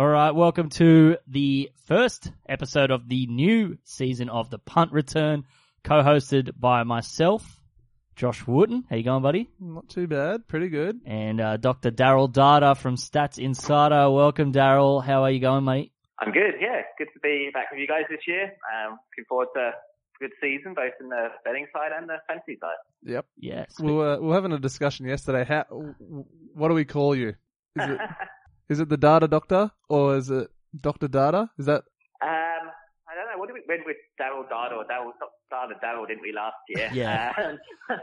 All 0.00 0.08
right, 0.08 0.30
welcome 0.30 0.70
to 0.70 1.18
the 1.28 1.70
first 1.84 2.32
episode 2.48 2.90
of 2.90 3.06
the 3.06 3.26
new 3.26 3.76
season 3.84 4.30
of 4.30 4.48
the 4.48 4.58
Punt 4.58 4.92
Return, 4.92 5.44
co-hosted 5.84 6.58
by 6.58 6.84
myself, 6.84 7.60
Josh 8.16 8.46
Wooten. 8.46 8.84
How 8.88 8.96
you 8.96 9.02
going, 9.02 9.22
buddy? 9.22 9.50
Not 9.60 9.90
too 9.90 10.06
bad. 10.06 10.48
Pretty 10.48 10.70
good. 10.70 11.00
And 11.04 11.38
uh, 11.38 11.58
Dr. 11.58 11.90
Daryl 11.90 12.32
Data 12.32 12.74
from 12.76 12.96
Stats 12.96 13.38
Insider. 13.38 14.10
Welcome, 14.10 14.54
Daryl. 14.54 15.04
How 15.04 15.24
are 15.24 15.30
you 15.30 15.38
going, 15.38 15.66
mate? 15.66 15.92
I'm 16.18 16.32
good. 16.32 16.54
Yeah, 16.58 16.80
good 16.96 17.08
to 17.12 17.20
be 17.22 17.50
back 17.52 17.70
with 17.70 17.78
you 17.78 17.86
guys 17.86 18.04
this 18.08 18.20
year. 18.26 18.44
Um, 18.44 18.92
looking 18.92 19.26
forward 19.28 19.48
to 19.54 19.60
a 19.60 19.72
good 20.18 20.32
season, 20.40 20.72
both 20.72 20.94
in 20.98 21.10
the 21.10 21.26
betting 21.44 21.66
side 21.74 21.90
and 21.94 22.08
the 22.08 22.16
fantasy 22.26 22.56
side. 22.58 22.78
Yep. 23.02 23.26
Yes. 23.36 23.74
We 23.78 23.92
were, 23.92 24.18
we 24.18 24.28
were 24.28 24.34
having 24.34 24.52
a 24.52 24.58
discussion 24.58 25.04
yesterday. 25.04 25.44
How, 25.44 25.64
what 26.54 26.68
do 26.68 26.74
we 26.74 26.86
call 26.86 27.14
you? 27.14 27.34
Is 27.76 27.90
it, 27.90 28.00
is 28.70 28.80
it 28.80 28.88
the 28.88 28.96
Data 28.96 29.28
Doctor 29.28 29.70
or 29.90 30.16
is 30.16 30.30
it 30.30 30.48
Doctor 30.80 31.08
Data? 31.08 31.50
Is 31.58 31.66
that? 31.66 31.82
Um, 32.22 32.64
I 33.10 33.12
don't 33.16 33.26
know. 33.28 33.36
What 33.38 33.48
did 33.48 33.54
we 33.54 33.62
went 33.68 33.82
with 33.84 33.96
Daryl 34.20 34.48
Dada 34.48 34.76
or 34.76 34.84
Daryl 34.84 35.12
Dada 35.50 35.74
Daryl, 35.84 36.06
didn't 36.06 36.22
we 36.22 36.32
last 36.32 36.56
year? 36.68 36.88
Yeah. 36.92 37.32
Um, 37.36 37.58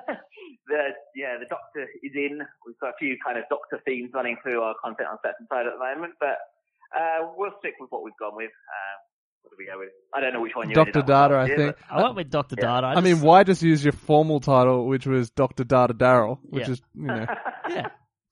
the 0.68 0.82
yeah, 1.16 1.38
the 1.40 1.46
Doctor 1.50 1.88
is 2.04 2.12
in. 2.14 2.40
We've 2.66 2.78
got 2.80 2.90
a 2.90 2.98
few 3.00 3.16
kind 3.26 3.38
of 3.38 3.46
Doctor 3.50 3.80
themes 3.86 4.12
running 4.14 4.36
through 4.44 4.62
our 4.62 4.76
content 4.84 5.08
on 5.10 5.18
Stats 5.18 5.40
Side 5.50 5.66
at 5.66 5.74
the 5.74 5.80
moment, 5.80 6.14
but 6.20 6.38
uh, 6.96 7.32
we'll 7.38 7.52
stick 7.60 7.74
with 7.80 7.90
what 7.90 8.04
we've 8.04 8.18
gone 8.20 8.36
with. 8.36 8.52
Uh, 8.52 8.96
what 9.44 9.52
do 9.52 9.56
we 9.60 9.66
go 9.66 9.80
with? 9.80 9.90
I 10.14 10.20
don't 10.20 10.34
know 10.34 10.42
which 10.42 10.56
one 10.56 10.68
you 10.68 10.76
Dr. 10.76 10.90
ended 10.90 10.98
up 10.98 11.06
with 11.06 11.08
Data, 11.08 11.34
last 11.36 11.44
I 11.44 11.48
year, 11.48 11.58
think. 11.58 11.76
but- 11.90 11.96
I 11.98 12.04
went 12.04 12.16
with 12.18 12.30
Dr. 12.30 12.56
Yeah. 12.60 12.66
Data. 12.82 12.88
I 12.88 12.96
mean, 13.02 13.14
just- 13.14 13.24
why 13.26 13.44
just 13.46 13.62
use 13.62 13.84
your 13.86 13.94
formal 13.94 14.42
title, 14.42 14.86
which 14.88 15.06
was 15.08 15.30
Doctor 15.30 15.64
Data 15.64 15.94
Daryl, 15.94 16.40
which 16.44 16.66
Yeah. 16.68 16.72
is 16.74 16.82
you 16.96 17.06
know. 17.08 17.26
Yeah. 17.70 17.88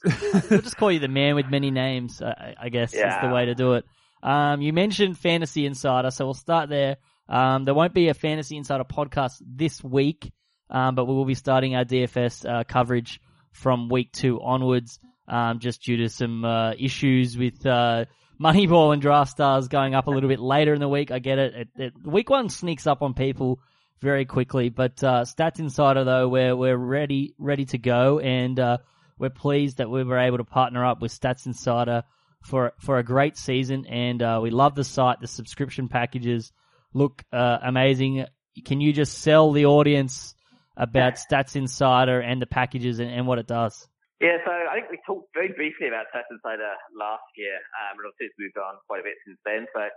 we'll 0.50 0.62
just 0.62 0.78
call 0.78 0.92
you 0.92 1.00
the 1.00 1.08
man 1.08 1.36
with 1.36 1.48
many 1.48 1.72
names, 1.72 2.22
I, 2.22 2.56
I 2.60 2.70
guess 2.70 2.94
is 2.94 3.14
the 3.22 3.30
way 3.30 3.46
to 3.46 3.56
do 3.56 3.74
it. 3.74 3.86
Um, 4.22 4.62
you 4.62 4.74
mentioned 4.74 5.18
Fantasy 5.18 5.66
Insider, 5.66 6.12
so 6.12 6.26
we'll 6.26 6.34
start 6.34 6.70
there. 6.70 6.98
Um, 7.28 7.64
there 7.64 7.74
won't 7.74 7.94
be 7.94 8.10
a 8.10 8.14
Fantasy 8.14 8.58
Insider 8.58 8.84
podcast 8.84 9.42
this 9.46 9.84
week, 9.84 10.32
um, 10.70 10.96
but 10.96 11.06
we 11.06 11.14
will 11.14 11.26
be 11.26 11.36
starting 11.36 11.76
our 11.76 11.86
DFS 11.86 12.48
uh, 12.48 12.64
coverage 12.64 13.20
from 13.52 13.90
week 13.90 14.12
two 14.12 14.42
onwards, 14.42 15.00
um, 15.28 15.60
just 15.60 15.84
due 15.84 15.98
to 15.98 16.10
some 16.10 16.44
uh, 16.44 16.74
issues 16.78 17.38
with 17.38 17.66
uh, 17.66 18.06
Moneyball 18.40 18.94
and 18.94 19.02
Draft 19.02 19.32
Stars 19.32 19.68
going 19.68 19.96
up 19.96 20.08
a 20.08 20.12
little 20.12 20.30
bit 20.30 20.40
later 20.40 20.74
in 20.74 20.80
the 20.80 20.90
week. 20.90 21.12
I 21.12 21.20
get 21.20 21.40
it. 21.40 21.56
it, 21.56 21.68
it 21.78 21.94
week 22.04 22.30
one 22.30 22.50
sneaks 22.50 22.86
up 22.86 23.02
on 23.02 23.14
people 23.14 23.60
very 24.02 24.26
quickly, 24.26 24.70
but 24.70 25.04
uh, 25.04 25.24
Stats 25.24 25.60
Insider 25.60 26.04
though, 26.04 26.28
we're 26.28 26.56
we're 26.56 26.78
ready 26.78 27.34
ready 27.38 27.66
to 27.66 27.78
go, 27.78 28.20
and 28.20 28.60
uh, 28.60 28.78
we're 29.18 29.30
pleased 29.30 29.78
that 29.78 29.90
we 29.90 30.04
were 30.04 30.20
able 30.20 30.38
to 30.38 30.44
partner 30.44 30.86
up 30.86 31.02
with 31.02 31.12
Stats 31.12 31.46
Insider 31.46 32.04
for 32.44 32.74
for 32.80 32.98
a 32.98 33.04
great 33.04 33.38
season, 33.38 33.86
and 33.88 34.22
uh, 34.22 34.40
we 34.42 34.50
love 34.50 34.76
the 34.76 34.84
site. 34.84 35.20
The 35.20 35.28
subscription 35.28 35.88
packages 35.88 36.52
look 36.94 37.24
uh, 37.34 37.58
amazing. 37.64 38.26
Can 38.66 38.82
you 38.82 38.94
just 38.94 39.20
sell 39.20 39.52
the 39.52 39.66
audience 39.66 40.36
about 40.78 41.16
Stats 41.16 41.56
Insider 41.56 42.20
and 42.20 42.42
the 42.42 42.46
packages 42.46 43.00
and, 43.00 43.10
and 43.10 43.28
what 43.28 43.40
it 43.40 43.48
does? 43.48 43.88
Yeah, 44.22 44.38
so 44.46 44.52
I 44.52 44.80
think 44.80 44.92
we 44.92 45.00
talked 45.06 45.28
very 45.34 45.52
briefly 45.52 45.88
about 45.88 46.08
Stats 46.14 46.32
Insider 46.32 46.72
last 46.98 47.28
year, 47.36 47.56
um, 47.84 48.00
and 48.00 48.08
obviously 48.08 48.32
it's 48.32 48.40
moved 48.40 48.58
on 48.58 48.80
quite 48.88 49.02
a 49.02 49.04
bit 49.04 49.20
since 49.28 49.40
then. 49.44 49.68
So 49.76 49.88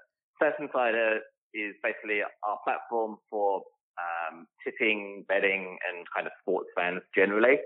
Stats 0.42 0.58
Insider 0.58 1.20
is 1.55 1.75
basically 1.82 2.22
our 2.22 2.58
platform 2.64 3.16
for 3.30 3.62
um, 3.98 4.47
tipping, 4.64 5.25
betting, 5.28 5.78
and 5.86 6.06
kind 6.14 6.27
of 6.27 6.32
sports 6.42 6.69
fans 6.75 7.03
generally. 7.14 7.62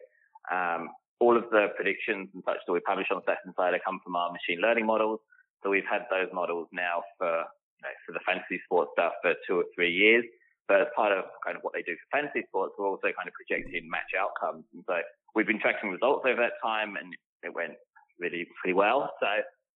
Um, 0.51 0.89
all 1.21 1.37
of 1.37 1.45
the 1.51 1.69
predictions 1.77 2.29
and 2.35 2.43
such 2.45 2.59
that 2.67 2.73
we 2.73 2.81
publish 2.81 3.09
on 3.11 3.23
Stats 3.23 3.45
Insider 3.47 3.79
come 3.85 4.01
from 4.03 4.17
our 4.17 4.33
machine 4.33 4.61
learning 4.61 4.87
models. 4.87 5.21
So 5.63 5.71
we've 5.71 5.87
had 5.89 6.07
those 6.11 6.29
models 6.33 6.69
now 6.73 7.03
for 7.19 7.47
you 7.79 7.83
know, 7.83 7.95
for 8.07 8.13
the 8.13 8.23
fantasy 8.27 8.61
sports 8.65 8.91
stuff 8.95 9.13
for 9.23 9.35
two 9.47 9.63
or 9.63 9.67
three 9.75 9.93
years. 9.93 10.25
But 10.69 10.81
as 10.81 10.91
part 10.95 11.13
of 11.13 11.27
kind 11.45 11.57
of 11.57 11.63
what 11.63 11.75
they 11.75 11.83
do 11.83 11.95
for 11.99 12.07
fantasy 12.19 12.47
sports, 12.49 12.75
we're 12.79 12.89
also 12.89 13.11
kind 13.15 13.27
of 13.27 13.35
projecting 13.35 13.87
match 13.91 14.15
outcomes. 14.15 14.65
And 14.75 14.83
so 14.87 15.03
we've 15.35 15.47
been 15.47 15.61
tracking 15.61 15.91
results 15.91 16.25
over 16.27 16.41
that 16.41 16.59
time 16.63 16.97
and 16.97 17.15
it 17.43 17.53
went 17.53 17.75
really 18.19 18.47
pretty 18.63 18.75
well. 18.75 19.11
So 19.19 19.27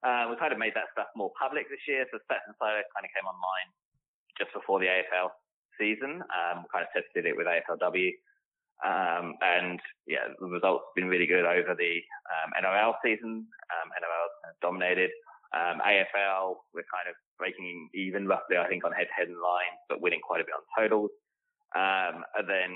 uh, 0.07 0.31
we 0.31 0.39
kind 0.39 0.55
of 0.55 0.59
made 0.59 0.75
that 0.79 0.95
stuff 0.95 1.11
more 1.19 1.35
public 1.35 1.67
this 1.69 1.83
year. 1.91 2.07
So 2.11 2.23
Stats 2.27 2.47
Insider 2.47 2.87
kind 2.95 3.05
of 3.05 3.11
came 3.11 3.27
online 3.27 3.69
just 4.39 4.55
before 4.55 4.79
the 4.79 4.87
AFL 4.87 5.35
season. 5.75 6.23
Um, 6.31 6.63
we 6.63 6.67
kind 6.71 6.87
of 6.87 6.91
tested 6.95 7.27
it 7.27 7.35
with 7.35 7.51
AFLW. 7.51 8.15
Um, 8.85 9.35
and 9.41 9.81
yeah, 10.07 10.29
the 10.39 10.47
results 10.47 10.85
have 10.89 10.97
been 10.97 11.09
really 11.09 11.27
good 11.27 11.45
over 11.45 11.73
the 11.73 11.95
um, 12.29 12.51
NRL 12.61 12.95
season. 13.05 13.47
Um, 13.73 13.89
NRL 13.97 14.29
dominated. 14.61 15.11
Um, 15.55 15.81
AFL, 15.81 16.61
we're 16.75 16.91
kind 16.91 17.09
of 17.09 17.17
breaking 17.39 17.89
even 17.95 18.27
roughly, 18.27 18.59
I 18.59 18.69
think, 18.69 18.85
on 18.85 18.93
head-to-head 18.93 19.29
and 19.29 19.41
lines, 19.41 19.81
but 19.89 20.03
winning 20.03 20.21
quite 20.21 20.41
a 20.41 20.45
bit 20.45 20.53
on 20.53 20.65
totals. 20.77 21.11
Um, 21.73 22.25
and 22.37 22.45
then 22.45 22.71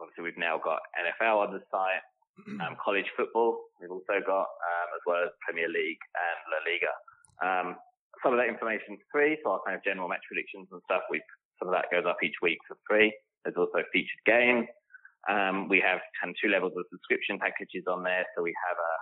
obviously 0.00 0.24
we've 0.24 0.40
now 0.40 0.56
got 0.56 0.80
NFL 0.96 1.48
on 1.48 1.50
the 1.52 1.60
site, 1.68 2.04
um, 2.64 2.76
college 2.82 3.06
football. 3.16 3.60
We've 3.80 3.92
also 3.92 4.22
got, 4.24 4.48
um, 4.48 4.88
as 4.96 5.02
well 5.04 5.24
as 5.24 5.30
Premier 5.44 5.68
League 5.68 6.00
and 6.16 6.38
La 6.48 6.58
Liga. 6.64 6.92
Um, 7.42 7.68
some 8.22 8.32
of 8.32 8.38
that 8.38 8.48
information 8.48 8.94
is 8.96 9.04
free, 9.10 9.36
so 9.42 9.58
our 9.58 9.60
kind 9.66 9.76
of 9.76 9.82
general 9.84 10.08
match 10.08 10.22
predictions 10.30 10.68
and 10.70 10.80
stuff, 10.86 11.02
we 11.10 11.20
some 11.58 11.68
of 11.68 11.74
that 11.74 11.90
goes 11.90 12.06
up 12.06 12.18
each 12.22 12.38
week 12.42 12.58
for 12.66 12.76
free. 12.88 13.14
There's 13.44 13.56
also 13.56 13.82
featured 13.92 14.22
games. 14.26 14.66
Um, 15.30 15.68
we 15.68 15.78
have 15.78 16.00
kind 16.18 16.30
of 16.30 16.36
two 16.42 16.50
levels 16.50 16.72
of 16.76 16.84
subscription 16.90 17.38
packages 17.38 17.86
on 17.86 18.02
there. 18.02 18.26
So 18.34 18.42
we 18.42 18.54
have 18.66 18.78
a 18.78 18.94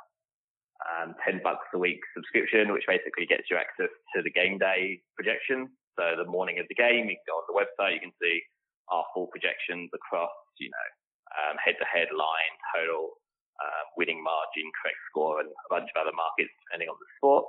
um, 0.80 1.08
10 1.24 1.40
bucks 1.44 1.68
a 1.74 1.78
week 1.78 2.00
subscription, 2.16 2.72
which 2.72 2.84
basically 2.88 3.26
gets 3.28 3.48
you 3.50 3.56
access 3.56 3.92
to 4.16 4.22
the 4.22 4.32
game 4.32 4.56
day 4.56 5.00
projections. 5.16 5.68
So 5.98 6.16
the 6.16 6.28
morning 6.28 6.58
of 6.58 6.66
the 6.68 6.76
game, 6.76 7.08
you 7.08 7.16
can 7.20 7.28
go 7.28 7.40
on 7.40 7.48
the 7.48 7.56
website, 7.56 8.00
you 8.00 8.04
can 8.04 8.16
see 8.20 8.40
our 8.88 9.04
full 9.12 9.28
projections 9.28 9.92
across, 9.92 10.32
you 10.58 10.72
know, 10.72 10.88
um, 11.36 11.56
head-to-head 11.62 12.08
line, 12.10 12.54
total, 12.74 13.20
uh, 13.60 13.82
winning 13.96 14.18
margin, 14.24 14.66
correct 14.80 14.98
score, 15.12 15.44
and 15.44 15.50
a 15.52 15.68
bunch 15.68 15.88
of 15.92 15.96
other 16.00 16.16
markets 16.16 16.50
depending 16.66 16.88
on 16.88 16.96
the 16.96 17.08
sport. 17.20 17.44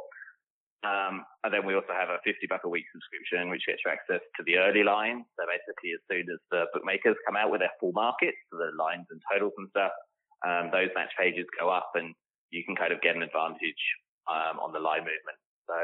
Um, 0.82 1.22
and 1.46 1.54
then 1.54 1.62
we 1.66 1.78
also 1.78 1.94
have 1.94 2.10
a 2.10 2.18
50 2.26 2.50
buck 2.50 2.66
a 2.66 2.70
week 2.70 2.90
subscription, 2.90 3.54
which 3.54 3.66
gets 3.70 3.86
you 3.86 3.94
access 3.94 4.22
to 4.38 4.42
the 4.50 4.58
early 4.58 4.82
lines. 4.82 5.30
So 5.38 5.46
basically, 5.46 5.94
as 5.94 6.02
soon 6.10 6.26
as 6.26 6.42
the 6.50 6.66
bookmakers 6.74 7.18
come 7.26 7.38
out 7.38 7.54
with 7.54 7.62
their 7.62 7.74
full 7.78 7.94
markets, 7.94 8.38
so 8.50 8.58
the 8.58 8.74
lines 8.74 9.06
and 9.14 9.22
totals 9.30 9.54
and 9.62 9.70
stuff, 9.70 9.94
um, 10.42 10.74
those 10.74 10.90
match 10.98 11.14
pages 11.14 11.46
go 11.54 11.70
up 11.70 11.94
and 11.94 12.18
you 12.50 12.66
can 12.66 12.76
kind 12.76 12.90
of 12.90 13.00
get 13.06 13.16
an 13.16 13.22
advantage 13.22 13.84
um, 14.26 14.58
on 14.58 14.74
the 14.74 14.82
line 14.82 15.06
movement. 15.06 15.38
So 15.70 15.78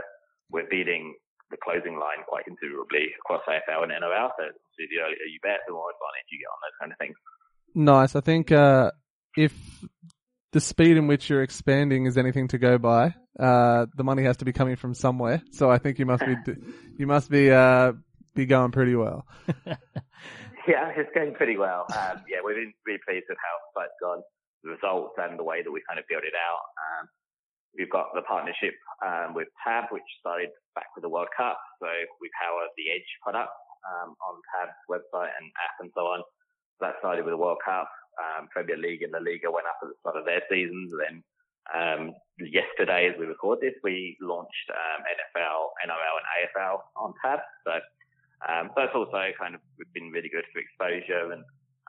we're 0.50 0.69
beating 0.69 1.13
the 1.53 1.57
closing 1.62 1.96
line 2.02 2.25
quite 2.28 2.46
considerably 2.46 3.13
across 3.22 3.46
AFL 3.47 3.86
and 3.86 3.91
NRL. 3.94 4.34
So 4.34 4.44
the 4.78 4.97
earlier 4.97 5.30
you 5.30 5.40
bet, 5.46 5.62
the 5.69 5.74
more 5.74 5.94
advantage 5.94 6.28
you 6.34 6.41
get 6.41 6.50
on 6.50 6.59
those 6.66 6.78
kind 6.81 6.91
of 6.91 6.97
things. 6.97 7.18
Nice. 7.78 8.16
I 8.16 8.22
think 8.22 8.52
uh, 8.52 8.91
if 9.38 9.53
the 10.57 10.62
speed 10.62 10.97
in 10.97 11.06
which 11.06 11.29
you're 11.29 11.44
expanding 11.44 12.07
is 12.07 12.18
anything 12.18 12.47
to 12.47 12.57
go 12.57 12.79
by, 12.79 13.13
uh, 13.38 13.85
the 13.94 14.01
money 14.01 14.23
has 14.23 14.38
to 14.38 14.45
be 14.45 14.50
coming 14.51 14.75
from 14.75 14.95
somewhere. 14.97 15.38
So 15.51 15.69
I 15.69 15.78
think 15.78 16.00
you 16.00 16.07
must 16.07 16.25
be 16.25 16.34
you 16.97 17.06
must 17.06 17.29
be 17.29 17.51
uh, 17.51 17.94
be 18.34 18.47
going 18.47 18.72
pretty 18.72 18.95
well. 18.95 19.28
Yeah, 20.68 20.91
it's 21.00 21.07
going 21.16 21.31
pretty 21.31 21.56
well. 21.56 21.88
Um, 21.95 22.28
yeah, 22.28 22.44
we've 22.44 22.59
been 22.59 22.75
really 22.84 23.00
pleased 23.07 23.31
with 23.31 23.40
how 23.40 23.88
it's 23.88 23.95
gone, 24.03 24.19
the 24.68 24.75
results 24.75 25.16
and 25.16 25.40
the 25.40 25.47
way 25.47 25.63
that 25.63 25.72
we 25.72 25.79
kind 25.88 25.95
of 25.95 26.03
built 26.12 26.28
it 26.28 26.35
out. 26.35 26.59
Um, 26.75 27.03
we've 27.72 27.88
got 27.88 28.12
the 28.12 28.28
partnership 28.28 28.75
um, 29.00 29.31
with 29.31 29.47
Tab, 29.63 29.88
which 29.95 30.03
started 30.19 30.51
back 30.75 30.91
with 30.91 31.07
the 31.07 31.13
World 31.13 31.31
Cup. 31.31 31.56
So 31.79 31.88
we 32.19 32.28
power 32.35 32.68
the 32.75 32.91
Edge 32.91 33.07
product 33.24 33.56
um, 33.88 34.12
on 34.19 34.44
Tab's 34.51 34.75
website 34.92 35.31
and 35.39 35.48
app 35.56 35.80
and 35.80 35.88
so 35.95 36.03
on. 36.12 36.19
That 36.83 37.00
started 37.00 37.24
with 37.24 37.31
the 37.31 37.39
World 37.39 37.63
Cup. 37.63 37.88
Um, 38.18 38.48
Premier 38.50 38.78
League 38.78 39.04
and 39.04 39.14
the 39.14 39.22
Liga 39.22 39.52
went 39.54 39.69
up 39.69 39.78
at 39.81 39.90
the 39.90 39.98
start 40.02 40.18
of 40.18 40.25
their 40.25 40.42
seasons. 40.50 40.92
Then 40.94 41.24
um, 41.69 42.14
yesterday, 42.40 43.10
as 43.10 43.16
we 43.19 43.25
record 43.25 43.60
this, 43.62 43.78
we 43.84 44.18
launched 44.22 44.68
um, 44.74 45.06
NFL, 45.06 45.78
NRL, 45.86 46.16
and 46.18 46.28
AFL 46.42 46.78
on 46.98 47.14
Tab. 47.24 47.40
So 47.66 47.74
um, 48.48 48.69
also 48.78 49.22
kind 49.40 49.56
of 49.56 49.62
been 49.94 50.12
really 50.12 50.30
good 50.30 50.46
for 50.54 50.60
exposure 50.60 51.31
and 51.31 51.44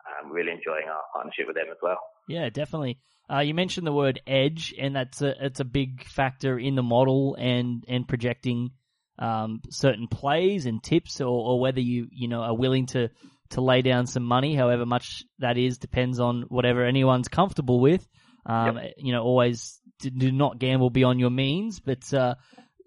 um, 0.09 0.33
really 0.33 0.53
enjoying 0.53 0.89
our 0.89 1.03
partnership 1.13 1.47
with 1.47 1.57
them 1.57 1.67
as 1.71 1.79
well. 1.83 1.99
Yeah, 2.29 2.51
definitely. 2.51 2.99
Uh, 3.31 3.41
you 3.41 3.55
mentioned 3.55 3.87
the 3.87 3.93
word 3.93 4.21
edge, 4.27 4.75
and 4.79 4.97
that's 4.97 5.21
a 5.21 5.35
it's 5.45 5.61
a 5.61 5.65
big 5.65 6.05
factor 6.05 6.59
in 6.59 6.75
the 6.75 6.83
model 6.83 7.37
and 7.39 7.85
and 7.87 8.09
projecting 8.09 8.71
um, 9.19 9.61
certain 9.71 10.09
plays 10.09 10.67
and 10.67 10.83
tips, 10.83 11.21
or, 11.21 11.27
or 11.27 11.61
whether 11.61 11.81
you 11.81 12.09
you 12.11 12.29
know 12.29 12.41
are 12.41 12.57
willing 12.57 12.87
to 12.87 13.11
to 13.50 13.61
lay 13.61 13.83
down 13.83 14.06
some 14.06 14.25
money, 14.25 14.55
however 14.55 14.87
much 14.87 15.25
that 15.39 15.56
is, 15.56 15.79
depends 15.79 16.21
on 16.21 16.43
whatever 16.49 16.85
anyone's 16.85 17.29
comfortable 17.29 17.81
with. 17.81 18.06
Um, 18.47 18.79
You 18.97 19.12
know, 19.12 19.23
always 19.23 19.81
do, 20.00 20.11
do 20.11 20.33
not 20.33 20.59
gamble 20.59 20.91
beyond 20.91 21.21
your 21.21 21.31
means, 21.31 21.81
but 21.81 22.12
uh, 22.15 22.35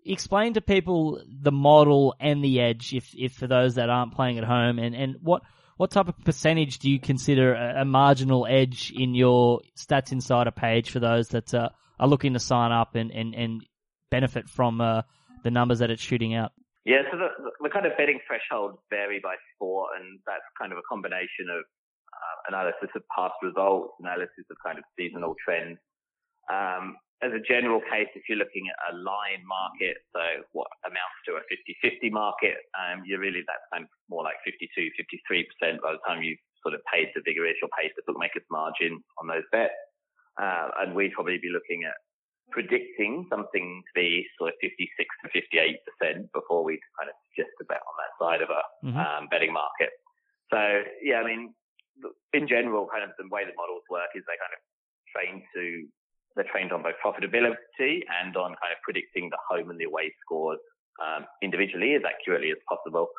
explain 0.06 0.54
to 0.54 0.62
people 0.62 1.22
the 1.28 1.52
model 1.52 2.16
and 2.20 2.44
the 2.44 2.62
edge, 2.62 2.94
if 2.94 3.14
if 3.16 3.34
for 3.34 3.48
those 3.48 3.76
that 3.76 3.90
aren't 3.90 4.16
playing 4.16 4.38
at 4.38 4.44
home, 4.44 4.80
and 4.80 4.96
and 4.96 5.16
what 5.22 5.44
what 5.78 5.92
type 5.92 6.08
of 6.08 6.20
percentage 6.24 6.80
do 6.80 6.92
you 6.92 7.00
consider 7.00 7.54
a, 7.56 7.82
a 7.82 7.86
marginal 7.86 8.46
edge 8.48 8.92
in 8.96 9.16
your 9.16 9.62
Stats 9.76 10.12
Insider 10.12 10.52
page 10.52 10.92
for 10.92 11.00
those 11.00 11.30
that 11.30 11.54
uh, 11.54 11.70
are 12.00 12.08
looking 12.08 12.34
to 12.34 12.40
sign 12.40 12.72
up 12.72 12.96
and, 12.96 13.12
and, 13.12 13.34
and 13.34 13.66
benefit 14.12 14.48
from 14.48 14.80
uh, 14.80 15.02
the 15.44 15.50
numbers 15.50 15.80
that 15.80 15.90
it's 15.90 16.02
shooting 16.02 16.36
out. 16.36 16.52
Yeah, 16.84 17.06
so 17.12 17.18
the, 17.18 17.30
the 17.62 17.70
kind 17.70 17.86
of 17.86 17.94
betting 17.98 18.20
thresholds 18.26 18.82
vary 18.90 19.22
by 19.22 19.38
sport, 19.54 19.94
and 20.02 20.18
that's 20.26 20.46
kind 20.58 20.74
of 20.74 20.82
a 20.82 20.86
combination 20.90 21.46
of 21.54 21.62
uh, 21.62 22.38
analysis 22.50 22.90
of 22.98 23.06
past 23.14 23.38
results, 23.46 23.94
analysis 24.02 24.50
of 24.50 24.58
kind 24.66 24.82
of 24.82 24.84
seasonal 24.98 25.38
trends. 25.38 25.78
Um, 26.50 26.98
as 27.22 27.30
a 27.38 27.44
general 27.46 27.86
case, 27.86 28.10
if 28.18 28.26
you're 28.26 28.42
looking 28.42 28.66
at 28.66 28.78
a 28.90 28.98
line 28.98 29.46
market, 29.46 30.02
so 30.10 30.42
what 30.58 30.66
amounts 30.82 31.22
to 31.30 31.38
a 31.38 31.46
50-50 31.86 32.10
market, 32.10 32.58
um, 32.74 33.06
you're 33.06 33.22
really 33.22 33.46
that's 33.46 33.62
kind 33.70 33.86
of 33.86 33.94
more 34.10 34.26
like 34.26 34.42
52, 34.42 34.74
53% 34.74 35.78
by 35.86 35.94
the 35.94 36.02
time 36.02 36.26
you've 36.26 36.42
sort 36.66 36.74
of 36.74 36.82
paid 36.90 37.14
the 37.14 37.22
vigorish 37.22 37.62
or 37.62 37.70
paid 37.78 37.94
the 37.94 38.02
bookmaker's 38.10 38.46
margin 38.50 38.98
on 39.22 39.30
those 39.30 39.46
bets. 39.54 39.78
Uh, 40.42 40.74
and 40.82 40.98
we'd 40.98 41.14
probably 41.14 41.38
be 41.38 41.54
looking 41.54 41.86
at 41.86 41.94
predicting 42.52 43.26
something 43.30 43.82
to 43.88 43.92
be 43.96 44.28
sort 44.38 44.50
of 44.54 44.56
56 44.62 44.92
to 45.24 45.28
58% 45.32 46.32
before 46.34 46.64
we 46.64 46.80
kind 47.00 47.10
of 47.10 47.16
suggest 47.32 47.56
a 47.62 47.66
bet 47.66 47.82
on 47.82 47.96
that 47.98 48.14
side 48.20 48.42
of 48.42 48.50
a 48.52 48.62
Mhm. 48.86 48.96
um, 49.00 49.28
betting 49.28 49.54
market. 49.54 49.92
So 50.52 50.84
yeah, 51.02 51.22
I 51.22 51.24
mean, 51.24 51.54
in 52.34 52.48
general, 52.48 52.88
kind 52.88 53.04
of 53.04 53.12
the 53.18 53.28
way 53.30 53.46
the 53.46 53.54
models 53.56 53.84
work 53.90 54.10
is 54.16 54.24
they 54.28 54.38
kind 54.38 54.54
of 54.54 54.62
train 55.14 55.48
to 55.56 55.88
they're 56.36 56.48
trained 56.48 56.72
on 56.72 56.82
both 56.82 56.96
profitability 57.04 58.04
and 58.22 58.38
on 58.38 58.56
kind 58.56 58.72
of 58.72 58.80
predicting 58.84 59.30
the 59.30 59.38
home 59.50 59.70
and 59.70 59.78
the 59.78 59.84
away 59.84 60.14
scores 60.24 60.60
um, 61.04 61.28
individually 61.42 61.94
as 61.96 62.04
accurately 62.08 62.52
as 62.52 62.58
possible. 62.70 63.10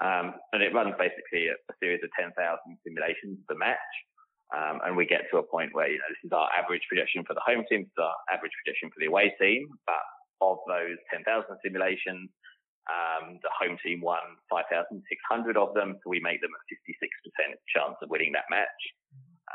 Um, 0.00 0.34
and 0.52 0.62
it 0.62 0.74
runs 0.74 0.94
basically 0.98 1.48
a, 1.48 1.54
a 1.54 1.74
series 1.80 2.02
of 2.04 2.10
10,000 2.12 2.36
simulations 2.84 3.38
of 3.40 3.46
the 3.48 3.54
match. 3.54 3.78
Um, 4.52 4.84
and 4.84 4.92
we 4.96 5.08
get 5.08 5.24
to 5.32 5.40
a 5.40 5.48
point 5.48 5.72
where, 5.72 5.88
you 5.88 5.96
know, 5.96 6.10
this 6.12 6.28
is 6.28 6.32
our 6.32 6.48
average 6.52 6.84
projection 6.84 7.24
for 7.24 7.32
the 7.32 7.40
home 7.40 7.64
team, 7.72 7.88
this 7.88 7.96
is 7.96 8.04
our 8.04 8.16
average 8.28 8.52
projection 8.60 8.92
for 8.92 9.00
the 9.00 9.08
away 9.08 9.32
team. 9.40 9.64
But 9.88 10.04
of 10.44 10.60
those 10.68 11.00
10,000 11.08 11.24
simulations, 11.64 12.28
um, 12.90 13.38
the 13.40 13.52
home 13.54 13.78
team 13.80 14.02
won 14.04 14.20
5,600 14.50 15.00
of 15.56 15.72
them. 15.72 15.96
So 16.02 16.10
we 16.10 16.20
make 16.20 16.42
them 16.44 16.52
a 16.52 16.62
56% 16.68 17.56
chance 17.72 17.96
of 18.02 18.10
winning 18.10 18.34
that 18.36 18.50
match. 18.50 18.82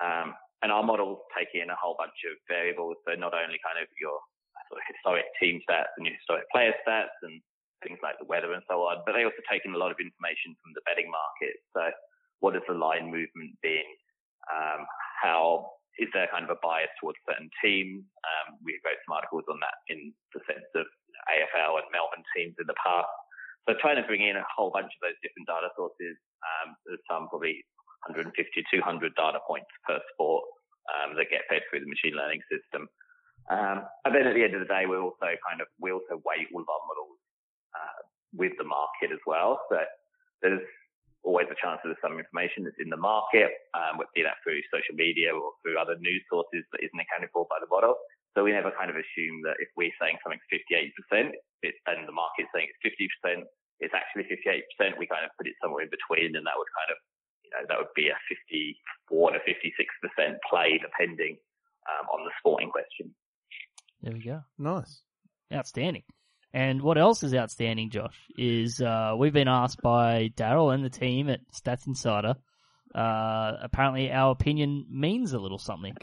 Um, 0.02 0.34
and 0.64 0.74
our 0.74 0.82
models 0.82 1.22
take 1.38 1.54
in 1.54 1.70
a 1.70 1.78
whole 1.78 1.94
bunch 2.00 2.18
of 2.26 2.34
variables. 2.50 2.98
So 3.06 3.14
not 3.14 3.38
only 3.38 3.62
kind 3.62 3.78
of 3.78 3.86
your 4.02 4.18
sort 4.72 4.82
of 4.82 4.86
historic 4.90 5.28
team 5.38 5.62
stats 5.68 5.94
and 6.00 6.10
your 6.10 6.18
historic 6.18 6.50
player 6.50 6.74
stats 6.82 7.14
and 7.22 7.38
things 7.86 8.02
like 8.02 8.18
the 8.18 8.26
weather 8.26 8.58
and 8.58 8.66
so 8.66 8.90
on, 8.90 9.06
but 9.06 9.14
they 9.14 9.28
also 9.28 9.44
take 9.46 9.62
in 9.70 9.78
a 9.78 9.80
lot 9.80 9.94
of 9.94 10.02
information 10.02 10.58
from 10.58 10.74
the 10.74 10.82
betting 10.90 11.12
market. 11.12 11.56
So 11.78 11.94
what 12.42 12.58
has 12.58 12.66
the 12.66 12.74
line 12.74 13.14
movement 13.14 13.54
been? 13.62 13.86
Um, 14.48 14.88
how 15.22 15.78
is 15.98 16.08
there 16.14 16.30
kind 16.30 16.46
of 16.46 16.54
a 16.54 16.62
bias 16.62 16.94
towards 17.02 17.18
certain 17.26 17.50
teams? 17.64 18.06
Um, 18.24 18.58
we 18.62 18.78
wrote 18.86 19.02
some 19.06 19.18
articles 19.18 19.46
on 19.50 19.60
that 19.60 19.78
in 19.90 20.14
the 20.34 20.42
sense 20.46 20.68
of 20.78 20.86
AFL 21.28 21.82
and 21.82 21.88
Melbourne 21.92 22.26
teams 22.36 22.56
in 22.62 22.68
the 22.70 22.78
past. 22.78 23.10
So 23.68 23.76
trying 23.84 24.00
to 24.00 24.08
bring 24.08 24.24
in 24.24 24.40
a 24.40 24.46
whole 24.48 24.72
bunch 24.72 24.88
of 24.88 25.02
those 25.04 25.20
different 25.20 25.50
data 25.50 25.68
sources. 25.76 26.16
Um, 26.40 26.78
there's 26.88 27.04
some 27.10 27.28
probably 27.28 27.66
150, 28.08 28.32
200 28.32 28.80
data 29.20 29.44
points 29.44 29.68
per 29.84 30.00
sport 30.16 30.48
um, 30.88 31.20
that 31.20 31.28
get 31.28 31.44
fed 31.52 31.68
through 31.68 31.84
the 31.84 31.92
machine 31.92 32.16
learning 32.16 32.40
system. 32.48 32.88
Um, 33.52 33.84
and 34.08 34.12
then 34.16 34.28
at 34.28 34.36
the 34.36 34.44
end 34.44 34.56
of 34.56 34.64
the 34.64 34.72
day, 34.72 34.88
we 34.88 34.96
also 34.96 35.28
kind 35.44 35.60
of 35.60 35.68
we 35.80 35.92
also 35.92 36.20
weight 36.24 36.48
all 36.52 36.64
of 36.64 36.72
our 36.72 36.84
models 36.88 37.20
uh, 37.76 38.00
with 38.36 38.56
the 38.60 38.68
market 38.68 39.12
as 39.12 39.24
well. 39.28 39.60
So 39.72 39.80
there's 40.42 40.64
always 41.24 41.50
a 41.50 41.58
chance 41.58 41.82
that 41.82 41.90
there's 41.92 42.04
some 42.04 42.18
information 42.18 42.64
that's 42.64 42.80
in 42.82 42.90
the 42.90 43.00
market, 43.00 43.52
um, 43.74 44.00
be 44.16 44.24
that 44.24 44.40
through 44.44 44.62
social 44.70 44.96
media 44.96 45.34
or 45.34 45.54
through 45.62 45.78
other 45.78 45.98
news 46.00 46.24
sources 46.30 46.64
that 46.72 46.84
isn't 46.84 47.00
accounted 47.00 47.30
for 47.34 47.46
by 47.50 47.58
the 47.60 47.70
model. 47.70 47.98
So 48.36 48.46
we 48.46 48.54
never 48.54 48.70
kind 48.70 48.94
of 48.94 48.98
assume 48.98 49.42
that 49.50 49.58
if 49.58 49.70
we're 49.74 49.94
saying 49.98 50.22
something's 50.22 50.46
58% 50.54 51.34
it, 51.66 51.76
and 51.90 52.06
the 52.06 52.14
market's 52.14 52.54
saying 52.54 52.70
it's 52.70 52.86
50%, 52.86 53.44
it's 53.82 53.98
actually 53.98 54.30
58%. 54.30 54.62
We 55.02 55.10
kind 55.10 55.26
of 55.26 55.34
put 55.38 55.50
it 55.50 55.58
somewhere 55.58 55.84
in 55.84 55.92
between 55.92 56.38
and 56.38 56.46
that 56.46 56.58
would 56.58 56.72
kind 56.78 56.92
of, 56.94 56.98
you 57.42 57.52
know, 57.54 57.64
that 57.66 57.78
would 57.82 57.94
be 57.98 58.14
a 58.14 58.18
54 58.30 59.34
to 59.34 59.40
56% 59.42 60.38
play 60.50 60.78
depending 60.78 61.38
um, 61.90 62.06
on 62.14 62.26
the 62.26 62.32
sport 62.40 62.62
in 62.62 62.70
question. 62.70 63.10
There 64.02 64.14
we 64.14 64.22
go. 64.22 64.46
Nice. 64.58 65.02
Outstanding. 65.52 66.04
And 66.58 66.82
what 66.82 66.98
else 66.98 67.22
is 67.22 67.36
outstanding, 67.36 67.92
Josh, 67.92 68.18
is 68.36 68.82
uh, 68.82 69.14
we've 69.16 69.32
been 69.32 69.48
asked 69.48 69.80
by 69.84 70.32
Daryl 70.36 70.74
and 70.74 70.84
the 70.84 70.90
team 70.90 71.30
at 71.30 71.42
Stats 71.54 71.86
Insider. 71.86 72.34
Uh, 72.96 73.52
apparently, 73.62 74.12
our 74.12 74.32
opinion 74.32 74.88
means 74.90 75.34
a 75.34 75.38
little 75.38 75.60
something. 75.60 75.96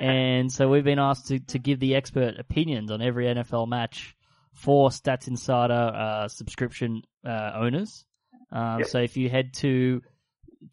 And 0.00 0.52
so 0.52 0.68
we've 0.68 0.84
been 0.84 1.00
asked 1.00 1.26
to, 1.26 1.40
to 1.40 1.58
give 1.58 1.80
the 1.80 1.96
expert 1.96 2.38
opinions 2.38 2.92
on 2.92 3.02
every 3.02 3.24
NFL 3.24 3.66
match 3.66 4.14
for 4.52 4.90
Stats 4.90 5.26
Insider 5.26 5.74
uh, 5.74 6.28
subscription 6.28 7.02
uh, 7.26 7.50
owners. 7.56 8.04
Um, 8.52 8.78
Yep. 8.78 8.88
So 8.88 8.98
if 9.00 9.16
you 9.16 9.28
head 9.28 9.54
to 9.54 10.02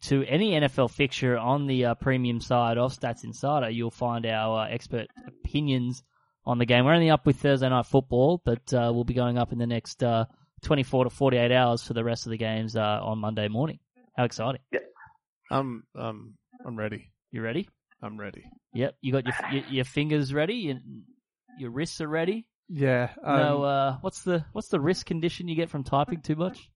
to 0.02 0.22
any 0.22 0.52
NFL 0.52 0.92
fixture 0.92 1.36
on 1.36 1.66
the 1.66 1.86
uh, 1.86 1.94
premium 1.94 2.40
side 2.40 2.78
of 2.78 2.96
Stats 2.96 3.24
Insider, 3.24 3.68
you'll 3.68 3.90
find 3.90 4.26
our 4.26 4.60
uh, 4.60 4.68
expert 4.68 5.08
opinions 5.26 6.04
on 6.46 6.58
the 6.58 6.66
game. 6.66 6.84
We're 6.84 6.94
only 6.94 7.10
up 7.10 7.26
with 7.26 7.36
Thursday 7.36 7.68
night 7.68 7.86
football, 7.86 8.40
but 8.44 8.72
uh, 8.72 8.90
we'll 8.94 9.04
be 9.04 9.14
going 9.14 9.38
up 9.38 9.52
in 9.52 9.58
the 9.58 9.66
next 9.66 10.02
uh, 10.02 10.26
24 10.62 11.04
to 11.04 11.10
48 11.10 11.52
hours 11.52 11.82
for 11.82 11.94
the 11.94 12.04
rest 12.04 12.26
of 12.26 12.30
the 12.30 12.38
games 12.38 12.76
uh, 12.76 13.00
on 13.02 13.18
Monday 13.18 13.48
morning. 13.48 13.78
How 14.16 14.24
exciting! 14.24 14.60
Yeah. 14.72 14.80
I'm 15.50 15.84
um 15.96 16.34
I'm 16.64 16.76
ready. 16.76 17.10
You 17.30 17.42
ready? 17.42 17.68
I'm 18.02 18.18
ready. 18.18 18.44
Yep. 18.74 18.96
You 19.00 19.12
got 19.12 19.24
your 19.24 19.34
your, 19.52 19.64
your 19.70 19.84
fingers 19.84 20.32
ready. 20.32 20.54
Your, 20.54 20.76
your 21.58 21.70
wrists 21.70 22.00
are 22.00 22.08
ready. 22.08 22.46
Yeah. 22.68 23.10
Um, 23.22 23.36
no. 23.36 23.62
Uh, 23.62 23.96
what's 24.00 24.22
the 24.22 24.44
what's 24.52 24.68
the 24.68 24.80
wrist 24.80 25.06
condition 25.06 25.48
you 25.48 25.56
get 25.56 25.70
from 25.70 25.84
typing 25.84 26.22
too 26.22 26.36
much? 26.36 26.70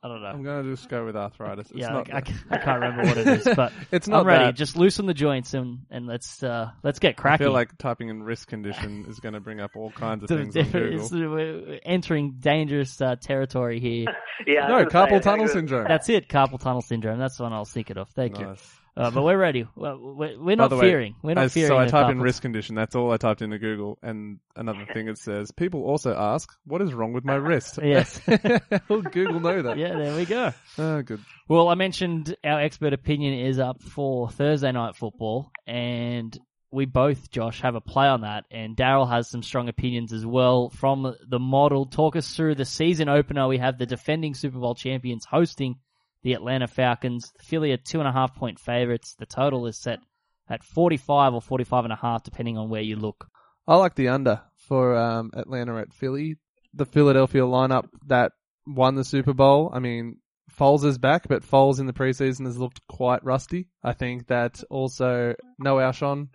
I 0.00 0.06
don't 0.08 0.22
know. 0.22 0.28
I'm 0.28 0.44
gonna 0.44 0.70
just 0.70 0.88
go 0.88 1.04
with 1.04 1.16
arthritis. 1.16 1.70
It's 1.70 1.80
yeah, 1.80 1.88
not, 1.88 2.12
I, 2.12 2.18
I 2.18 2.22
I 2.50 2.58
can't 2.58 2.80
remember 2.80 3.02
what 3.02 3.16
it 3.18 3.26
is, 3.26 3.48
but 3.56 3.72
it's 3.90 4.06
not 4.06 4.20
I'm 4.20 4.26
ready. 4.26 4.44
that. 4.44 4.54
Just 4.54 4.76
loosen 4.76 5.06
the 5.06 5.14
joints 5.14 5.54
and 5.54 5.80
and 5.90 6.06
let's 6.06 6.40
uh, 6.42 6.70
let's 6.84 7.00
get 7.00 7.16
cracking. 7.16 7.46
I 7.46 7.48
feel 7.48 7.52
like 7.52 7.76
typing 7.78 8.08
in 8.08 8.22
wrist 8.22 8.46
condition 8.46 9.06
is 9.08 9.18
going 9.18 9.34
to 9.34 9.40
bring 9.40 9.60
up 9.60 9.72
all 9.74 9.90
kinds 9.90 10.22
of 10.22 10.28
things 10.28 10.56
on 10.56 10.64
Google. 10.70 10.92
it's- 10.94 11.10
we're 11.10 11.80
entering 11.84 12.36
dangerous 12.38 13.00
uh, 13.00 13.16
territory 13.16 13.80
here. 13.80 14.06
Yeah, 14.46 14.68
No, 14.68 14.84
was 14.84 14.92
say, 14.92 14.98
carpal 14.98 15.20
tunnel 15.20 15.48
syndrome. 15.48 15.88
That's 15.88 16.08
it, 16.08 16.28
carpal 16.28 16.60
tunnel 16.60 16.80
syndrome. 16.80 17.18
That's 17.18 17.36
the 17.38 17.42
one 17.42 17.52
I'll 17.52 17.60
was 17.60 17.72
thinking 17.72 17.98
of. 17.98 18.08
Thank 18.10 18.38
you. 18.38 18.54
Uh, 18.98 19.12
but 19.12 19.22
we're 19.22 19.38
ready. 19.38 19.64
We're, 19.76 19.96
we're 20.36 20.56
not 20.56 20.72
way, 20.72 20.80
fearing. 20.80 21.14
We're 21.22 21.34
not 21.34 21.44
As- 21.44 21.54
fearing. 21.54 21.68
so 21.68 21.78
I 21.78 21.86
type 21.86 22.10
in 22.10 22.20
wrist 22.20 22.42
condition. 22.42 22.74
That's 22.74 22.96
all 22.96 23.12
I 23.12 23.16
typed 23.16 23.42
into 23.42 23.58
Google. 23.58 23.96
And 24.02 24.40
another 24.56 24.86
thing 24.92 25.06
it 25.06 25.18
says, 25.18 25.52
people 25.52 25.84
also 25.84 26.14
ask, 26.16 26.52
what 26.64 26.82
is 26.82 26.92
wrong 26.92 27.12
with 27.12 27.24
my 27.24 27.36
wrist? 27.36 27.78
Yes. 27.88 28.20
Google 28.88 29.40
know 29.40 29.62
that? 29.62 29.78
Yeah, 29.78 29.96
there 29.96 30.16
we 30.16 30.24
go. 30.26 30.52
Oh, 30.78 31.00
good. 31.02 31.20
Well, 31.48 31.68
I 31.68 31.74
mentioned 31.74 32.36
our 32.44 32.60
expert 32.60 32.92
opinion 32.92 33.46
is 33.46 33.58
up 33.58 33.80
for 33.82 34.28
Thursday 34.28 34.72
night 34.72 34.94
football, 34.96 35.52
and 35.66 36.36
we 36.70 36.84
both, 36.84 37.30
Josh, 37.30 37.62
have 37.62 37.76
a 37.76 37.80
play 37.80 38.08
on 38.08 38.22
that. 38.22 38.44
And 38.50 38.76
Daryl 38.76 39.08
has 39.08 39.30
some 39.30 39.42
strong 39.42 39.68
opinions 39.68 40.12
as 40.12 40.26
well 40.26 40.70
from 40.70 41.14
the 41.26 41.38
model. 41.38 41.86
Talk 41.86 42.16
us 42.16 42.34
through 42.34 42.56
the 42.56 42.64
season 42.64 43.08
opener. 43.08 43.48
We 43.48 43.58
have 43.58 43.78
the 43.78 43.86
defending 43.86 44.34
Super 44.34 44.58
Bowl 44.58 44.74
champions 44.74 45.24
hosting 45.24 45.76
the 46.22 46.32
Atlanta 46.32 46.66
Falcons. 46.66 47.32
The 47.36 47.44
Philly 47.44 47.72
are 47.72 47.76
two 47.76 48.00
and 48.00 48.08
a 48.08 48.12
half 48.12 48.34
point 48.34 48.58
favorites. 48.58 49.14
The 49.18 49.26
total 49.26 49.66
is 49.66 49.78
set 49.78 50.00
at 50.48 50.64
45 50.64 51.34
or 51.34 51.42
45 51.42 51.84
and 51.84 51.92
a 51.92 51.96
half, 51.96 52.22
depending 52.22 52.56
on 52.58 52.68
where 52.68 52.82
you 52.82 52.96
look. 52.96 53.28
I 53.66 53.76
like 53.76 53.94
the 53.94 54.08
under 54.08 54.42
for 54.56 54.96
um, 54.96 55.30
Atlanta 55.34 55.76
at 55.76 55.92
Philly. 55.92 56.36
The 56.74 56.86
Philadelphia 56.86 57.42
lineup 57.42 57.88
that 58.06 58.32
won 58.66 58.94
the 58.94 59.04
Super 59.04 59.34
Bowl. 59.34 59.70
I 59.72 59.78
mean, 59.78 60.18
Foles 60.58 60.84
is 60.84 60.98
back, 60.98 61.28
but 61.28 61.42
Foles 61.42 61.78
in 61.80 61.86
the 61.86 61.92
preseason 61.92 62.46
has 62.46 62.58
looked 62.58 62.80
quite 62.88 63.24
rusty. 63.24 63.68
I 63.82 63.92
think 63.92 64.28
that 64.28 64.62
also 64.70 65.34
no 65.58 65.76
Alshon 65.76 66.28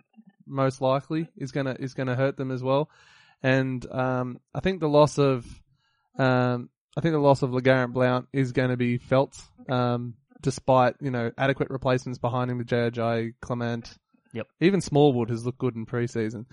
most 0.46 0.80
likely 0.80 1.28
is 1.36 1.52
gonna 1.52 1.76
is 1.78 1.94
gonna 1.94 2.14
hurt 2.14 2.36
them 2.36 2.50
as 2.50 2.62
well. 2.62 2.90
And 3.42 3.84
um, 3.90 4.40
I 4.54 4.60
think 4.60 4.80
the 4.80 4.88
loss 4.88 5.18
of 5.18 5.46
um, 6.18 6.70
I 6.96 7.00
think 7.00 7.12
the 7.12 7.18
loss 7.18 7.42
of 7.42 7.50
LeGarrette 7.50 7.92
Blount 7.92 8.28
is 8.32 8.52
going 8.52 8.70
to 8.70 8.76
be 8.76 8.98
felt, 8.98 9.36
um, 9.68 10.14
despite 10.40 10.94
you 11.00 11.10
know 11.10 11.32
adequate 11.36 11.70
replacements 11.70 12.18
behind 12.18 12.50
him 12.50 12.58
with 12.58 12.68
JJ 12.68 13.34
Clement. 13.40 13.96
Yep. 14.32 14.46
Even 14.60 14.80
Smallwood 14.80 15.30
has 15.30 15.44
looked 15.44 15.58
good 15.58 15.76
in 15.76 15.86
preseason. 15.86 16.46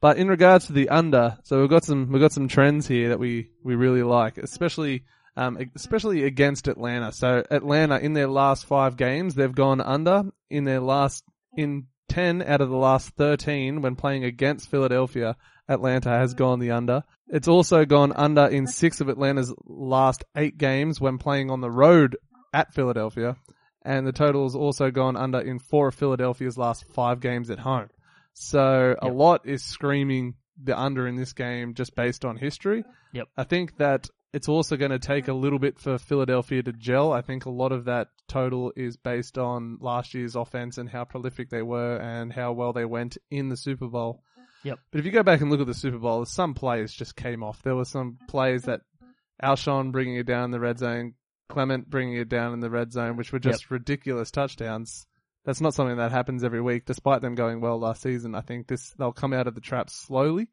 But 0.00 0.16
in 0.16 0.28
regards 0.28 0.66
to 0.66 0.72
the 0.72 0.88
under, 0.90 1.38
so 1.42 1.60
we've 1.60 1.70
got 1.70 1.84
some 1.84 2.10
we've 2.10 2.20
got 2.20 2.32
some 2.32 2.48
trends 2.48 2.86
here 2.86 3.08
that 3.08 3.18
we, 3.18 3.50
we 3.64 3.74
really 3.74 4.02
like, 4.02 4.38
especially 4.38 5.04
um, 5.36 5.58
especially 5.74 6.24
against 6.24 6.68
Atlanta. 6.68 7.12
So 7.12 7.44
Atlanta 7.50 7.98
in 7.98 8.12
their 8.12 8.28
last 8.28 8.66
five 8.66 8.96
games, 8.96 9.34
they've 9.34 9.54
gone 9.54 9.80
under. 9.80 10.24
In 10.50 10.64
their 10.64 10.80
last 10.80 11.24
in 11.56 11.86
ten 12.08 12.42
out 12.42 12.60
of 12.60 12.70
the 12.70 12.76
last 12.76 13.10
thirteen, 13.10 13.82
when 13.82 13.96
playing 13.96 14.24
against 14.24 14.70
Philadelphia, 14.70 15.36
Atlanta 15.68 16.10
has 16.10 16.34
gone 16.34 16.58
the 16.58 16.70
under. 16.70 17.02
It's 17.28 17.48
also 17.48 17.84
gone 17.84 18.12
under 18.12 18.46
in 18.46 18.66
six 18.66 19.00
of 19.00 19.08
Atlanta's 19.08 19.54
last 19.66 20.24
eight 20.36 20.56
games 20.56 21.00
when 21.00 21.18
playing 21.18 21.50
on 21.50 21.60
the 21.60 21.70
road 21.70 22.16
at 22.52 22.72
Philadelphia, 22.72 23.36
and 23.82 24.06
the 24.06 24.12
total 24.12 24.44
has 24.44 24.54
also 24.54 24.90
gone 24.90 25.16
under 25.16 25.40
in 25.40 25.58
four 25.58 25.88
of 25.88 25.94
Philadelphia's 25.94 26.56
last 26.56 26.84
five 26.94 27.20
games 27.20 27.50
at 27.50 27.58
home. 27.58 27.88
So 28.32 28.94
a 29.02 29.08
lot 29.08 29.46
is 29.46 29.64
screaming 29.64 30.34
the 30.62 30.78
under 30.78 31.06
in 31.06 31.16
this 31.16 31.32
game 31.32 31.74
just 31.74 31.94
based 31.94 32.24
on 32.24 32.36
history. 32.36 32.84
Yep. 33.12 33.28
I 33.36 33.44
think 33.44 33.76
that 33.78 34.08
it's 34.32 34.48
also 34.48 34.76
going 34.76 34.90
to 34.90 34.98
take 34.98 35.28
a 35.28 35.32
little 35.32 35.58
bit 35.58 35.78
for 35.78 35.98
Philadelphia 35.98 36.62
to 36.62 36.72
gel. 36.72 37.12
I 37.12 37.22
think 37.22 37.46
a 37.46 37.50
lot 37.50 37.72
of 37.72 37.86
that 37.86 38.08
total 38.28 38.72
is 38.76 38.96
based 38.96 39.38
on 39.38 39.78
last 39.80 40.14
year's 40.14 40.36
offense 40.36 40.78
and 40.78 40.88
how 40.88 41.04
prolific 41.04 41.50
they 41.50 41.62
were 41.62 41.96
and 41.96 42.32
how 42.32 42.52
well 42.52 42.72
they 42.72 42.84
went 42.84 43.16
in 43.30 43.48
the 43.48 43.56
Super 43.56 43.88
Bowl. 43.88 44.22
Yep. 44.68 44.78
But 44.90 44.98
if 45.00 45.06
you 45.06 45.12
go 45.12 45.22
back 45.22 45.40
and 45.40 45.50
look 45.50 45.60
at 45.60 45.66
the 45.66 45.74
Super 45.74 45.98
Bowl, 45.98 46.24
some 46.26 46.54
players 46.54 46.92
just 46.92 47.16
came 47.16 47.42
off. 47.42 47.62
There 47.62 47.74
were 47.74 47.84
some 47.84 48.18
plays 48.28 48.62
that 48.64 48.82
Alshon 49.42 49.92
bringing 49.92 50.16
it 50.16 50.26
down 50.26 50.44
in 50.44 50.50
the 50.50 50.60
red 50.60 50.78
zone, 50.78 51.14
Clement 51.48 51.88
bringing 51.88 52.16
it 52.16 52.28
down 52.28 52.52
in 52.52 52.60
the 52.60 52.70
red 52.70 52.92
zone, 52.92 53.16
which 53.16 53.32
were 53.32 53.38
just 53.38 53.70
ridiculous 53.70 54.30
touchdowns. 54.30 55.06
That's 55.44 55.62
not 55.62 55.72
something 55.72 55.96
that 55.96 56.12
happens 56.12 56.44
every 56.44 56.60
week, 56.60 56.84
despite 56.84 57.22
them 57.22 57.34
going 57.34 57.62
well 57.62 57.78
last 57.78 58.02
season. 58.02 58.34
I 58.34 58.42
think 58.42 58.66
this 58.66 58.90
they'll 58.98 59.12
come 59.12 59.32
out 59.32 59.46
of 59.46 59.54
the 59.54 59.62
trap 59.62 59.88
slowly, 59.88 60.48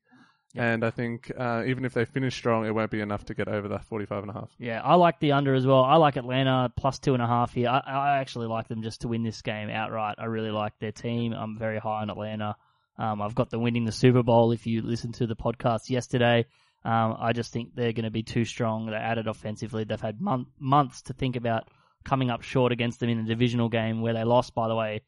and 0.56 0.86
I 0.86 0.92
think 0.92 1.30
uh, 1.38 1.64
even 1.66 1.84
if 1.84 1.94
they 1.94 2.06
finish 2.06 2.36
strong, 2.36 2.66
it 2.66 2.74
won't 2.74 2.92
be 2.92 3.02
enough 3.02 3.26
to 3.26 3.34
get 3.34 3.50
over 3.50 3.68
the 3.68 3.80
45 3.80 4.24
and 4.24 4.30
a 4.30 4.34
half. 4.34 4.50
Yeah, 4.58 4.82
I 4.82 4.96
like 4.96 5.20
the 5.20 5.34
under 5.34 5.54
as 5.54 5.68
well. 5.68 5.84
I 5.84 5.96
like 5.98 6.16
Atlanta 6.16 6.72
plus 6.78 7.00
two 7.00 7.14
and 7.14 7.22
a 7.22 7.28
half 7.28 7.54
here. 7.54 7.68
I, 7.68 7.80
I 7.80 8.18
actually 8.20 8.48
like 8.48 8.70
them 8.70 8.82
just 8.82 9.02
to 9.02 9.10
win 9.10 9.24
this 9.24 9.42
game 9.42 9.70
outright. 9.70 10.16
I 10.18 10.26
really 10.26 10.52
like 10.52 10.80
their 10.80 10.94
team. 10.94 11.34
I'm 11.34 11.60
very 11.60 11.80
high 11.80 12.04
on 12.04 12.10
Atlanta. 12.10 12.56
Um, 12.98 13.22
I've 13.22 13.36
got 13.36 13.50
them 13.50 13.62
winning 13.62 13.86
the 13.86 13.92
Super 13.92 14.24
Bowl. 14.24 14.52
If 14.52 14.68
you 14.68 14.82
listen 14.82 15.12
to 15.14 15.28
the 15.28 15.36
podcast 15.36 15.90
yesterday, 15.90 16.46
um, 16.84 17.18
I 17.20 17.34
just 17.34 17.52
think 17.52 17.76
they're 17.76 17.94
going 17.94 18.06
to 18.06 18.12
be 18.12 18.24
too 18.24 18.46
strong. 18.46 18.86
They're 18.86 18.96
added 18.96 19.28
offensively. 19.28 19.84
They've 19.84 20.00
had 20.00 20.22
month, 20.22 20.48
months 20.60 21.02
to 21.04 21.14
think 21.14 21.36
about 21.36 21.68
coming 22.04 22.30
up 22.30 22.44
short 22.44 22.72
against 22.72 23.00
them 23.00 23.10
in 23.10 23.20
a 23.20 23.24
divisional 23.24 23.70
game 23.70 24.02
where 24.02 24.14
they 24.14 24.24
lost, 24.24 24.54
by 24.54 24.68
the 24.68 24.76
way, 24.76 25.02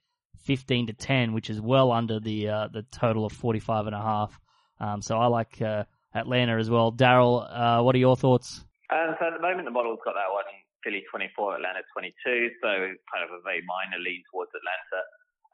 15 0.44 0.88
to 0.88 0.94
10, 0.94 1.34
which 1.34 1.50
is 1.50 1.62
well 1.62 1.92
under 1.92 2.20
the 2.20 2.50
uh, 2.50 2.68
the 2.72 2.84
total 2.92 3.26
of 3.26 3.32
45 3.34 3.88
and 3.88 3.96
a 3.96 4.02
half. 4.02 4.40
Um, 4.80 5.02
so 5.02 5.18
I 5.18 5.28
like 5.28 5.62
uh, 5.62 5.84
Atlanta 6.14 6.58
as 6.58 6.70
well. 6.70 6.92
Daryl, 6.92 7.46
uh, 7.50 7.82
what 7.84 7.96
are 7.96 8.00
your 8.00 8.16
thoughts? 8.16 8.64
Um, 8.90 9.16
so 9.20 9.28
at 9.28 9.34
the 9.34 9.42
moment, 9.42 9.66
the 9.66 9.72
model's 9.72 10.00
got 10.06 10.14
that 10.14 10.32
one 10.32 10.46
Philly 10.84 11.04
24, 11.12 11.60
Atlanta 11.60 11.84
22, 11.92 12.16
so 12.64 12.70
kind 13.12 13.24
of 13.28 13.36
a 13.36 13.42
very 13.44 13.62
minor 13.68 14.00
lean 14.00 14.24
towards 14.32 14.52
Atlanta. 14.56 15.04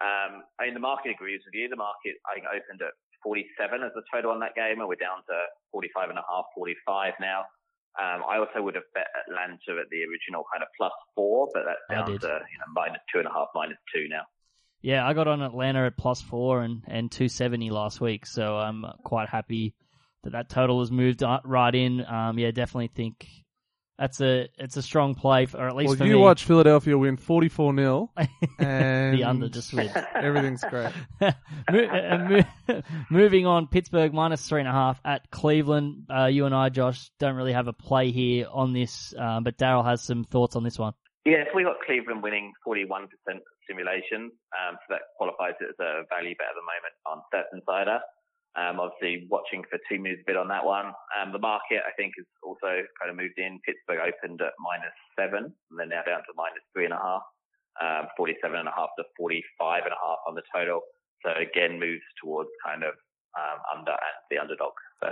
Um, 0.03 0.43
I 0.59 0.67
mean, 0.67 0.75
the 0.75 0.83
market 0.83 1.15
agrees 1.15 1.39
with 1.47 1.55
you. 1.55 1.71
The 1.71 1.79
market, 1.79 2.19
I 2.27 2.35
think, 2.35 2.45
opened 2.51 2.83
at 2.83 2.91
47 3.23 3.87
as 3.87 3.95
the 3.95 4.03
total 4.11 4.35
on 4.35 4.43
that 4.43 4.53
game, 4.53 4.83
and 4.83 4.87
we're 4.87 4.99
down 4.99 5.23
to 5.31 5.35
45 5.71 6.11
and 6.11 6.19
a 6.19 6.25
half, 6.27 6.45
45 6.55 7.13
now. 7.23 7.47
Um, 7.95 8.25
I 8.27 8.37
also 8.37 8.61
would 8.61 8.75
have 8.75 8.89
bet 8.93 9.07
Atlanta 9.27 9.79
at 9.79 9.87
the 9.91 10.03
original 10.03 10.43
kind 10.51 10.63
of 10.63 10.69
plus 10.75 10.91
four, 11.15 11.47
but 11.53 11.63
that's 11.65 11.85
down 11.89 12.07
to 12.07 12.27
you 12.27 12.57
know 12.59 12.69
minus 12.73 13.01
two 13.13 13.19
and 13.19 13.27
a 13.27 13.31
half, 13.31 13.47
minus 13.53 13.77
two 13.93 14.07
now. 14.09 14.23
Yeah, 14.81 15.07
I 15.07 15.13
got 15.13 15.27
on 15.27 15.41
Atlanta 15.41 15.85
at 15.85 15.95
plus 15.95 16.19
four 16.19 16.61
and, 16.61 16.83
and 16.87 17.11
270 17.11 17.69
last 17.69 18.01
week, 18.01 18.25
so 18.25 18.57
I'm 18.57 18.83
quite 19.03 19.29
happy 19.29 19.75
that 20.23 20.31
that 20.31 20.49
total 20.49 20.79
has 20.79 20.91
moved 20.91 21.23
uh, 21.23 21.39
right 21.45 21.73
in. 21.73 22.03
Um, 22.05 22.39
yeah, 22.39 22.51
definitely 22.51 22.89
think 22.93 23.27
that's 23.97 24.19
a 24.21 24.47
it's 24.57 24.75
a 24.77 24.81
strong 24.81 25.15
play, 25.15 25.45
for, 25.45 25.57
or 25.57 25.67
at 25.67 25.75
least 25.75 25.89
Well, 25.89 25.97
for 25.97 26.05
you 26.05 26.13
me. 26.15 26.19
watch 26.21 26.45
Philadelphia 26.45 26.97
win 26.97 27.17
44 27.17 27.75
0 27.75 28.11
and 28.59 29.17
the 29.17 29.23
under 29.23 29.49
just 29.49 29.73
wins. 29.73 29.91
everything's 30.15 30.63
great. 30.63 30.91
Mo- 31.21 31.29
uh, 31.71 32.43
mo- 32.69 32.81
Moving 33.09 33.45
on, 33.45 33.67
Pittsburgh 33.67 34.13
minus 34.13 34.47
three 34.47 34.59
and 34.61 34.69
a 34.69 34.71
half 34.73 34.99
at 35.05 35.29
Cleveland. 35.31 36.05
Uh, 36.09 36.25
you 36.25 36.45
and 36.45 36.55
I, 36.55 36.69
Josh, 36.69 37.11
don't 37.19 37.35
really 37.35 37.53
have 37.53 37.67
a 37.67 37.73
play 37.73 38.11
here 38.11 38.47
on 38.51 38.73
this, 38.73 39.13
um, 39.17 39.43
but 39.43 39.57
Daryl 39.57 39.85
has 39.85 40.01
some 40.01 40.23
thoughts 40.23 40.55
on 40.55 40.63
this 40.63 40.79
one. 40.79 40.93
Yes, 41.25 41.47
we 41.55 41.63
got 41.63 41.77
Cleveland 41.85 42.21
winning 42.21 42.51
41% 42.67 43.03
of 43.03 43.39
simulations, 43.69 44.33
um, 44.51 44.75
so 44.75 44.85
that 44.89 45.01
qualifies 45.17 45.53
it 45.61 45.69
as 45.69 45.79
a 45.79 46.03
value 46.09 46.35
bet 46.35 46.47
at 46.51 46.55
the 46.59 46.67
moment 46.67 46.95
on 47.05 47.21
Stats 47.31 47.53
Insider. 47.57 47.99
Um, 48.55 48.79
obviously 48.79 49.25
watching 49.29 49.63
for 49.65 49.79
two 49.89 49.97
moves 49.97 50.21
a 50.21 50.27
bit 50.27 50.37
on 50.37 50.47
that 50.49 50.63
one. 50.63 50.93
Um, 51.17 51.33
the 51.33 51.41
market, 51.41 51.81
I 51.87 51.91
think, 51.97 52.13
has 52.17 52.25
also 52.43 52.85
kind 53.01 53.09
of 53.09 53.17
moved 53.17 53.37
in. 53.37 53.59
Pittsburgh 53.65 53.97
opened 53.97 54.41
at 54.41 54.53
minus 54.61 54.93
seven, 55.17 55.49
and 55.49 55.75
they're 55.75 55.89
now 55.89 56.05
down 56.05 56.21
to 56.21 56.37
minus 56.37 56.61
three 56.73 56.85
and 56.85 56.93
a 56.93 57.01
half, 57.01 57.25
um, 57.81 58.07
47 58.15 58.53
and 58.53 58.69
a 58.69 58.75
half 58.75 58.93
to 58.99 59.05
45 59.17 59.83
and 59.85 59.93
a 59.93 59.97
half 59.97 60.21
on 60.27 60.35
the 60.35 60.45
total. 60.53 60.81
So 61.25 61.33
again, 61.33 61.79
moves 61.79 62.05
towards 62.21 62.49
kind 62.63 62.83
of, 62.83 62.93
um, 63.33 63.57
under 63.73 63.97
the 64.29 64.37
underdog. 64.37 64.73
So, 65.01 65.09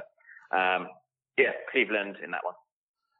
um, 0.56 0.90
yeah, 1.38 1.58
Cleveland 1.72 2.18
in 2.24 2.30
that 2.32 2.46
one. 2.46 2.56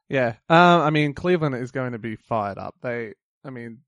Yeah. 0.08 0.34
Um, 0.48 0.82
I 0.82 0.90
mean, 0.90 1.14
Cleveland 1.14 1.56
is 1.56 1.72
going 1.72 1.92
to 1.92 1.98
be 1.98 2.14
fired 2.16 2.58
up. 2.58 2.76
They, 2.82 3.14
I 3.44 3.50
mean, 3.50 3.78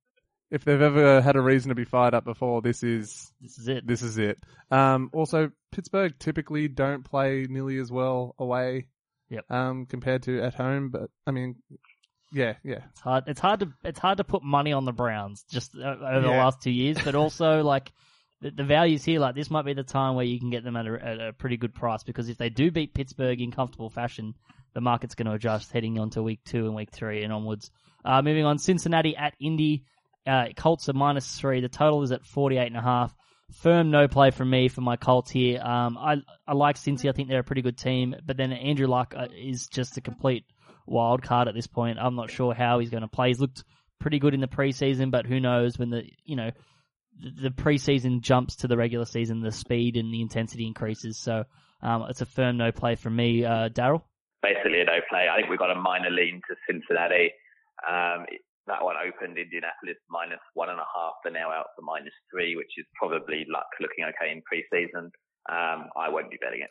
if 0.54 0.64
they've 0.64 0.80
ever 0.80 1.20
had 1.20 1.36
a 1.36 1.40
reason 1.40 1.68
to 1.70 1.74
be 1.74 1.84
fired 1.84 2.14
up 2.14 2.24
before, 2.24 2.62
this 2.62 2.82
is 2.82 3.32
This 3.40 3.58
is 3.58 3.68
it. 3.68 3.86
this 3.86 4.02
is 4.02 4.18
it. 4.18 4.38
Um, 4.70 5.10
also, 5.12 5.50
Pittsburgh 5.72 6.14
typically 6.18 6.68
don't 6.68 7.04
play 7.04 7.46
nearly 7.48 7.78
as 7.78 7.90
well 7.90 8.34
away. 8.38 8.86
Yep. 9.30 9.50
Um, 9.50 9.86
compared 9.86 10.22
to 10.24 10.40
at 10.42 10.54
home, 10.54 10.90
but 10.90 11.10
I 11.26 11.30
mean, 11.32 11.56
yeah, 12.32 12.54
yeah, 12.62 12.80
It's 12.90 13.00
hard. 13.00 13.24
It's 13.26 13.40
hard 13.40 13.60
to 13.60 13.72
it's 13.84 13.98
hard 13.98 14.18
to 14.18 14.24
put 14.24 14.42
money 14.42 14.72
on 14.72 14.84
the 14.84 14.92
Browns 14.92 15.44
just 15.50 15.74
uh, 15.76 15.80
over 15.82 16.20
the 16.20 16.28
Yeah. 16.28 16.44
last 16.44 16.60
two 16.62 16.70
years, 16.70 16.98
but 17.02 17.14
also 17.14 17.62
like 17.74 17.90
the, 18.40 18.50
the 18.50 18.64
values 18.64 19.02
here. 19.04 19.20
Like 19.20 19.34
this 19.34 19.50
might 19.50 19.64
be 19.64 19.72
the 19.72 19.82
time 19.82 20.14
where 20.14 20.24
you 20.26 20.38
can 20.38 20.50
get 20.50 20.62
them 20.64 20.76
at 20.76 20.86
a, 20.86 21.04
at 21.04 21.20
a 21.20 21.32
pretty 21.32 21.56
good 21.56 21.74
price 21.74 22.02
because 22.04 22.28
if 22.28 22.36
they 22.38 22.50
do 22.50 22.70
beat 22.70 22.92
Pittsburgh 22.94 23.40
in 23.40 23.50
comfortable 23.50 23.90
fashion, 23.90 24.34
the 24.74 24.80
market's 24.80 25.14
going 25.14 25.26
to 25.26 25.32
adjust 25.34 25.72
heading 25.72 25.98
on 25.98 26.10
to 26.10 26.22
week 26.22 26.40
two 26.44 26.66
and 26.66 26.74
week 26.74 26.90
three 26.92 27.22
and 27.24 27.32
onwards. 27.32 27.70
Uh, 28.04 28.20
moving 28.20 28.44
on, 28.44 28.58
Cincinnati 28.58 29.16
at 29.16 29.34
Indy. 29.40 29.84
Uh, 30.26 30.46
Colts 30.56 30.88
are 30.88 30.94
minus 30.94 31.38
three. 31.38 31.60
The 31.60 31.68
total 31.68 32.02
is 32.02 32.12
at 32.12 32.24
forty 32.24 32.56
eight 32.56 32.68
and 32.68 32.76
a 32.76 32.82
half. 32.82 33.14
Firm 33.52 33.90
no 33.90 34.08
play 34.08 34.30
from 34.30 34.50
me 34.50 34.68
for 34.68 34.80
my 34.80 34.96
Colts 34.96 35.30
here. 35.30 35.60
Um, 35.60 35.98
I 35.98 36.16
I 36.46 36.54
like 36.54 36.76
Cincy. 36.76 37.08
I 37.08 37.12
think 37.12 37.28
they're 37.28 37.40
a 37.40 37.44
pretty 37.44 37.62
good 37.62 37.78
team, 37.78 38.16
but 38.24 38.36
then 38.36 38.52
Andrew 38.52 38.86
Luck 38.86 39.14
uh, 39.16 39.28
is 39.36 39.66
just 39.66 39.96
a 39.98 40.00
complete 40.00 40.44
wild 40.86 41.22
card 41.22 41.48
at 41.48 41.54
this 41.54 41.66
point. 41.66 41.98
I'm 42.00 42.16
not 42.16 42.30
sure 42.30 42.54
how 42.54 42.78
he's 42.78 42.90
going 42.90 43.02
to 43.02 43.08
play. 43.08 43.28
He's 43.28 43.40
looked 43.40 43.64
pretty 44.00 44.18
good 44.18 44.34
in 44.34 44.40
the 44.40 44.46
preseason, 44.46 45.10
but 45.10 45.26
who 45.26 45.40
knows 45.40 45.78
when 45.78 45.90
the 45.90 46.04
you 46.24 46.36
know 46.36 46.50
the, 47.20 47.50
preseason 47.50 48.20
jumps 48.20 48.56
to 48.56 48.68
the 48.68 48.76
regular 48.76 49.04
season, 49.04 49.40
the 49.40 49.52
speed 49.52 49.96
and 49.96 50.12
the 50.12 50.20
intensity 50.20 50.66
increases. 50.66 51.18
So 51.18 51.44
um, 51.82 52.06
it's 52.08 52.20
a 52.20 52.26
firm 52.26 52.56
no 52.56 52.72
play 52.72 52.96
from 52.96 53.14
me, 53.14 53.44
uh, 53.44 53.68
Daryl. 53.68 54.02
basically 54.42 54.80
a 54.80 54.84
no 54.84 54.98
play. 55.08 55.26
I 55.30 55.36
think 55.36 55.48
we've 55.48 55.58
got 55.58 55.70
a 55.70 55.80
minor 55.80 56.10
lean 56.10 56.40
to 56.48 56.56
Cincinnati. 56.66 57.30
Um, 57.88 58.26
that 58.66 58.82
one 58.82 58.96
opened 58.96 59.38
Indianapolis 59.38 59.96
minus 60.08 60.40
one 60.54 60.70
and 60.70 60.78
a 60.78 60.88
half. 60.94 61.14
They're 61.22 61.32
now 61.32 61.50
out 61.50 61.66
for 61.76 61.82
minus 61.82 62.14
three, 62.30 62.56
which 62.56 62.72
is 62.76 62.86
probably 62.94 63.44
Luck 63.48 63.66
looking 63.80 64.04
okay 64.04 64.32
in 64.32 64.42
preseason. 64.42 65.10
Um, 65.48 65.88
I 65.96 66.08
won't 66.08 66.30
be 66.30 66.38
betting 66.40 66.62
it. 66.62 66.70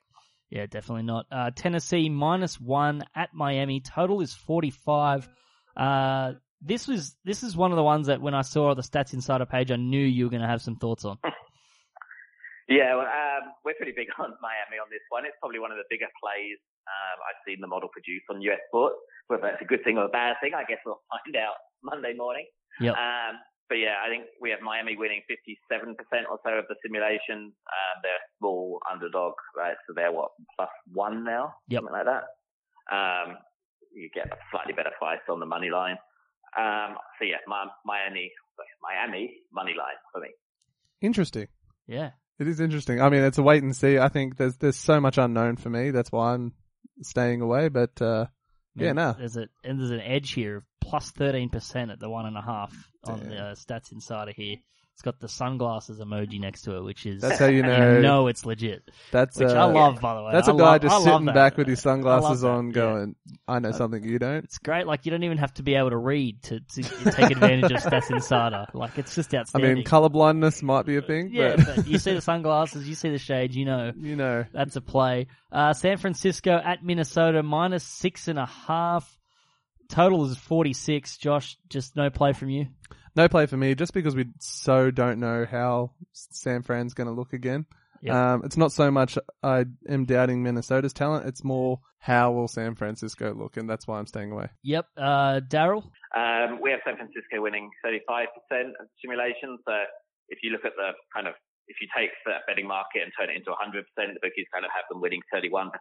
Yeah, 0.50 0.66
definitely 0.66 1.04
not. 1.04 1.26
Uh, 1.32 1.52
Tennessee 1.56 2.10
minus 2.10 2.60
one 2.60 3.04
at 3.16 3.30
Miami. 3.34 3.82
Total 3.82 4.22
is 4.22 4.34
forty 4.34 4.72
five. 4.72 5.28
Uh, 5.76 6.34
this 6.62 6.88
was 6.88 7.16
this 7.26 7.44
is 7.44 7.56
one 7.56 7.72
of 7.72 7.78
the 7.78 7.84
ones 7.84 8.08
that 8.08 8.22
when 8.22 8.34
I 8.34 8.42
saw 8.42 8.74
the 8.74 8.84
Stats 8.84 9.14
Insider 9.14 9.46
page, 9.46 9.72
I 9.72 9.76
knew 9.76 10.04
you 10.04 10.26
were 10.26 10.32
going 10.32 10.42
to 10.42 10.48
have 10.48 10.62
some 10.62 10.78
thoughts 10.78 11.06
on. 11.06 11.18
Yeah, 12.64 12.96
well, 12.96 13.12
um, 13.12 13.52
we're 13.68 13.76
pretty 13.76 13.92
big 13.92 14.08
on 14.16 14.32
Miami 14.40 14.80
on 14.80 14.88
this 14.88 15.04
one. 15.12 15.28
It's 15.28 15.36
probably 15.44 15.60
one 15.60 15.76
of 15.76 15.78
the 15.78 15.88
bigger 15.92 16.08
plays 16.24 16.56
um, 16.88 17.18
I've 17.24 17.42
seen 17.44 17.60
the 17.60 17.68
model 17.68 17.92
produce 17.92 18.24
on 18.32 18.40
US 18.40 18.64
Sports. 18.72 19.00
Whether 19.28 19.52
that's 19.52 19.64
a 19.64 19.68
good 19.68 19.84
thing 19.84 20.00
or 20.00 20.08
a 20.08 20.14
bad 20.14 20.40
thing, 20.40 20.56
I 20.56 20.64
guess 20.64 20.80
we'll 20.88 21.04
find 21.12 21.36
out 21.36 21.60
Monday 21.84 22.13
morning. 22.16 22.46
Yep. 22.82 22.94
Um, 22.96 23.36
but 23.70 23.75
yeah, 23.75 23.96
I 24.06 24.10
think 24.10 24.25
we 24.42 24.50
have 24.52 24.60
Miami 24.62 24.96
winning 24.98 25.22
57% 25.30 25.96
or 26.30 26.40
so 26.44 26.52
of 26.52 26.66
the 26.70 26.75
simulations. 26.84 27.54
Um, 27.68 27.96
they're 28.04 28.12
a 28.12 28.28
small 28.40 28.80
underdog, 28.92 29.34
right? 29.58 29.75
So 29.88 29.94
they're 29.96 30.12
what, 30.12 30.32
plus 30.58 30.70
one 30.92 31.24
now? 31.24 31.56
Yep. 31.70 31.80
Something 31.82 31.94
like 31.96 32.06
that. 32.06 32.24
Um, 32.94 33.38
you 33.96 34.10
get 34.13 34.28
a 34.28 34.38
slightly 34.52 34.74
better 34.74 34.92
price 35.00 35.22
on 35.30 35.40
the 35.40 35.46
money 35.46 35.70
line. 35.70 35.98
Um, 36.58 36.98
so 37.20 37.25
yeah, 37.25 37.38
Mi- 37.48 37.72
Miami, 37.86 38.32
sorry, 38.56 38.68
Miami 38.82 39.34
money 39.54 39.74
line 39.78 39.98
for 40.12 40.20
me. 40.22 40.30
interesting. 41.02 41.48
Yeah. 41.88 42.12
It 42.40 42.48
is 42.48 42.60
interesting. 42.60 43.00
I 43.02 43.10
mean, 43.10 43.22
it's 43.22 43.38
a 43.38 43.44
wait 43.44 43.62
and 43.63 43.75
see. 43.75 44.00
I 44.00 44.10
think 44.10 44.38
there's 44.38 44.58
there's 44.58 44.75
so 44.78 45.00
much 45.00 45.18
unknown 45.20 45.56
for 45.56 45.70
me. 45.70 45.92
That's 45.92 46.12
why 46.12 46.34
I'm 46.34 46.54
staying 47.02 47.42
away. 47.42 47.70
But 47.70 48.02
uh, 48.02 48.25
yeah, 48.75 48.94
Man, 48.94 48.96
no, 48.96 49.16
There's 49.18 49.38
a 49.38 49.48
and 49.63 49.80
there's 49.80 49.92
an 49.92 50.02
edge 50.02 50.32
here 50.32 50.58
of 50.58 50.63
plus 50.84 51.12
thirteen 51.12 51.50
percent 51.50 51.92
at 51.92 52.00
the 52.00 52.10
one 52.10 52.25
and 52.25 52.38
a 52.38 52.42
half 52.42 52.74
on 53.06 53.20
the 53.20 53.30
Damn. 53.30 53.46
uh, 53.46 53.56
Stats 53.56 53.92
Insider 53.92 54.32
here. 54.36 54.58
It's 54.94 55.02
got 55.02 55.20
the 55.20 55.28
sunglasses 55.28 56.00
emoji 56.00 56.40
next 56.40 56.62
to 56.63 56.78
it, 56.78 56.84
which 56.84 57.08
is 57.08 57.20
that's 57.20 57.40
how 57.40 57.48
you 57.48 57.63
know. 57.63 57.96
you 57.96 58.02
know 58.02 58.28
it's 58.28 58.46
legit. 58.46 58.92
That's 59.12 59.40
Which 59.40 59.50
uh, 59.50 59.54
I 59.54 59.63
love, 59.63 60.00
by 60.00 60.13
the 60.13 60.22
way. 60.22 60.32
That's 60.32 60.48
a 60.48 60.54
a 60.54 60.58
guy 60.58 60.78
just 60.78 61.04
sitting 61.04 61.25
that. 61.25 61.34
back 61.34 61.58
with 61.58 61.68
his 61.68 61.84
I 61.84 61.90
love 61.90 61.96
sunglasses 61.96 62.42
that, 62.42 62.50
on, 62.50 62.68
yeah. 62.68 62.74
going, 62.74 63.16
"I 63.48 63.58
know 63.58 63.72
something 63.72 64.04
you 64.04 64.20
don't." 64.20 64.44
It's 64.44 64.60
great. 64.60 64.86
Like 64.86 65.06
you 65.06 65.12
don't 65.12 65.24
even 65.24 65.40
have 65.40 65.52
to 65.56 65.63
be 65.63 65.74
able 65.74 65.90
to 65.90 65.98
read 65.98 66.44
to, 66.44 66.60
to 66.60 66.84
take 67.12 67.32
advantage 67.32 67.72
of 67.72 67.82
Stats 67.82 68.12
Insider. 68.12 68.68
Like 68.75 69.00
it's 69.00 69.16
just 69.16 69.34
outstanding. 69.34 69.72
I 69.72 69.74
mean, 69.74 69.84
color 69.84 70.10
blindness 70.10 70.62
might 70.62 70.86
be 70.86 70.98
a 70.98 71.02
thing, 71.02 71.32
yeah, 71.34 71.56
but, 71.56 71.75
but 71.75 71.88
you 71.88 71.98
see 71.98 72.13
the 72.13 72.22
sunglasses, 72.22 72.88
you 72.88 72.94
see 72.94 73.10
the 73.10 73.18
shades, 73.18 73.56
you 73.56 73.66
know 73.66 73.94
you 73.98 74.16
know, 74.16 74.46
that's 74.54 74.75
a 74.75 74.82
play. 74.82 75.25
Uh, 75.52 75.74
San 75.74 75.98
Francisco 75.98 76.52
at 76.63 76.84
Minnesota 76.84 77.42
minus 77.42 77.84
six 77.84 78.28
and 78.28 78.38
a 78.38 78.46
half. 78.46 79.12
Total 79.90 80.25
is 80.25 80.38
forty 80.38 80.74
six. 80.74 81.18
Josh, 81.18 81.58
just 81.70 81.96
no 81.96 82.10
play 82.10 82.34
from 82.34 82.50
you. 82.50 82.68
no 83.16 83.28
play 83.28 83.46
for 83.46 83.58
me. 83.58 83.75
Just 83.75 83.94
because 83.94 84.16
we 84.16 84.25
so 84.40 84.92
don't 84.92 85.20
know 85.20 85.46
how 85.50 85.92
San 86.13 86.63
Fran's 86.63 86.94
going 86.94 87.08
to 87.08 87.13
look 87.13 87.34
again. 87.34 87.66
Yep. 88.02 88.16
Um, 88.16 88.42
it's 88.44 88.58
not 88.58 88.74
so 88.74 88.92
much 88.92 89.18
I 89.42 89.63
am 89.88 90.04
doubting 90.06 90.44
Minnesota's 90.44 90.92
talent. 90.92 91.25
It's 91.25 91.44
more 91.44 91.80
how 92.00 92.34
will 92.34 92.50
San 92.50 92.75
Francisco 92.75 93.34
look, 93.34 93.56
and 93.56 93.70
that's 93.70 93.88
why 93.88 93.98
I'm 93.98 94.08
staying 94.08 94.32
away. 94.34 94.50
Yep. 94.63 94.86
Uh, 94.98 95.40
Daryl. 95.48 95.88
Um, 96.12 96.60
we 96.62 96.72
have 96.72 96.82
San 96.86 96.98
Francisco 96.98 97.40
winning 97.40 97.72
35% 97.86 98.28
of 98.75 98.88
simulation. 99.02 99.58
So 99.66 99.74
if 100.28 100.40
you 100.44 100.52
look 100.52 100.66
at 100.66 100.75
the 100.75 100.92
kind 101.16 101.28
of, 101.28 101.34
if 101.70 101.78
you 101.80 101.88
take 101.96 102.12
that 102.25 102.44
betting 102.46 102.68
market 102.68 103.04
and 103.08 103.12
turn 103.18 103.32
it 103.32 103.38
into 103.40 103.52
100%, 103.56 103.80
the 103.96 104.20
bookies 104.22 104.52
kind 104.52 104.66
of 104.66 104.72
have 104.75 104.84
them 104.92 105.00
winning 105.00 105.22
31%. 105.34 105.72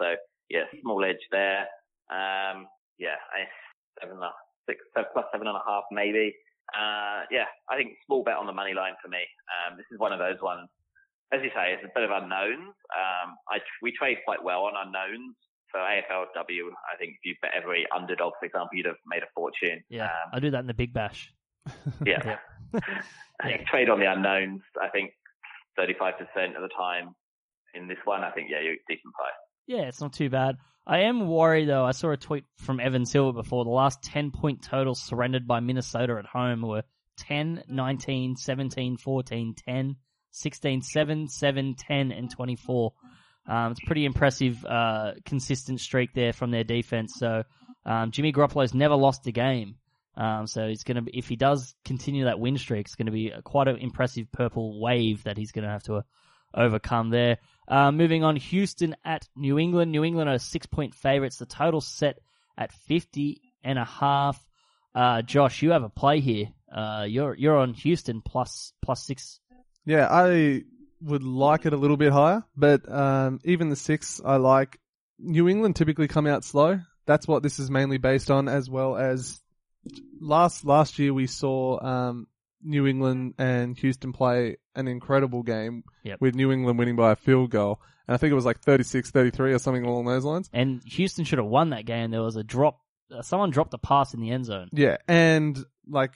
So 0.00 0.14
yeah, 0.48 0.70
small 0.82 1.04
edge 1.04 1.18
there. 1.32 1.66
Um, 2.14 2.68
yeah, 3.02 3.18
I, 3.34 3.50
seven 4.00 4.16
and 4.16 4.24
a, 4.24 4.32
six, 4.70 4.78
plus 4.94 5.26
seven 5.34 5.50
and 5.50 5.58
a 5.58 5.64
half 5.66 5.84
maybe. 5.90 6.30
Uh, 6.70 7.26
yeah, 7.30 7.50
I 7.68 7.76
think 7.76 7.98
small 8.06 8.22
bet 8.22 8.38
on 8.38 8.46
the 8.46 8.54
money 8.54 8.72
line 8.72 8.94
for 9.02 9.08
me. 9.10 9.20
Um, 9.50 9.76
this 9.76 9.86
is 9.90 9.98
one 9.98 10.12
of 10.14 10.22
those 10.22 10.38
ones. 10.40 10.70
As 11.34 11.40
you 11.42 11.50
say, 11.50 11.74
it's 11.74 11.82
a 11.84 11.90
bit 11.92 12.04
of 12.08 12.14
unknowns. 12.14 12.72
Um, 12.94 13.34
I, 13.50 13.58
we 13.82 13.90
trade 13.92 14.18
quite 14.24 14.42
well 14.42 14.64
on 14.70 14.78
unknowns. 14.78 15.34
For 15.72 15.80
AFLW, 15.80 16.68
I 16.92 17.00
think 17.00 17.16
if 17.16 17.24
you 17.24 17.34
bet 17.40 17.52
every 17.56 17.86
underdog, 17.96 18.34
for 18.38 18.44
example, 18.44 18.76
you'd 18.76 18.84
have 18.84 19.00
made 19.06 19.22
a 19.22 19.30
fortune. 19.34 19.82
Yeah, 19.88 20.04
Um, 20.04 20.28
I 20.34 20.38
do 20.38 20.50
that 20.50 20.60
in 20.60 20.66
the 20.66 20.74
Big 20.74 20.92
Bash. 20.92 21.32
yeah. 22.06 22.36
I 23.40 23.42
think 23.48 23.66
trade 23.72 23.88
on 23.88 23.98
the 23.98 24.04
unknowns. 24.04 24.60
I 24.76 24.88
think 24.90 25.12
35% 25.80 26.12
of 26.56 26.60
the 26.60 26.68
time 26.76 27.14
in 27.72 27.88
this 27.88 27.96
one, 28.04 28.22
I 28.22 28.30
think, 28.32 28.48
yeah, 28.50 28.60
you're 28.60 28.76
decent 28.86 29.14
price. 29.14 29.32
Yeah, 29.66 29.82
it's 29.82 30.00
not 30.00 30.12
too 30.12 30.30
bad. 30.30 30.56
I 30.86 31.00
am 31.02 31.28
worried 31.28 31.68
though. 31.68 31.84
I 31.84 31.92
saw 31.92 32.10
a 32.10 32.16
tweet 32.16 32.44
from 32.56 32.80
Evan 32.80 33.06
Silva 33.06 33.32
before. 33.32 33.64
The 33.64 33.70
last 33.70 34.02
10 34.02 34.32
point 34.32 34.62
totals 34.62 35.00
surrendered 35.02 35.46
by 35.46 35.60
Minnesota 35.60 36.16
at 36.18 36.26
home 36.26 36.62
were 36.62 36.82
10, 37.18 37.64
19, 37.68 38.36
17, 38.36 38.96
14, 38.96 39.54
10, 39.66 39.96
16, 40.30 40.82
7, 40.82 41.28
7, 41.28 41.74
10, 41.78 42.12
and 42.12 42.30
24. 42.30 42.92
Um, 43.46 43.72
it's 43.72 43.84
pretty 43.84 44.04
impressive, 44.04 44.64
uh, 44.64 45.12
consistent 45.24 45.80
streak 45.80 46.14
there 46.14 46.32
from 46.32 46.50
their 46.50 46.64
defense. 46.64 47.14
So, 47.16 47.42
um, 47.84 48.10
Jimmy 48.10 48.32
Garoppolo's 48.32 48.74
never 48.74 48.94
lost 48.94 49.26
a 49.26 49.32
game. 49.32 49.76
Um, 50.16 50.46
so 50.46 50.64
it's 50.64 50.84
going 50.84 50.96
to 50.96 51.02
be, 51.02 51.16
if 51.16 51.28
he 51.28 51.36
does 51.36 51.74
continue 51.84 52.24
that 52.24 52.38
win 52.38 52.58
streak, 52.58 52.86
it's 52.86 52.94
going 52.94 53.06
to 53.06 53.12
be 53.12 53.30
a, 53.30 53.40
quite 53.42 53.68
an 53.68 53.76
impressive 53.76 54.30
purple 54.30 54.80
wave 54.80 55.24
that 55.24 55.38
he's 55.38 55.52
going 55.52 55.64
to 55.64 55.70
have 55.70 55.82
to 55.84 55.96
uh, 55.96 56.02
overcome 56.54 57.10
there. 57.10 57.38
Uh, 57.68 57.92
moving 57.92 58.24
on, 58.24 58.36
Houston 58.36 58.96
at 59.04 59.28
New 59.36 59.58
England. 59.58 59.92
New 59.92 60.04
England 60.04 60.28
are 60.28 60.38
six 60.38 60.66
point 60.66 60.94
favorites. 60.94 61.38
The 61.38 61.46
total 61.46 61.80
set 61.80 62.18
at 62.56 62.72
50 62.72 63.40
and 63.64 63.78
a 63.78 63.84
half. 63.84 64.44
Uh, 64.94 65.22
Josh, 65.22 65.62
you 65.62 65.70
have 65.70 65.84
a 65.84 65.88
play 65.88 66.20
here. 66.20 66.48
Uh, 66.70 67.06
you're, 67.08 67.34
you're 67.34 67.56
on 67.56 67.74
Houston 67.74 68.22
plus, 68.22 68.72
plus 68.82 69.04
six. 69.04 69.40
Yeah, 69.84 70.08
I 70.10 70.64
would 71.00 71.22
like 71.22 71.66
it 71.66 71.72
a 71.72 71.76
little 71.76 71.96
bit 71.96 72.12
higher, 72.12 72.44
but 72.56 72.90
um, 72.90 73.40
even 73.44 73.68
the 73.68 73.76
six 73.76 74.20
I 74.24 74.36
like. 74.36 74.78
New 75.18 75.48
England 75.48 75.76
typically 75.76 76.08
come 76.08 76.26
out 76.26 76.44
slow. 76.44 76.80
That's 77.06 77.26
what 77.28 77.42
this 77.42 77.58
is 77.58 77.70
mainly 77.70 77.98
based 77.98 78.30
on, 78.30 78.48
as 78.48 78.68
well 78.68 78.96
as 78.96 79.40
last 80.20 80.64
last 80.64 80.98
year 80.98 81.12
we 81.12 81.26
saw 81.26 81.84
um, 81.84 82.26
New 82.62 82.86
England 82.86 83.34
and 83.38 83.76
Houston 83.78 84.12
play 84.12 84.56
an 84.74 84.88
incredible 84.88 85.42
game 85.42 85.84
Yep. 86.04 86.20
with 86.20 86.34
New 86.34 86.52
England 86.52 86.78
winning 86.78 86.96
by 86.96 87.12
a 87.12 87.16
field 87.16 87.50
goal. 87.50 87.80
And 88.08 88.14
I 88.14 88.18
think 88.18 88.32
it 88.32 88.34
was 88.34 88.44
like 88.44 88.60
36-33 88.60 89.54
or 89.54 89.58
something 89.58 89.84
along 89.84 90.06
those 90.06 90.24
lines. 90.24 90.48
And 90.52 90.82
Houston 90.84 91.24
should 91.24 91.38
have 91.38 91.46
won 91.46 91.70
that 91.70 91.86
game. 91.86 92.10
There 92.10 92.22
was 92.22 92.36
a 92.36 92.42
drop. 92.42 92.80
Uh, 93.14 93.22
someone 93.22 93.50
dropped 93.50 93.74
a 93.74 93.78
pass 93.78 94.14
in 94.14 94.20
the 94.20 94.30
end 94.30 94.46
zone. 94.46 94.68
Yeah, 94.72 94.96
and 95.06 95.58
like 95.88 96.12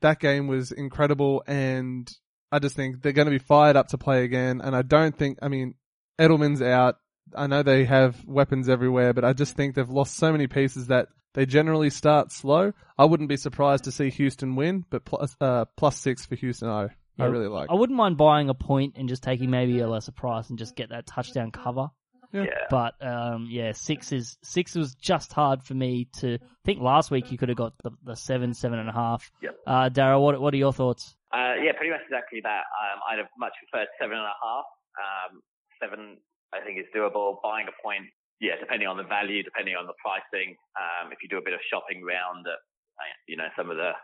that 0.00 0.18
game 0.20 0.46
was 0.48 0.72
incredible, 0.72 1.42
and 1.46 2.10
I 2.50 2.58
just 2.58 2.74
think 2.76 3.02
they're 3.02 3.12
going 3.12 3.26
to 3.26 3.30
be 3.32 3.38
fired 3.38 3.76
up 3.76 3.88
to 3.88 3.98
play 3.98 4.24
again. 4.24 4.60
And 4.62 4.74
I 4.74 4.82
don't 4.82 5.16
think, 5.16 5.38
I 5.42 5.48
mean, 5.48 5.74
Edelman's 6.18 6.60
out. 6.62 6.96
I 7.34 7.46
know 7.46 7.62
they 7.62 7.84
have 7.84 8.24
weapons 8.26 8.68
everywhere, 8.68 9.12
but 9.12 9.24
I 9.24 9.32
just 9.32 9.56
think 9.56 9.74
they've 9.74 9.88
lost 9.88 10.16
so 10.16 10.32
many 10.32 10.46
pieces 10.48 10.88
that 10.88 11.08
they 11.34 11.46
generally 11.46 11.90
start 11.90 12.32
slow. 12.32 12.72
I 12.98 13.04
wouldn't 13.04 13.28
be 13.28 13.36
surprised 13.36 13.84
to 13.84 13.92
see 13.92 14.10
Houston 14.10 14.56
win, 14.56 14.84
but 14.90 15.04
plus 15.04 15.36
uh, 15.40 15.64
plus 15.76 15.98
six 15.98 16.26
for 16.26 16.34
Houston, 16.36 16.68
I 16.68 16.88
I 17.18 17.26
really 17.26 17.48
like. 17.48 17.70
I 17.70 17.74
wouldn't 17.74 17.96
mind 17.96 18.16
buying 18.16 18.48
a 18.48 18.54
point 18.54 18.94
and 18.96 19.08
just 19.08 19.22
taking 19.22 19.50
maybe 19.50 19.78
a 19.80 19.88
lesser 19.88 20.12
price 20.12 20.48
and 20.50 20.58
just 20.58 20.76
get 20.76 20.90
that 20.90 21.06
touchdown 21.06 21.50
cover. 21.50 21.88
Yeah. 22.32 22.44
Yeah. 22.44 22.48
But 22.70 22.94
um, 23.06 23.48
yeah, 23.50 23.72
six 23.72 24.12
is 24.12 24.38
six 24.42 24.74
was 24.74 24.94
just 24.94 25.32
hard 25.32 25.62
for 25.62 25.74
me 25.74 26.08
to 26.20 26.34
I 26.34 26.62
think. 26.64 26.80
Last 26.80 27.10
week 27.10 27.30
you 27.30 27.36
could 27.36 27.50
have 27.50 27.58
got 27.58 27.74
the, 27.82 27.90
the 28.04 28.16
seven, 28.16 28.54
seven 28.54 28.78
and 28.78 28.88
a 28.88 28.92
half. 28.92 29.30
Yep. 29.42 29.56
Uh, 29.66 29.90
Daryl, 29.90 30.22
what 30.22 30.40
what 30.40 30.54
are 30.54 30.56
your 30.56 30.72
thoughts? 30.72 31.14
Uh, 31.32 31.54
yeah, 31.62 31.72
pretty 31.76 31.90
much 31.90 32.00
exactly 32.04 32.40
that. 32.42 32.64
Um, 32.72 33.00
I'd 33.10 33.18
have 33.18 33.28
much 33.38 33.52
preferred 33.60 33.88
seven 34.00 34.16
and 34.16 34.26
a 34.26 34.36
half. 34.42 34.64
Um, 34.96 35.42
seven, 35.80 36.16
I 36.52 36.60
think, 36.64 36.78
is 36.78 36.86
doable. 36.94 37.36
Buying 37.42 37.66
a 37.68 37.82
point, 37.82 38.04
yeah, 38.42 38.58
depending 38.58 38.90
on 38.90 38.98
the 38.98 39.06
value, 39.06 39.46
depending 39.46 39.78
on 39.78 39.86
the 39.86 39.94
pricing. 40.02 40.58
Um, 40.74 41.14
if 41.14 41.22
you 41.22 41.30
do 41.30 41.38
a 41.38 41.46
bit 41.46 41.54
of 41.54 41.62
shopping 41.70 42.02
round 42.02 42.42
at, 42.50 42.58
uh, 42.98 43.14
you 43.30 43.38
know, 43.38 43.46
some 43.54 43.70
of 43.70 43.78
the 43.78 43.94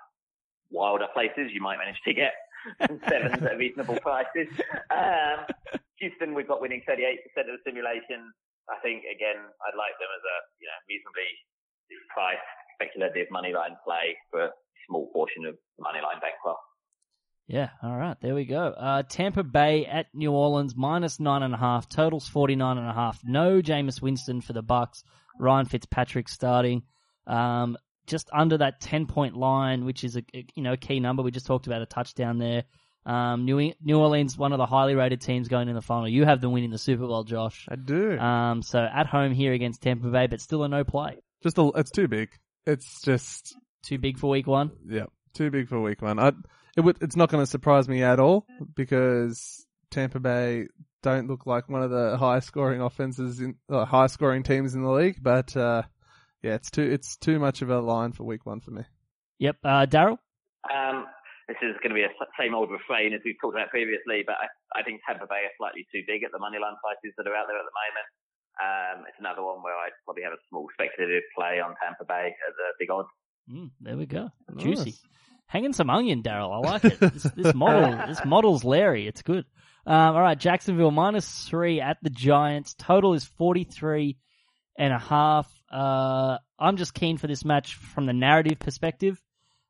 wilder 0.70 1.10
places, 1.10 1.50
you 1.50 1.58
might 1.58 1.82
manage 1.82 1.98
to 2.06 2.14
get 2.14 2.38
sevens 3.10 3.42
at 3.42 3.58
reasonable 3.58 3.98
prices. 3.98 4.46
Um, 4.94 5.42
Houston, 5.98 6.38
we've 6.38 6.46
got 6.46 6.62
winning 6.62 6.86
38% 6.86 7.18
of 7.50 7.58
the 7.58 7.62
simulation. 7.66 8.30
I 8.70 8.78
think, 8.78 9.02
again, 9.10 9.42
I'd 9.42 9.74
like 9.74 9.98
them 9.98 10.12
as 10.14 10.22
a, 10.22 10.36
you 10.62 10.70
know, 10.70 10.78
reasonably 10.86 11.30
priced 12.14 12.46
speculative 12.78 13.26
money 13.34 13.50
line 13.50 13.74
play 13.82 14.14
for 14.30 14.46
a 14.46 14.50
small 14.86 15.10
portion 15.10 15.50
of 15.50 15.58
the 15.58 15.82
money 15.82 15.98
line 15.98 16.22
bankroll. 16.22 16.62
Yeah, 17.48 17.70
all 17.82 17.96
right, 17.96 18.16
there 18.20 18.34
we 18.34 18.44
go. 18.44 18.66
Uh, 18.66 19.02
Tampa 19.08 19.42
Bay 19.42 19.86
at 19.86 20.06
New 20.14 20.32
Orleans 20.32 20.74
minus 20.76 21.18
nine 21.18 21.42
and 21.42 21.54
a 21.54 21.56
half. 21.56 21.88
Totals 21.88 22.28
forty 22.28 22.54
nine 22.56 22.76
and 22.78 22.86
a 22.88 22.92
half. 22.92 23.20
No 23.24 23.62
Jameis 23.62 24.02
Winston 24.02 24.42
for 24.42 24.52
the 24.52 24.62
Bucks. 24.62 25.02
Ryan 25.40 25.66
Fitzpatrick 25.66 26.28
starting. 26.28 26.82
Um, 27.26 27.78
just 28.06 28.28
under 28.32 28.58
that 28.58 28.80
ten 28.80 29.06
point 29.06 29.34
line, 29.36 29.84
which 29.86 30.04
is 30.04 30.16
a 30.16 30.22
a, 30.34 30.46
you 30.54 30.62
know 30.62 30.76
key 30.76 31.00
number. 31.00 31.22
We 31.22 31.30
just 31.30 31.46
talked 31.46 31.66
about 31.66 31.80
a 31.82 31.86
touchdown 31.86 32.38
there. 32.38 32.64
Um, 33.06 33.46
New 33.46 33.72
New 33.82 33.98
Orleans, 33.98 34.36
one 34.36 34.52
of 34.52 34.58
the 34.58 34.66
highly 34.66 34.94
rated 34.94 35.22
teams 35.22 35.48
going 35.48 35.68
in 35.70 35.74
the 35.74 35.80
final. 35.80 36.06
You 36.08 36.26
have 36.26 36.42
them 36.42 36.52
winning 36.52 36.70
the 36.70 36.76
Super 36.78 37.06
Bowl, 37.06 37.24
Josh. 37.24 37.66
I 37.70 37.76
do. 37.76 38.18
Um, 38.18 38.60
so 38.62 38.78
at 38.78 39.06
home 39.06 39.32
here 39.32 39.54
against 39.54 39.80
Tampa 39.80 40.08
Bay, 40.08 40.26
but 40.26 40.42
still 40.42 40.64
a 40.64 40.68
no 40.68 40.84
play. 40.84 41.16
just 41.42 41.56
a, 41.56 41.70
it's 41.76 41.90
too 41.90 42.08
big. 42.08 42.28
It's 42.66 43.00
just 43.02 43.56
Too 43.84 43.96
big 43.96 44.18
for 44.18 44.28
week 44.28 44.46
one. 44.46 44.72
Yeah, 44.86 45.06
too 45.32 45.50
big 45.50 45.68
for 45.68 45.80
week 45.80 46.02
one. 46.02 46.18
I, 46.18 46.32
it 46.78 46.84
would, 46.84 47.02
it's 47.02 47.16
not 47.16 47.28
going 47.28 47.42
to 47.42 47.50
surprise 47.50 47.88
me 47.88 48.04
at 48.04 48.20
all 48.20 48.46
because 48.76 49.66
Tampa 49.90 50.20
Bay 50.20 50.68
don't 51.02 51.26
look 51.26 51.44
like 51.44 51.68
one 51.68 51.82
of 51.82 51.90
the 51.90 52.16
high 52.16 52.38
scoring 52.38 52.80
offenses 52.80 53.40
in 53.40 53.56
uh, 53.66 53.84
high 53.84 54.06
scoring 54.06 54.44
teams 54.44 54.76
in 54.76 54.82
the 54.86 54.90
league. 54.94 55.18
But 55.20 55.56
uh, 55.56 55.82
yeah, 56.40 56.54
it's 56.54 56.70
too 56.70 56.86
it's 56.86 57.16
too 57.16 57.40
much 57.40 57.62
of 57.62 57.70
a 57.70 57.80
line 57.80 58.12
for 58.12 58.22
week 58.22 58.46
one 58.46 58.60
for 58.60 58.70
me. 58.70 58.82
Yep. 59.40 59.56
Uh, 59.64 59.86
Daryl. 59.90 60.22
Um, 60.70 61.06
this 61.48 61.58
is 61.66 61.74
going 61.82 61.90
to 61.90 61.98
be 61.98 62.06
a 62.06 62.14
s- 62.14 62.30
same 62.38 62.54
old 62.54 62.70
refrain 62.70 63.10
as 63.12 63.22
we've 63.24 63.34
talked 63.42 63.56
about 63.58 63.70
previously, 63.74 64.22
but 64.22 64.36
I, 64.38 64.46
I 64.78 64.82
think 64.86 65.00
Tampa 65.02 65.26
Bay 65.26 65.50
are 65.50 65.54
slightly 65.58 65.82
too 65.90 66.06
big 66.06 66.22
at 66.22 66.30
the 66.30 66.38
money 66.38 66.62
line 66.62 66.78
prices 66.78 67.10
that 67.18 67.26
are 67.26 67.34
out 67.34 67.50
there 67.50 67.58
at 67.58 67.66
the 67.66 67.74
moment. 67.74 68.08
Um, 68.62 68.96
it's 69.10 69.18
another 69.18 69.42
one 69.42 69.62
where 69.66 69.74
I'd 69.74 69.98
probably 70.06 70.22
have 70.22 70.32
a 70.32 70.42
small 70.50 70.66
speculative 70.78 71.26
play 71.34 71.58
on 71.58 71.74
Tampa 71.82 72.06
Bay 72.06 72.38
at 72.38 72.54
the 72.54 72.70
big 72.78 72.90
odds. 72.90 73.10
Mm, 73.50 73.70
there 73.82 73.96
we 73.96 74.06
go. 74.06 74.30
Juicy. 74.58 74.94
Hanging 75.48 75.72
some 75.72 75.88
onion, 75.88 76.22
Daryl. 76.22 76.54
I 76.54 76.72
like 76.72 76.84
it. 76.84 77.00
This, 77.00 77.22
this 77.34 77.54
model, 77.54 77.98
this 78.06 78.22
model's 78.24 78.64
Larry. 78.64 79.08
It's 79.08 79.22
good. 79.22 79.46
Um, 79.86 80.14
all 80.14 80.20
right, 80.20 80.38
Jacksonville 80.38 80.90
minus 80.90 81.44
three 81.48 81.80
at 81.80 81.96
the 82.02 82.10
Giants. 82.10 82.74
Total 82.74 83.14
is 83.14 83.24
forty 83.24 83.64
three 83.64 84.18
and 84.76 84.92
a 84.92 84.98
half. 84.98 85.50
Uh, 85.72 86.36
I'm 86.58 86.76
just 86.76 86.92
keen 86.92 87.16
for 87.16 87.26
this 87.26 87.46
match 87.46 87.74
from 87.76 88.04
the 88.04 88.12
narrative 88.12 88.58
perspective, 88.58 89.18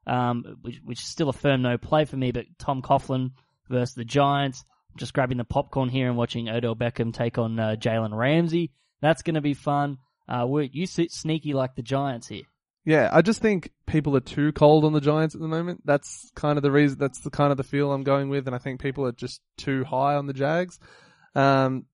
um, 0.07 0.59
which, 0.63 0.81
which 0.85 1.01
is 1.01 1.07
still 1.07 1.29
a 1.29 1.33
firm 1.33 1.63
no 1.63 1.79
play 1.79 2.05
for 2.05 2.17
me. 2.17 2.33
But 2.33 2.47
Tom 2.59 2.83
Coughlin 2.83 3.31
versus 3.69 3.95
the 3.95 4.05
Giants. 4.05 4.65
I'm 4.91 4.99
just 4.99 5.15
grabbing 5.15 5.39
the 5.39 5.45
popcorn 5.45 5.89
here 5.89 6.09
and 6.09 6.17
watching 6.17 6.49
Odell 6.49 6.75
Beckham 6.75 7.15
take 7.15 7.39
on 7.39 7.59
uh, 7.59 7.77
Jalen 7.79 8.17
Ramsey. 8.17 8.73
That's 9.01 9.23
going 9.23 9.37
to 9.37 9.41
be 9.41 9.55
fun. 9.55 9.99
Uh, 10.29 10.47
you 10.73 10.87
sit 10.87 11.13
sneaky 11.13 11.53
like 11.53 11.77
the 11.77 11.83
Giants 11.83 12.27
here. 12.27 12.43
Yeah, 12.89 13.11
I 13.13 13.21
just 13.21 13.43
think 13.43 13.71
people 13.85 14.17
are 14.17 14.21
too 14.21 14.51
cold 14.53 14.87
on 14.87 14.95
the 14.95 15.03
Giants 15.03 15.35
at 15.35 15.43
the 15.43 15.47
moment. 15.47 15.83
That's 15.85 16.33
kind 16.35 16.57
of 16.57 16.63
the 16.63 16.71
reason. 16.71 16.97
That's 16.99 17.21
the 17.21 17.29
kind 17.29 17.51
of 17.51 17.59
the 17.59 17.63
feel 17.63 17.93
I'm 17.93 18.03
going 18.03 18.31
with, 18.31 18.47
and 18.47 18.57
I 18.57 18.59
think 18.59 18.81
people 18.81 19.05
are 19.05 19.13
just 19.13 19.43
too 19.59 19.85
high 19.85 20.15
on 20.15 20.25
the 20.25 20.33
Jags. 20.33 20.79
Um, 21.35 21.85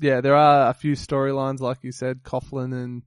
yeah, 0.00 0.20
there 0.20 0.34
are 0.34 0.68
a 0.68 0.74
few 0.74 0.94
storylines, 0.94 1.60
like 1.60 1.84
you 1.84 1.92
said, 1.92 2.24
Coughlin 2.24 2.72
and 2.74 3.02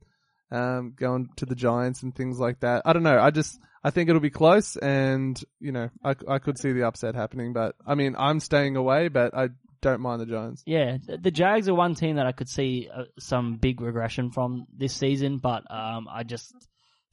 um, 0.49 0.93
going 0.95 1.27
to 1.35 1.45
the 1.45 1.55
Giants 1.55 2.03
and 2.03 2.15
things 2.15 2.39
like 2.39 2.61
that. 2.61 2.83
I 2.85 2.93
don't 2.93 3.03
know. 3.03 3.19
I 3.19 3.31
just 3.31 3.59
I 3.83 3.89
think 3.89 4.07
it'll 4.07 4.21
be 4.21 4.29
close, 4.29 4.77
and 4.77 5.37
you 5.59 5.73
know, 5.73 5.89
I 6.05 6.15
I 6.29 6.39
could 6.39 6.57
see 6.57 6.71
the 6.71 6.87
upset 6.87 7.15
happening, 7.15 7.51
but 7.51 7.75
I 7.85 7.95
mean, 7.95 8.15
I'm 8.17 8.39
staying 8.39 8.77
away, 8.77 9.09
but 9.09 9.35
I 9.35 9.49
don't 9.81 9.99
mind 9.99 10.21
the 10.21 10.25
Giants. 10.25 10.63
Yeah, 10.65 10.99
the, 11.05 11.31
Jags 11.31 11.67
are 11.67 11.75
one 11.75 11.95
team 11.95 12.15
that 12.15 12.27
I 12.27 12.31
could 12.31 12.47
see 12.47 12.87
uh, 12.95 13.03
some 13.19 13.57
big 13.57 13.81
regression 13.81 14.31
from 14.31 14.67
this 14.73 14.93
season, 14.93 15.39
but 15.39 15.69
um, 15.69 16.07
I 16.09 16.23
just 16.23 16.55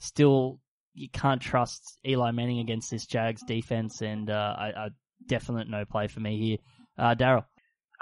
still 0.03 0.59
you 0.95 1.09
can't 1.09 1.41
trust 1.41 1.99
Eli 2.07 2.33
Manning 2.33 2.59
against 2.59 2.91
this 2.91 3.07
Jags 3.07 3.43
defense, 3.43 4.03
and 4.03 4.29
uh, 4.29 4.55
I, 4.59 4.67
I 4.77 4.89
definite 5.27 5.69
no 5.69 5.85
play 5.85 6.09
for 6.09 6.21
me 6.21 6.39
here. 6.39 6.59
Uh, 6.99 7.15
Daryl, 7.15 7.47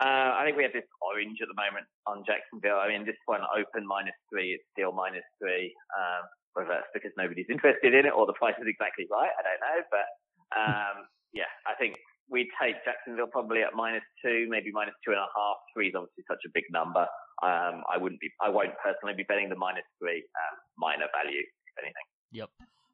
Uh, 0.00 0.34
I 0.34 0.42
think 0.44 0.56
we 0.56 0.64
have 0.64 0.72
this 0.72 0.88
orange 0.98 1.38
at 1.40 1.46
the 1.46 1.54
moment 1.54 1.86
on 2.06 2.24
Jacksonville. 2.26 2.80
I 2.82 2.88
mean, 2.88 3.06
this 3.06 3.20
one 3.26 3.42
open 3.54 3.86
minus 3.86 4.16
three, 4.32 4.58
it's 4.58 4.64
still 4.74 4.90
minus 4.90 5.22
three. 5.38 5.70
Um, 5.94 6.26
whether 6.54 6.82
that's 6.82 6.90
because 6.90 7.14
nobody's 7.14 7.46
interested 7.46 7.94
in 7.94 8.06
it 8.06 8.14
or 8.14 8.26
the 8.26 8.34
price 8.34 8.58
is 8.58 8.66
exactly 8.66 9.06
right, 9.06 9.30
I 9.30 9.42
don't 9.46 9.62
know. 9.62 9.78
But 9.86 10.06
um, 10.50 10.96
yeah, 11.32 11.50
I 11.62 11.78
think 11.78 11.94
we 12.26 12.50
take 12.58 12.82
Jacksonville 12.82 13.30
probably 13.30 13.62
at 13.62 13.74
minus 13.74 14.06
two, 14.22 14.46
maybe 14.50 14.70
minus 14.74 14.94
two 15.06 15.14
and 15.14 15.22
a 15.22 15.30
half. 15.30 15.58
Three 15.74 15.90
is 15.90 15.94
obviously 15.94 16.26
such 16.26 16.42
a 16.46 16.50
big 16.54 16.66
number. 16.70 17.06
Um, 17.42 17.86
I 17.86 17.98
wouldn't 17.98 18.20
be, 18.20 18.30
I 18.42 18.50
won't 18.50 18.74
personally 18.82 19.14
be 19.14 19.26
betting 19.26 19.48
the 19.48 19.58
minus 19.58 19.86
three. 19.98 20.22
Um, 20.34 20.54
minor 20.78 21.06
value, 21.14 21.42
anything. 21.82 22.04
Yep. 22.32 22.50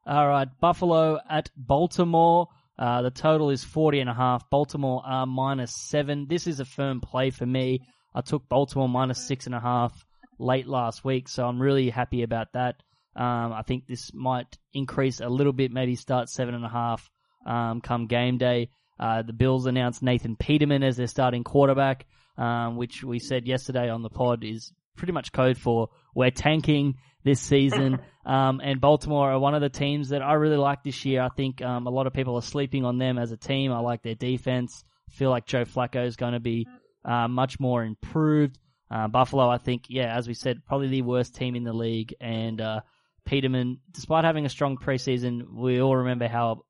All 0.07 0.29
right, 0.29 0.49
Buffalo 0.61 1.19
at 1.29 1.51
Baltimore. 1.57 2.49
Uh, 2.79 3.03
the 3.03 3.11
total 3.11 3.51
is 3.51 3.65
40 3.65 4.01
and 4.01 4.11
a 4.11 4.15
half. 4.15 4.49
Baltimore 4.51 5.03
are 5.05 5.27
minus 5.27 5.73
seven. 5.89 6.27
This 6.29 6.47
is 6.47 6.61
a 6.61 6.65
firm 6.65 7.01
play 7.01 7.31
for 7.31 7.47
me. 7.47 7.81
I 8.15 8.21
took 8.21 8.49
Baltimore 8.49 8.89
minus 8.89 9.27
six 9.27 9.47
and 9.47 9.55
a 9.55 9.61
half 9.61 10.05
late 10.39 10.67
last 10.67 11.05
week, 11.05 11.29
so 11.29 11.47
I'm 11.47 11.61
really 11.61 11.91
happy 11.91 12.23
about 12.23 12.53
that. 12.53 12.77
Um, 13.17 13.53
I 13.53 13.63
think 13.63 13.87
this 13.87 14.13
might 14.13 14.59
increase 14.75 15.21
a 15.21 15.29
little 15.29 15.55
bit, 15.55 15.73
maybe 15.73 15.95
start 15.95 16.29
seven 16.29 16.55
and 16.55 16.65
a 16.65 16.69
half 16.69 17.09
um, 17.47 17.81
come 17.81 18.07
game 18.07 18.37
day. 18.37 18.69
Uh, 19.01 19.23
the 19.23 19.33
Bills 19.33 19.67
announced 19.67 20.03
Nathan 20.03 20.37
Peterman 20.37 20.83
as 20.83 20.97
their 20.97 21.07
starting 21.07 21.45
quarterback, 21.45 22.07
um, 22.37 22.77
which 22.77 23.03
we 23.03 23.19
said 23.19 23.47
yesterday 23.47 23.89
on 23.89 24.03
the 24.03 24.11
pod 24.11 24.45
is 24.45 24.73
pretty 24.97 25.13
much 25.13 25.33
code 25.33 25.59
for 25.59 25.89
we're 26.15 26.31
tanking 26.31 26.95
this 27.27 27.41
season. 27.41 27.99
Um, 28.27 28.61
and 28.61 28.81
Baltimore 28.81 29.31
are 29.31 29.39
one 29.39 29.55
of 29.55 29.61
the 29.61 29.69
teams 29.69 30.09
that 30.09 30.21
I 30.21 30.33
really 30.33 30.57
like 30.57 30.83
this 30.83 31.05
year. 31.05 31.23
I 31.23 31.29
think 31.29 31.63
um, 31.63 31.87
a 31.87 31.91
lot 31.91 32.09
of 32.09 32.13
people 32.13 32.35
are 32.35 32.43
sleeping 32.43 32.85
on 32.85 32.99
them 32.99 33.19
as 33.19 33.31
a 33.31 33.37
team. 33.37 33.71
I 33.71 33.79
like 33.79 34.03
their 34.03 34.17
defense. 34.17 34.83
feel 35.11 35.31
like 35.31 35.47
Joe 35.47 35.65
Flacco 35.65 36.05
is 36.05 36.17
going 36.17 36.33
to 36.33 36.41
be 36.41 36.67
uh, 37.05 37.29
much 37.29 37.61
more 37.61 37.85
improved. 37.85 38.59
Uh, 38.91 39.07
Buffalo, 39.07 39.49
I 39.49 39.59
think, 39.59 39.85
yeah, 39.89 40.13
as 40.13 40.27
we 40.27 40.35
said, 40.35 40.65
probably 40.67 40.89
the 40.89 41.03
worst 41.03 41.37
team 41.37 41.55
in 41.55 41.63
the 41.63 41.73
league. 41.73 42.17
And 42.21 42.61
uh, 42.61 42.81
Peterman, 43.25 43.79
despite 43.93 44.25
having 44.25 44.45
a 44.45 44.49
strong 44.49 44.77
preseason, 44.77 45.49
we 45.55 45.81
all 45.81 45.99
remember 45.99 46.27
how 46.27 46.65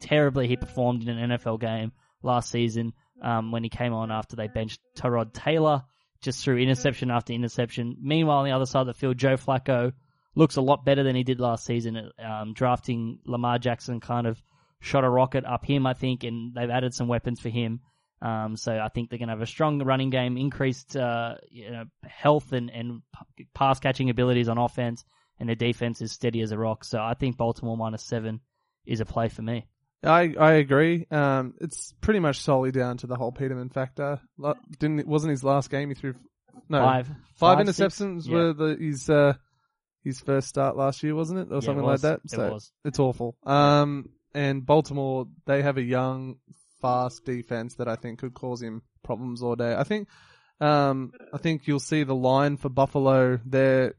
terribly 0.00 0.48
he 0.48 0.56
performed 0.56 1.06
in 1.06 1.16
an 1.16 1.38
NFL 1.38 1.60
game 1.60 1.92
last 2.20 2.50
season 2.50 2.94
um, 3.22 3.52
when 3.52 3.62
he 3.62 3.68
came 3.68 3.92
on 3.92 4.10
after 4.10 4.34
they 4.34 4.48
benched 4.48 4.80
Tyrod 4.98 5.32
Taylor 5.34 5.84
just 6.26 6.44
through 6.44 6.58
interception 6.58 7.10
after 7.10 7.32
interception. 7.32 7.96
Meanwhile, 8.02 8.38
on 8.38 8.44
the 8.44 8.50
other 8.50 8.66
side 8.66 8.80
of 8.80 8.88
the 8.88 8.94
field, 8.94 9.16
Joe 9.16 9.36
Flacco 9.36 9.92
looks 10.34 10.56
a 10.56 10.60
lot 10.60 10.84
better 10.84 11.04
than 11.04 11.16
he 11.16 11.22
did 11.22 11.40
last 11.40 11.64
season. 11.64 12.10
Um, 12.18 12.52
drafting 12.52 13.20
Lamar 13.24 13.58
Jackson 13.58 14.00
kind 14.00 14.26
of 14.26 14.42
shot 14.80 15.04
a 15.04 15.08
rocket 15.08 15.44
up 15.44 15.64
him, 15.64 15.86
I 15.86 15.94
think, 15.94 16.24
and 16.24 16.52
they've 16.52 16.68
added 16.68 16.94
some 16.94 17.06
weapons 17.06 17.40
for 17.40 17.48
him. 17.48 17.80
Um, 18.20 18.56
so 18.56 18.72
I 18.72 18.88
think 18.88 19.08
they're 19.08 19.20
going 19.20 19.28
to 19.28 19.34
have 19.34 19.40
a 19.40 19.46
strong 19.46 19.82
running 19.82 20.10
game, 20.10 20.36
increased 20.36 20.96
uh, 20.96 21.36
you 21.48 21.70
know, 21.70 21.84
health 22.04 22.52
and, 22.52 22.70
and 22.70 23.02
pass 23.54 23.78
catching 23.78 24.10
abilities 24.10 24.48
on 24.48 24.58
offense, 24.58 25.04
and 25.38 25.48
their 25.48 25.56
defense 25.56 26.02
is 26.02 26.12
steady 26.12 26.40
as 26.40 26.50
a 26.50 26.58
rock. 26.58 26.84
So 26.84 26.98
I 26.98 27.14
think 27.14 27.36
Baltimore 27.36 27.76
minus 27.76 28.02
seven 28.02 28.40
is 28.84 29.00
a 29.00 29.04
play 29.04 29.28
for 29.28 29.42
me. 29.42 29.66
I 30.04 30.34
I 30.38 30.52
agree. 30.54 31.06
Um, 31.10 31.54
it's 31.60 31.92
pretty 32.00 32.20
much 32.20 32.40
solely 32.40 32.70
down 32.72 32.98
to 32.98 33.06
the 33.06 33.16
whole 33.16 33.32
Peterman 33.32 33.70
factor. 33.70 34.20
Didn't 34.78 35.06
wasn't 35.06 35.30
his 35.32 35.42
last 35.44 35.70
game 35.70 35.88
he 35.88 35.94
threw 35.94 36.14
no 36.68 36.80
Five. 36.80 37.06
five, 37.36 37.58
Five, 37.58 37.66
interceptions 37.66 38.22
six? 38.22 38.28
were 38.32 38.52
the 38.52 38.76
his 38.78 39.08
uh 39.10 39.34
his 40.04 40.20
first 40.20 40.48
start 40.48 40.76
last 40.76 41.02
year, 41.02 41.14
wasn't 41.14 41.40
it, 41.40 41.52
or 41.52 41.56
Yeah, 41.56 41.60
something 41.60 41.84
it 41.84 41.86
like 41.88 42.00
that? 42.02 42.20
It 42.24 42.30
So 42.30 42.52
was. 42.52 42.70
it's 42.84 42.98
awful. 42.98 43.36
Um, 43.44 44.10
and 44.34 44.64
Baltimore 44.64 45.26
they 45.46 45.62
have 45.62 45.78
a 45.78 45.82
young, 45.82 46.36
fast 46.80 47.24
defense 47.24 47.74
that 47.76 47.88
I 47.88 47.96
think 47.96 48.20
could 48.20 48.34
cause 48.34 48.62
him 48.62 48.82
problems 49.02 49.42
all 49.42 49.56
day. 49.56 49.74
I 49.74 49.84
think. 49.84 50.08
Um, 50.60 51.12
I 51.34 51.38
think 51.38 51.66
you'll 51.66 51.80
see 51.80 52.04
the 52.04 52.14
line 52.14 52.56
for 52.56 52.68
Buffalo. 52.68 53.38
Their 53.44 53.94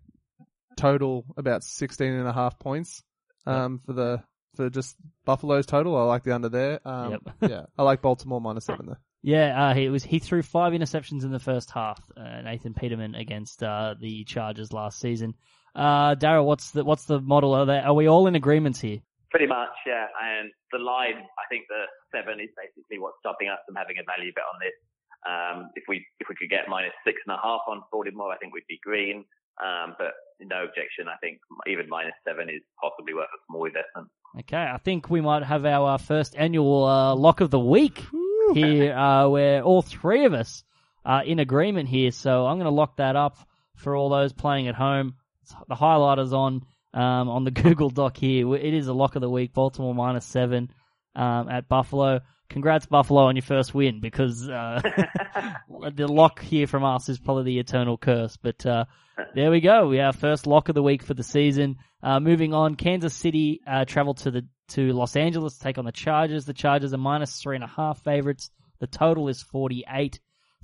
total 0.75 1.25
about 1.37 1.63
16 1.63 2.11
and 2.13 2.27
a 2.27 2.33
half 2.33 2.57
points. 2.59 3.03
Um, 3.45 3.79
for 3.85 3.93
the 3.93 4.23
for 4.57 4.69
just 4.69 4.97
Buffalo's 5.25 5.65
total. 5.65 5.95
I 5.95 6.03
like 6.03 6.23
the 6.23 6.35
under 6.35 6.49
there. 6.49 6.79
Um, 6.85 7.11
Yep. 7.11 7.21
yeah, 7.51 7.65
I 7.77 7.83
like 7.83 8.01
Baltimore 8.01 8.41
minus 8.41 8.65
seven 8.65 8.87
there. 8.87 8.99
Yeah, 9.23 9.69
uh, 9.69 9.73
he 9.73 9.89
was 9.89 10.03
he 10.03 10.19
threw 10.19 10.41
five 10.43 10.73
interceptions 10.73 11.23
in 11.23 11.31
the 11.31 11.39
first 11.39 11.71
half. 11.71 11.99
Uh, 12.15 12.41
Nathan 12.41 12.73
Peterman 12.73 13.15
against 13.15 13.63
uh, 13.63 13.95
the 13.99 14.23
Chargers 14.25 14.73
last 14.73 14.99
season. 14.99 15.33
Uh, 15.75 16.15
Daryl, 16.15 16.45
what's 16.45 16.71
the 16.71 16.83
what's 16.83 17.05
the 17.05 17.21
model? 17.21 17.53
Are, 17.53 17.65
they, 17.65 17.79
are 17.79 17.93
we 17.93 18.07
all 18.07 18.27
in 18.27 18.35
agreements 18.35 18.79
here? 18.79 18.99
Pretty 19.29 19.47
much, 19.47 19.73
yeah. 19.85 20.07
And 20.21 20.51
the 20.71 20.79
line, 20.79 21.19
I 21.19 21.45
think 21.49 21.65
the 21.67 21.85
seven 22.15 22.39
is 22.39 22.49
basically 22.55 22.99
what's 22.99 23.19
stopping 23.19 23.49
us 23.49 23.59
from 23.65 23.75
having 23.75 23.97
a 23.99 24.05
value 24.05 24.31
bet 24.33 24.47
on 24.47 24.57
this. 24.63 24.77
Um, 25.27 25.57
if 25.75 25.83
we 25.87 26.05
if 26.19 26.29
we 26.29 26.35
could 26.35 26.49
get 26.49 26.69
minus 26.69 26.93
six 27.05 27.17
and 27.25 27.35
a 27.35 27.41
half 27.41 27.61
on 27.67 27.81
Baltimore, 27.91 28.31
I 28.31 28.37
think 28.37 28.53
we'd 28.53 28.69
be 28.69 28.79
green. 28.81 29.25
Um, 29.57 29.97
but 29.97 30.13
no 30.39 30.63
objection. 30.63 31.09
I 31.09 31.17
think 31.17 31.41
even 31.65 31.89
minus 31.89 32.13
seven 32.21 32.49
is 32.49 32.61
possibly 32.77 33.13
worth 33.13 33.33
a 33.33 33.41
small 33.49 33.65
investment. 33.65 34.07
Okay, 34.39 34.57
I 34.57 34.77
think 34.77 35.09
we 35.09 35.21
might 35.21 35.43
have 35.43 35.65
our 35.65 35.95
uh, 35.95 35.97
first 35.97 36.35
annual 36.37 36.85
uh, 36.85 37.15
lock 37.15 37.41
of 37.41 37.49
the 37.49 37.59
week 37.59 38.03
here, 38.53 38.93
uh, 38.93 39.27
where 39.27 39.63
all 39.63 39.81
three 39.81 40.25
of 40.25 40.33
us 40.33 40.63
are 41.03 41.23
in 41.23 41.39
agreement 41.39 41.89
here. 41.89 42.11
So 42.11 42.45
I'm 42.45 42.57
going 42.57 42.65
to 42.65 42.71
lock 42.71 42.97
that 42.97 43.15
up 43.15 43.37
for 43.75 43.95
all 43.95 44.09
those 44.09 44.33
playing 44.33 44.67
at 44.67 44.75
home. 44.75 45.15
The 45.67 45.75
highlighters 45.75 46.33
on 46.33 46.65
um, 46.93 47.29
on 47.29 47.43
the 47.45 47.51
Google 47.63 47.89
Doc 47.89 48.17
here. 48.17 48.55
It 48.55 48.73
is 48.73 48.87
a 48.87 48.93
lock 48.93 49.15
of 49.15 49.21
the 49.21 49.29
week. 49.29 49.53
Baltimore 49.53 49.95
minus 49.95 50.25
seven 50.25 50.71
um, 51.15 51.49
at 51.49 51.67
Buffalo. 51.67 52.21
Congrats, 52.49 52.85
Buffalo, 52.85 53.23
on 53.23 53.35
your 53.35 53.43
first 53.43 53.73
win 53.73 53.99
because 53.99 54.47
uh, 54.47 54.81
the 55.95 56.07
lock 56.07 56.41
here 56.41 56.67
from 56.67 56.83
us 56.83 57.09
is 57.09 57.19
probably 57.19 57.43
the 57.43 57.59
eternal 57.59 57.97
curse. 57.97 58.37
But 58.37 58.65
uh, 58.65 58.85
there 59.33 59.51
we 59.51 59.61
go. 59.61 59.87
We 59.87 59.97
have 59.97 60.15
first 60.15 60.47
lock 60.47 60.69
of 60.69 60.75
the 60.75 60.83
week 60.83 61.03
for 61.03 61.13
the 61.13 61.23
season. 61.23 61.77
Uh, 62.01 62.19
moving 62.19 62.53
on, 62.53 62.75
Kansas 62.75 63.13
City 63.13 63.61
uh, 63.65 63.85
traveled 63.85 64.17
to 64.19 64.31
the 64.31 64.47
to 64.69 64.91
Los 64.91 65.15
Angeles 65.15 65.57
to 65.57 65.63
take 65.63 65.77
on 65.77 65.85
the 65.85 65.91
Chargers. 65.91 66.45
The 66.45 66.53
Chargers 66.53 66.93
are 66.93 66.97
minus 66.97 67.41
three 67.41 67.55
and 67.55 67.63
a 67.63 67.67
half 67.67 68.03
favorites. 68.03 68.49
The 68.79 68.87
total 68.87 69.27
is 69.27 69.41
forty 69.41 69.83
eight. 69.89 70.19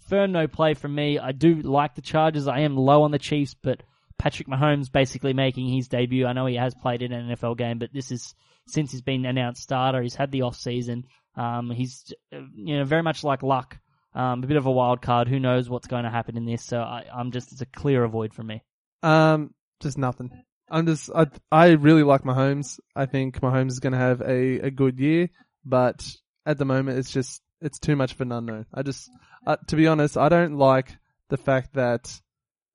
Firm 0.07 0.31
no 0.31 0.47
play 0.47 0.73
from 0.73 0.93
me. 0.93 1.17
I 1.17 1.31
do 1.31 1.55
like 1.55 1.95
the 1.95 2.01
Chargers. 2.01 2.47
I 2.47 2.59
am 2.59 2.75
low 2.75 3.03
on 3.03 3.11
the 3.11 3.19
Chiefs, 3.19 3.55
but 3.55 3.81
Patrick 4.17 4.47
Mahomes 4.47 4.91
basically 4.91 5.33
making 5.33 5.69
his 5.69 5.87
debut. 5.87 6.25
I 6.25 6.33
know 6.33 6.45
he 6.45 6.55
has 6.55 6.75
played 6.75 7.01
in 7.01 7.11
an 7.13 7.35
NFL 7.35 7.57
game, 7.57 7.79
but 7.79 7.93
this 7.93 8.11
is 8.11 8.35
since 8.67 8.91
he's 8.91 9.01
been 9.01 9.25
announced 9.25 9.63
starter. 9.63 10.01
He's 10.01 10.15
had 10.15 10.31
the 10.31 10.43
off 10.43 10.55
season. 10.55 11.05
Um, 11.35 11.71
he's 11.71 12.13
uh, 12.33 12.39
you 12.55 12.77
know 12.77 12.83
very 12.83 13.03
much 13.03 13.23
like 13.23 13.43
Luck, 13.43 13.77
um, 14.15 14.43
a 14.43 14.47
bit 14.47 14.57
of 14.57 14.65
a 14.65 14.71
wild 14.71 15.01
card. 15.01 15.27
Who 15.27 15.39
knows 15.39 15.69
what's 15.69 15.87
going 15.87 16.03
to 16.03 16.09
happen 16.09 16.37
in 16.37 16.45
this? 16.45 16.63
So 16.63 16.79
I, 16.79 17.05
I'm 17.13 17.31
just 17.31 17.51
it's 17.51 17.61
a 17.61 17.65
clear 17.65 18.03
avoid 18.03 18.33
for 18.33 18.43
me. 18.43 18.63
Um, 19.01 19.53
just 19.81 19.97
nothing. 19.97 20.31
I'm 20.69 20.85
just 20.85 21.09
I 21.13 21.27
I 21.51 21.69
really 21.71 22.03
like 22.03 22.23
Mahomes. 22.23 22.79
I 22.95 23.05
think 23.05 23.39
Mahomes 23.41 23.71
is 23.71 23.79
going 23.79 23.93
to 23.93 23.99
have 23.99 24.21
a, 24.21 24.59
a 24.59 24.71
good 24.71 24.99
year, 24.99 25.29
but 25.65 26.05
at 26.45 26.57
the 26.57 26.65
moment 26.65 26.99
it's 26.99 27.11
just 27.11 27.41
it's 27.61 27.79
too 27.79 27.95
much 27.95 28.13
of 28.13 28.21
an 28.21 28.31
unknown. 28.31 28.65
I 28.73 28.81
just 28.81 29.09
uh, 29.45 29.57
to 29.67 29.75
be 29.75 29.87
honest, 29.87 30.17
I 30.17 30.29
don't 30.29 30.57
like 30.57 30.95
the 31.29 31.37
fact 31.37 31.73
that 31.73 32.19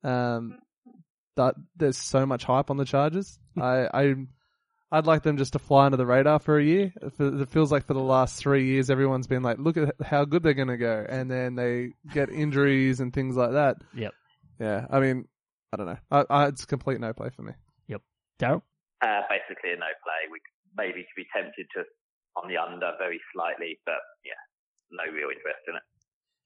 um 0.03 0.59
that 1.35 1.55
there's 1.75 1.97
so 1.97 2.25
much 2.25 2.43
hype 2.43 2.69
on 2.69 2.77
the 2.77 2.85
Chargers. 2.85 3.39
I 3.59 3.87
I 3.93 4.15
I'd 4.91 5.05
like 5.05 5.21
them 5.21 5.37
just 5.37 5.53
to 5.53 5.59
fly 5.59 5.85
under 5.85 5.97
the 5.97 6.05
radar 6.05 6.39
for 6.39 6.57
a 6.57 6.63
year. 6.63 6.91
It 7.01 7.49
feels 7.49 7.71
like 7.71 7.85
for 7.85 7.93
the 7.93 7.99
last 7.99 8.37
three 8.37 8.65
years, 8.65 8.89
everyone's 8.89 9.27
been 9.27 9.43
like, 9.43 9.59
look 9.59 9.77
at 9.77 9.93
how 10.03 10.25
good 10.25 10.41
they're 10.41 10.55
going 10.55 10.69
to 10.69 10.77
go. 10.77 11.05
And 11.07 11.29
then 11.29 11.55
they 11.55 11.93
get 12.11 12.29
injuries 12.33 12.99
and 12.99 13.13
things 13.13 13.35
like 13.35 13.51
that. 13.51 13.77
Yep. 13.95 14.13
Yeah. 14.59 14.87
I 14.89 14.99
mean, 14.99 15.25
I 15.71 15.77
don't 15.77 15.85
know. 15.85 15.97
I, 16.09 16.25
I, 16.29 16.47
it's 16.47 16.65
complete 16.65 16.99
no 16.99 17.13
play 17.13 17.29
for 17.29 17.43
me. 17.43 17.53
Yep. 17.87 18.01
Daryl. 18.39 18.63
Uh, 19.01 19.21
basically 19.29 19.71
a 19.73 19.77
no 19.77 19.85
play. 20.03 20.31
We 20.31 20.39
maybe 20.75 21.05
could 21.05 21.15
be 21.15 21.27
tempted 21.35 21.67
to 21.75 21.83
on 22.35 22.49
the 22.49 22.57
under 22.57 22.91
very 22.97 23.19
slightly, 23.33 23.79
but 23.85 23.99
yeah, 24.25 24.33
no 24.91 25.03
real 25.11 25.29
interest 25.29 25.59
in 25.67 25.75
it. 25.75 25.81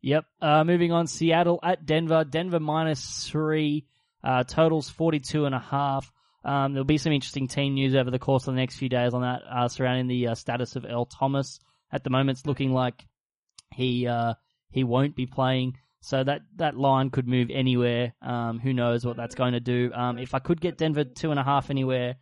Yep. 0.01 0.25
Uh, 0.41 0.63
moving 0.65 0.91
on, 0.91 1.07
Seattle 1.07 1.59
at 1.63 1.85
Denver. 1.85 2.25
Denver 2.25 2.59
minus 2.59 3.29
three. 3.29 3.85
Uh, 4.21 4.43
totals 4.43 4.89
42 4.89 5.45
and 5.45 5.55
a 5.55 5.59
half. 5.59 6.11
Um, 6.45 6.73
there'll 6.73 6.85
be 6.85 6.97
some 6.97 7.13
interesting 7.13 7.47
team 7.47 7.73
news 7.73 7.95
over 7.95 8.11
the 8.11 8.19
course 8.19 8.47
of 8.47 8.53
the 8.53 8.59
next 8.59 8.77
few 8.77 8.89
days 8.89 9.13
on 9.13 9.21
that, 9.21 9.41
uh, 9.49 9.67
surrounding 9.67 10.07
the 10.07 10.29
uh, 10.29 10.35
status 10.35 10.75
of 10.75 10.85
Earl 10.85 11.05
Thomas. 11.05 11.59
At 11.91 12.03
the 12.03 12.09
moment, 12.09 12.37
it's 12.37 12.45
looking 12.45 12.73
like 12.73 13.05
he, 13.73 14.07
uh, 14.07 14.33
he 14.71 14.83
won't 14.83 15.15
be 15.15 15.25
playing. 15.25 15.77
So 16.01 16.21
that, 16.21 16.41
that 16.57 16.75
line 16.75 17.11
could 17.11 17.27
move 17.27 17.49
anywhere. 17.49 18.13
Um, 18.21 18.59
who 18.59 18.73
knows 18.73 19.05
what 19.05 19.15
that's 19.15 19.35
going 19.35 19.53
to 19.53 19.61
do. 19.61 19.91
Um, 19.93 20.17
if 20.17 20.33
I 20.33 20.39
could 20.39 20.59
get 20.59 20.77
Denver 20.77 21.05
two 21.05 21.31
and 21.31 21.39
a 21.39 21.43
half 21.43 21.69
anywhere, 21.69 22.17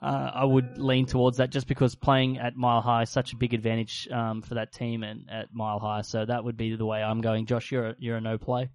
uh, 0.00 0.30
I 0.32 0.44
would 0.44 0.78
lean 0.78 1.06
towards 1.06 1.38
that 1.38 1.50
just 1.50 1.66
because 1.66 1.94
playing 1.94 2.38
at 2.38 2.56
Mile 2.56 2.80
High 2.80 3.02
is 3.02 3.10
such 3.10 3.32
a 3.32 3.36
big 3.36 3.52
advantage 3.52 4.08
um, 4.10 4.42
for 4.42 4.54
that 4.54 4.72
team 4.72 5.02
and 5.02 5.28
at 5.30 5.52
Mile 5.52 5.78
High. 5.78 6.02
So 6.02 6.24
that 6.24 6.44
would 6.44 6.56
be 6.56 6.76
the 6.76 6.86
way 6.86 7.02
I'm 7.02 7.20
going. 7.20 7.46
Josh, 7.46 7.72
you're 7.72 7.88
a, 7.88 7.94
you're 7.98 8.16
a 8.16 8.20
no 8.20 8.38
play. 8.38 8.70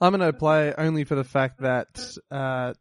I'm 0.00 0.14
a 0.14 0.18
no 0.18 0.32
play 0.32 0.74
only 0.76 1.04
for 1.04 1.16
the 1.16 1.24
fact 1.24 1.60
that 1.62 1.88
uh, 2.30 2.74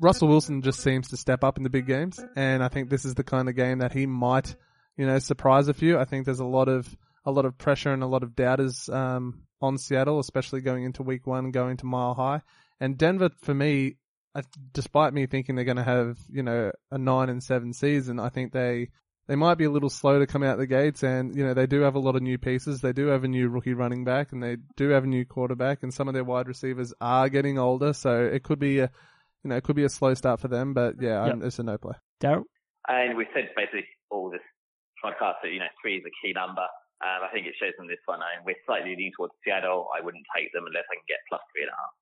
Russell 0.00 0.28
Wilson 0.28 0.62
just 0.62 0.80
seems 0.80 1.08
to 1.08 1.16
step 1.16 1.42
up 1.42 1.56
in 1.56 1.64
the 1.64 1.70
big 1.70 1.86
games, 1.86 2.20
and 2.36 2.62
I 2.62 2.68
think 2.68 2.88
this 2.88 3.04
is 3.04 3.14
the 3.14 3.24
kind 3.24 3.48
of 3.48 3.56
game 3.56 3.78
that 3.78 3.92
he 3.92 4.06
might, 4.06 4.54
you 4.96 5.06
know, 5.06 5.18
surprise 5.18 5.68
a 5.68 5.74
few. 5.74 5.98
I 5.98 6.04
think 6.04 6.24
there's 6.24 6.40
a 6.40 6.44
lot 6.44 6.68
of 6.68 6.96
a 7.24 7.30
lot 7.30 7.44
of 7.44 7.58
pressure 7.58 7.92
and 7.92 8.02
a 8.02 8.06
lot 8.06 8.22
of 8.22 8.34
doubters 8.36 8.88
um, 8.88 9.42
on 9.60 9.76
Seattle, 9.76 10.18
especially 10.18 10.60
going 10.60 10.84
into 10.84 11.02
week 11.02 11.26
one, 11.26 11.50
going 11.50 11.76
to 11.78 11.86
Mile 11.86 12.14
High. 12.14 12.42
And 12.80 12.96
Denver, 12.96 13.30
for 13.42 13.52
me, 13.52 13.96
despite 14.72 15.12
me 15.12 15.26
thinking 15.26 15.54
they're 15.54 15.64
going 15.64 15.76
to 15.76 15.82
have 15.82 16.18
you 16.30 16.42
know 16.42 16.70
a 16.90 16.98
nine 16.98 17.28
and 17.28 17.42
seven 17.42 17.72
season, 17.72 18.20
I 18.20 18.28
think 18.28 18.52
they 18.52 18.90
they 19.26 19.36
might 19.36 19.56
be 19.56 19.64
a 19.64 19.70
little 19.70 19.90
slow 19.90 20.18
to 20.18 20.26
come 20.26 20.42
out 20.42 20.58
the 20.58 20.66
gates, 20.66 21.02
and 21.02 21.36
you 21.36 21.44
know 21.44 21.54
they 21.54 21.66
do 21.66 21.80
have 21.80 21.94
a 21.94 22.00
lot 22.00 22.16
of 22.16 22.22
new 22.22 22.38
pieces. 22.38 22.80
They 22.80 22.92
do 22.92 23.08
have 23.08 23.24
a 23.24 23.28
new 23.28 23.48
rookie 23.48 23.74
running 23.74 24.04
back, 24.04 24.32
and 24.32 24.42
they 24.42 24.56
do 24.76 24.90
have 24.90 25.04
a 25.04 25.08
new 25.08 25.24
quarterback, 25.24 25.82
and 25.82 25.92
some 25.92 26.08
of 26.08 26.14
their 26.14 26.24
wide 26.24 26.48
receivers 26.48 26.94
are 27.00 27.28
getting 27.28 27.58
older, 27.58 27.92
so 27.92 28.24
it 28.24 28.42
could 28.42 28.58
be 28.58 28.78
a 28.80 28.90
you 29.44 29.50
know 29.50 29.56
it 29.56 29.64
could 29.64 29.76
be 29.76 29.84
a 29.84 29.88
slow 29.88 30.14
start 30.14 30.40
for 30.40 30.48
them. 30.48 30.74
But 30.74 30.94
yeah, 31.00 31.20
I'm, 31.20 31.42
it's 31.42 31.58
a 31.58 31.62
no 31.62 31.78
play. 31.78 31.94
Daryl? 32.22 32.44
And 32.88 33.16
we've 33.16 33.28
said 33.34 33.50
basically 33.56 33.84
all 34.10 34.30
this 34.30 34.40
podcast 35.04 35.42
that, 35.42 35.52
you 35.52 35.60
know, 35.60 35.70
three 35.80 35.96
is 35.96 36.04
a 36.06 36.14
key 36.24 36.32
number. 36.32 36.66
Um, 37.00 37.22
I 37.22 37.32
think 37.32 37.46
it 37.46 37.54
shows 37.60 37.74
in 37.78 37.86
this 37.86 38.02
one. 38.06 38.20
I 38.20 38.36
mean, 38.38 38.44
we're 38.46 38.64
slightly 38.66 38.90
leaning 38.90 39.12
towards 39.16 39.34
Seattle. 39.44 39.88
I 39.96 40.04
wouldn't 40.04 40.24
take 40.34 40.52
them 40.52 40.64
unless 40.66 40.84
I 40.90 40.96
can 40.96 41.06
get 41.06 41.18
plus 41.28 41.40
three 41.54 41.62
and 41.62 41.70
a 41.70 41.76
half. 41.76 41.94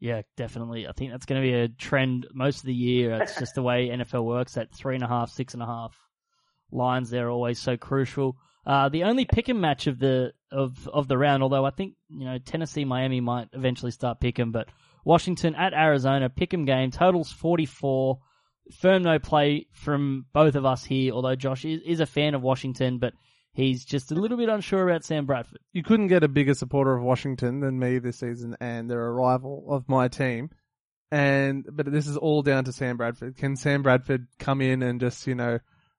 Yeah, 0.00 0.22
definitely. 0.36 0.86
I 0.86 0.92
think 0.92 1.10
that's 1.10 1.26
going 1.26 1.40
to 1.42 1.48
be 1.48 1.54
a 1.54 1.68
trend 1.68 2.26
most 2.32 2.58
of 2.58 2.66
the 2.66 2.74
year. 2.74 3.20
It's 3.22 3.38
just 3.38 3.54
the 3.54 3.62
way 3.62 3.88
NFL 3.92 4.24
works. 4.24 4.54
That 4.54 4.74
three 4.74 4.94
and 4.94 5.04
a 5.04 5.08
half, 5.08 5.30
six 5.30 5.54
and 5.54 5.62
a 5.62 5.66
half 5.66 5.96
lines 6.70 7.10
there 7.10 7.28
are 7.28 7.30
always 7.30 7.58
so 7.58 7.76
crucial. 7.76 8.36
Uh, 8.66 8.90
the 8.90 9.04
only 9.04 9.24
pick 9.24 9.48
and 9.48 9.60
match 9.60 9.86
of 9.86 9.98
the 9.98 10.32
of 10.52 10.88
of 10.88 11.08
the 11.08 11.16
round, 11.16 11.42
although 11.42 11.64
I 11.64 11.70
think 11.70 11.94
you 12.10 12.26
know 12.26 12.38
Tennessee, 12.38 12.84
Miami 12.84 13.20
might 13.20 13.48
eventually 13.54 13.92
start 13.92 14.20
picking, 14.20 14.50
but 14.52 14.68
Washington 15.08 15.54
at 15.54 15.72
Arizona 15.72 16.28
pick 16.28 16.52
'em 16.52 16.66
game 16.66 16.90
totals 16.90 17.32
forty 17.32 17.64
four. 17.64 18.18
Firm 18.70 19.02
no 19.04 19.18
play 19.18 19.66
from 19.72 20.26
both 20.34 20.54
of 20.54 20.66
us 20.66 20.84
here. 20.84 21.14
Although 21.14 21.34
Josh 21.34 21.64
is, 21.64 21.80
is 21.86 22.00
a 22.00 22.06
fan 22.06 22.34
of 22.34 22.42
Washington, 22.42 22.98
but 22.98 23.14
he's 23.52 23.86
just 23.86 24.12
a 24.12 24.14
little 24.14 24.36
bit 24.36 24.50
unsure 24.50 24.86
about 24.86 25.04
Sam 25.04 25.24
Bradford. 25.24 25.60
You 25.72 25.82
couldn't 25.82 26.08
get 26.08 26.24
a 26.24 26.28
bigger 26.28 26.52
supporter 26.52 26.94
of 26.94 27.02
Washington 27.02 27.60
than 27.60 27.78
me 27.78 27.98
this 27.98 28.18
season, 28.18 28.54
and 28.60 28.90
they're 28.90 29.06
a 29.06 29.10
rival 29.10 29.64
of 29.70 29.88
my 29.88 30.08
team. 30.08 30.50
And 31.10 31.66
but 31.72 31.90
this 31.90 32.06
is 32.06 32.18
all 32.18 32.42
down 32.42 32.64
to 32.64 32.72
Sam 32.72 32.98
Bradford. 32.98 33.38
Can 33.38 33.56
Sam 33.56 33.82
Bradford 33.82 34.26
come 34.38 34.60
in 34.60 34.82
and 34.82 35.00
just 35.00 35.26
you 35.26 35.34
know 35.34 35.58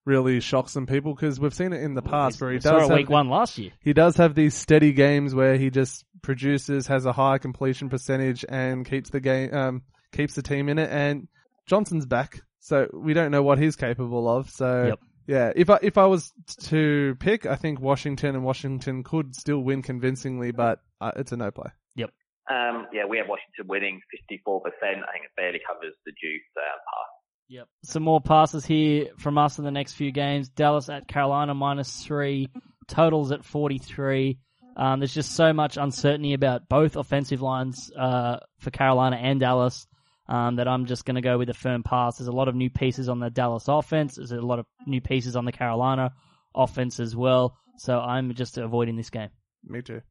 really 0.10 0.39
shock 0.41 0.67
some 0.69 0.86
people? 0.86 1.13
Because 1.13 1.39
we've 1.39 1.54
seen 1.54 1.72
it 1.74 1.82
in 1.82 1.93
the 1.93 2.02
past 2.02 2.41
where 2.41 2.50
he 2.50 2.58
We 2.58 2.62
saw 2.62 2.80
does 2.80 2.89
have 2.89 2.98
week 2.98 3.10
one 3.10 3.30
last 3.30 3.58
year. 3.58 3.72
he 3.80 3.93
does 3.93 4.17
have 4.17 4.36
these 4.36 4.56
steady 4.56 4.91
games 4.91 5.34
where 5.34 5.56
he 5.58 5.69
just 5.69 6.04
produces, 6.22 6.88
has 6.88 7.06
a 7.06 7.13
high 7.13 7.38
completion 7.38 7.89
percentage, 7.89 8.43
and 8.50 8.86
keeps 8.86 9.10
the 9.12 9.19
game, 9.19 9.54
um, 9.54 9.84
keeps 10.12 10.34
the 10.36 10.41
team 10.41 10.67
in 10.69 10.80
it. 10.80 10.89
And 10.91 11.28
Johnson's 11.67 12.06
back, 12.06 12.41
so 12.60 12.88
we 12.93 13.13
don't 13.13 13.32
know 13.32 13.43
what 13.43 13.60
he's 13.60 13.76
capable 13.76 14.28
of. 14.28 14.50
So 14.50 14.88
Yep. 14.88 15.00
yeah, 15.28 15.52
if 15.56 15.69
I 15.69 15.80
if 15.82 15.98
I 15.98 16.06
was 16.08 16.34
to 16.65 17.15
pick, 17.19 17.45
I 17.45 17.56
think 17.56 17.80
Washington 17.80 18.36
and 18.36 18.43
Washington 18.43 19.04
could 19.04 19.36
still 19.36 19.60
win 19.60 19.82
convincingly, 19.82 20.52
but 20.52 20.80
uh, 21.00 21.12
it's 21.15 21.32
a 21.32 21.38
no 21.38 21.52
play. 21.52 21.69
Yep. 21.95 22.10
Um, 22.50 22.88
yeah, 22.91 23.06
we 23.06 23.17
have 23.19 23.28
Washington 23.30 23.67
winning 23.67 24.02
54%. 24.34 24.58
I 24.58 24.65
think 25.13 25.26
it 25.26 25.32
barely 25.38 25.60
covers 25.67 25.93
the 26.06 26.12
juice 26.12 26.50
uh, 26.58 26.62
pass. 26.62 27.12
Yep. 27.49 27.67
Some 27.83 28.03
more 28.03 28.21
passes 28.21 28.65
here 28.65 29.07
from 29.17 29.38
us 29.38 29.57
in 29.57 29.65
the 29.65 29.71
next 29.71 29.93
few 29.93 30.12
games. 30.12 30.49
Dallas 30.49 30.88
at 30.88 31.07
Carolina 31.07 31.53
minus 31.53 32.03
three. 32.03 32.49
Totals 32.88 33.31
at 33.31 33.43
43. 33.43 34.38
Um, 34.77 34.99
there's 34.99 35.13
just 35.13 35.33
so 35.35 35.51
much 35.51 35.77
uncertainty 35.77 36.33
about 36.33 36.69
both 36.69 36.95
offensive 36.95 37.41
lines 37.41 37.91
uh, 37.97 38.38
for 38.59 38.71
Carolina 38.71 39.17
and 39.17 39.39
Dallas 39.39 39.88
um, 40.27 40.57
that 40.57 40.67
I'm 40.67 40.85
just 40.85 41.05
going 41.05 41.15
to 41.15 41.21
go 41.21 41.38
with 41.38 41.49
a 41.49 41.53
firm 41.53 41.83
pass. 41.83 42.17
There's 42.17 42.27
a 42.27 42.31
lot 42.31 42.47
of 42.47 42.55
new 42.55 42.69
pieces 42.69 43.09
on 43.09 43.19
the 43.19 43.29
Dallas 43.29 43.67
offense. 43.67 44.15
There's 44.15 44.31
a 44.31 44.39
lot 44.39 44.59
of 44.59 44.65
new 44.85 45.01
pieces 45.01 45.35
on 45.35 45.45
the 45.45 45.51
Carolina 45.51 46.13
offense 46.55 46.99
as 46.99 47.15
well. 47.15 47.57
So 47.77 47.99
I'm 47.99 48.33
just 48.35 48.57
avoiding 48.57 48.95
this 48.95 49.09
game. 49.09 49.29
Me 49.65 49.81
too. 49.81 50.01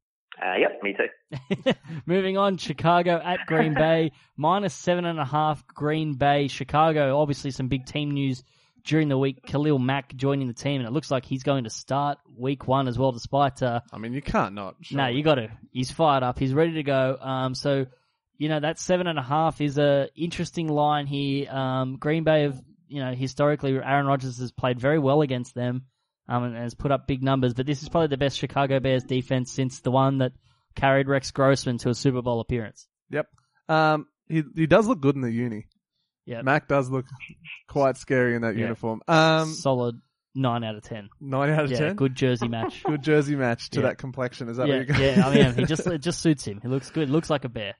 Uh, 0.40 0.54
yep, 0.58 0.80
me 0.82 0.94
too. 0.94 1.72
Moving 2.06 2.36
on, 2.36 2.56
Chicago 2.58 3.20
at 3.22 3.40
Green 3.46 3.74
Bay, 3.74 4.12
minus 4.36 4.74
seven 4.74 5.04
and 5.04 5.18
a 5.18 5.24
half. 5.24 5.66
Green 5.66 6.14
Bay, 6.14 6.48
Chicago. 6.48 7.18
Obviously, 7.18 7.50
some 7.50 7.68
big 7.68 7.86
team 7.86 8.12
news 8.12 8.44
during 8.84 9.08
the 9.08 9.18
week. 9.18 9.42
Khalil 9.44 9.78
Mack 9.78 10.14
joining 10.14 10.46
the 10.46 10.54
team, 10.54 10.80
and 10.80 10.88
it 10.88 10.92
looks 10.92 11.10
like 11.10 11.24
he's 11.24 11.42
going 11.42 11.64
to 11.64 11.70
start 11.70 12.18
week 12.36 12.68
one 12.68 12.86
as 12.86 12.98
well. 12.98 13.12
Despite 13.12 13.62
uh, 13.62 13.80
I 13.92 13.98
mean, 13.98 14.12
you 14.12 14.22
can't 14.22 14.54
not. 14.54 14.76
no, 14.92 15.08
you 15.08 15.22
got 15.22 15.36
to. 15.36 15.48
He's 15.72 15.90
fired 15.90 16.22
up. 16.22 16.38
He's 16.38 16.54
ready 16.54 16.74
to 16.74 16.82
go. 16.82 17.18
Um, 17.20 17.54
so 17.54 17.86
you 18.36 18.48
know 18.48 18.60
that 18.60 18.78
seven 18.78 19.06
and 19.06 19.18
a 19.18 19.22
half 19.22 19.60
is 19.60 19.78
a 19.78 20.08
interesting 20.14 20.68
line 20.68 21.06
here. 21.06 21.50
Um, 21.50 21.96
Green 21.96 22.24
Bay 22.24 22.42
have 22.42 22.62
you 22.86 23.04
know 23.04 23.12
historically 23.12 23.72
Aaron 23.72 24.06
Rodgers 24.06 24.38
has 24.38 24.52
played 24.52 24.78
very 24.78 24.98
well 24.98 25.22
against 25.22 25.54
them. 25.54 25.86
Um, 26.30 26.44
and 26.44 26.56
has 26.56 26.74
put 26.74 26.90
up 26.92 27.06
big 27.06 27.22
numbers, 27.22 27.54
but 27.54 27.64
this 27.64 27.82
is 27.82 27.88
probably 27.88 28.08
the 28.08 28.18
best 28.18 28.36
Chicago 28.38 28.80
Bears 28.80 29.02
defense 29.04 29.50
since 29.50 29.80
the 29.80 29.90
one 29.90 30.18
that 30.18 30.32
carried 30.74 31.08
Rex 31.08 31.30
Grossman 31.30 31.78
to 31.78 31.88
a 31.88 31.94
Super 31.94 32.20
Bowl 32.20 32.40
appearance. 32.40 32.86
Yep. 33.10 33.26
Um, 33.70 34.06
he 34.28 34.42
he 34.54 34.66
does 34.66 34.86
look 34.86 35.00
good 35.00 35.14
in 35.16 35.22
the 35.22 35.30
uni. 35.32 35.66
Yeah, 36.26 36.42
Mack 36.42 36.68
does 36.68 36.90
look 36.90 37.06
quite 37.66 37.96
scary 37.96 38.34
in 38.36 38.42
that 38.42 38.54
Yeah. 38.56 38.64
uniform. 38.64 39.00
Um, 39.08 39.48
solid 39.54 39.98
nine 40.34 40.64
out 40.64 40.74
of 40.76 40.82
ten. 40.82 41.08
nine 41.18 41.48
out 41.48 41.64
of 41.64 41.70
Yeah, 41.70 41.78
ten. 41.78 41.96
good 41.96 42.14
jersey 42.14 42.46
match. 42.48 42.82
Good 42.86 43.02
jersey 43.02 43.34
match 43.34 43.70
to 43.70 43.80
Yeah. 43.80 43.86
that 43.86 43.96
complexion. 43.98 44.50
Is 44.50 44.58
that 44.58 44.68
yeah, 44.68 44.78
what 44.80 44.88
you 44.88 44.92
got? 44.94 45.00
yeah. 45.00 45.26
I 45.26 45.34
mean, 45.34 45.54
he 45.56 45.64
just 45.64 45.86
it 45.86 46.02
just 46.02 46.20
suits 46.20 46.44
him. 46.44 46.60
He 46.60 46.68
looks 46.68 46.90
good. 46.90 47.08
Looks 47.08 47.30
like 47.30 47.44
a 47.44 47.48
bear. 47.48 47.74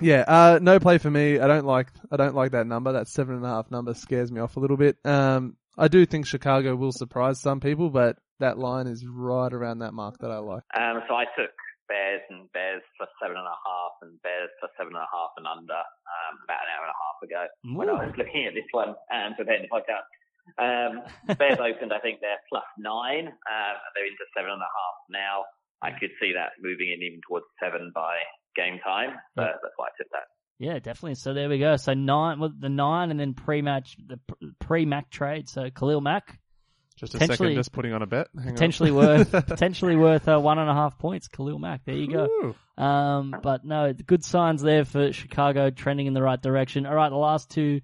Yeah, 0.00 0.24
uh, 0.26 0.58
no 0.62 0.80
play 0.80 0.96
for 0.96 1.10
me. 1.10 1.38
I 1.38 1.46
don't 1.46 1.66
like 1.66 1.88
I 2.10 2.16
don't 2.16 2.34
like 2.34 2.52
that 2.52 2.66
number. 2.66 2.92
That 2.92 3.08
seven 3.08 3.34
and 3.36 3.44
a 3.44 3.48
half 3.48 3.70
number 3.70 3.92
scares 3.92 4.32
me 4.32 4.40
off 4.40 4.56
a 4.56 4.60
little 4.60 4.78
bit. 4.78 4.96
Um, 5.04 5.56
I 5.78 5.88
do 5.88 6.04
think 6.04 6.26
Chicago 6.26 6.76
will 6.76 6.92
surprise 6.92 7.40
some 7.40 7.60
people, 7.60 7.90
but 7.90 8.18
that 8.40 8.58
line 8.58 8.86
is 8.86 9.06
right 9.06 9.52
around 9.52 9.78
that 9.80 9.94
mark 9.94 10.18
that 10.20 10.30
I 10.30 10.38
like. 10.38 10.62
Um, 10.76 11.00
so 11.08 11.14
I 11.14 11.24
took 11.36 11.54
Bears 11.88 12.22
and 12.28 12.50
Bears 12.52 12.82
plus 12.96 13.08
seven 13.20 13.36
and 13.36 13.46
a 13.46 13.58
half 13.64 13.94
and 14.02 14.20
Bears 14.22 14.50
plus 14.60 14.72
seven 14.76 14.92
and 14.92 15.04
a 15.04 15.12
half 15.12 15.32
and 15.36 15.46
under 15.46 15.80
um, 15.80 16.34
about 16.44 16.60
an 16.64 16.70
hour 16.76 16.84
and 16.88 16.94
a 16.94 17.00
half 17.00 17.18
ago 17.24 17.42
when 17.76 17.88
I 17.88 18.08
was 18.08 18.14
looking 18.16 18.44
at 18.46 18.54
this 18.54 18.68
one 18.72 18.94
and 19.10 19.36
preparing 19.36 19.64
the 19.64 19.72
podcast. 19.72 20.08
Um, 20.58 21.06
Bears 21.38 21.60
opened, 21.62 21.92
I 21.92 22.00
think 22.00 22.20
they're 22.20 22.42
plus 22.48 22.66
nine. 22.76 23.28
Um, 23.28 23.74
they're 23.94 24.08
into 24.08 24.26
seven 24.36 24.52
and 24.52 24.64
a 24.64 24.72
half 24.72 24.96
now. 25.08 25.44
I 25.82 25.90
could 25.92 26.14
see 26.20 26.32
that 26.34 26.56
moving 26.62 26.94
in 26.94 27.02
even 27.02 27.20
towards 27.26 27.46
seven 27.58 27.90
by 27.94 28.22
game 28.54 28.78
time, 28.84 29.18
but 29.34 29.58
that's 29.62 29.74
why 29.76 29.90
I 29.90 29.94
took 29.98 30.10
that. 30.14 30.30
Yeah, 30.62 30.78
definitely. 30.78 31.16
So 31.16 31.34
there 31.34 31.48
we 31.48 31.58
go. 31.58 31.74
So 31.74 31.92
nine, 31.92 32.38
well, 32.38 32.52
the 32.56 32.68
nine, 32.68 33.10
and 33.10 33.18
then 33.18 33.34
pre-match, 33.34 33.96
the 34.06 34.20
pre-Mack 34.60 35.10
trade. 35.10 35.48
So 35.48 35.68
Khalil 35.70 36.00
Mack 36.00 36.38
Just 36.96 37.16
a 37.16 37.18
second, 37.18 37.56
just 37.56 37.72
putting 37.72 37.92
on 37.92 38.00
a 38.00 38.06
bet. 38.06 38.28
Hang 38.36 38.46
on. 38.46 38.52
potentially 38.54 38.92
worth 38.92 39.32
potentially 39.48 39.96
worth 39.96 40.28
uh, 40.28 40.38
one 40.38 40.60
and 40.60 40.70
a 40.70 40.72
half 40.72 40.98
points. 40.98 41.26
Khalil 41.26 41.58
Mack. 41.58 41.84
There 41.84 41.96
you 41.96 42.06
go. 42.06 42.28
Ooh. 42.78 42.80
Um, 42.80 43.34
but 43.42 43.64
no, 43.64 43.92
good 43.92 44.24
signs 44.24 44.62
there 44.62 44.84
for 44.84 45.12
Chicago 45.12 45.70
trending 45.70 46.06
in 46.06 46.14
the 46.14 46.22
right 46.22 46.40
direction. 46.40 46.86
All 46.86 46.94
right, 46.94 47.10
the 47.10 47.16
last 47.16 47.50
two 47.50 47.80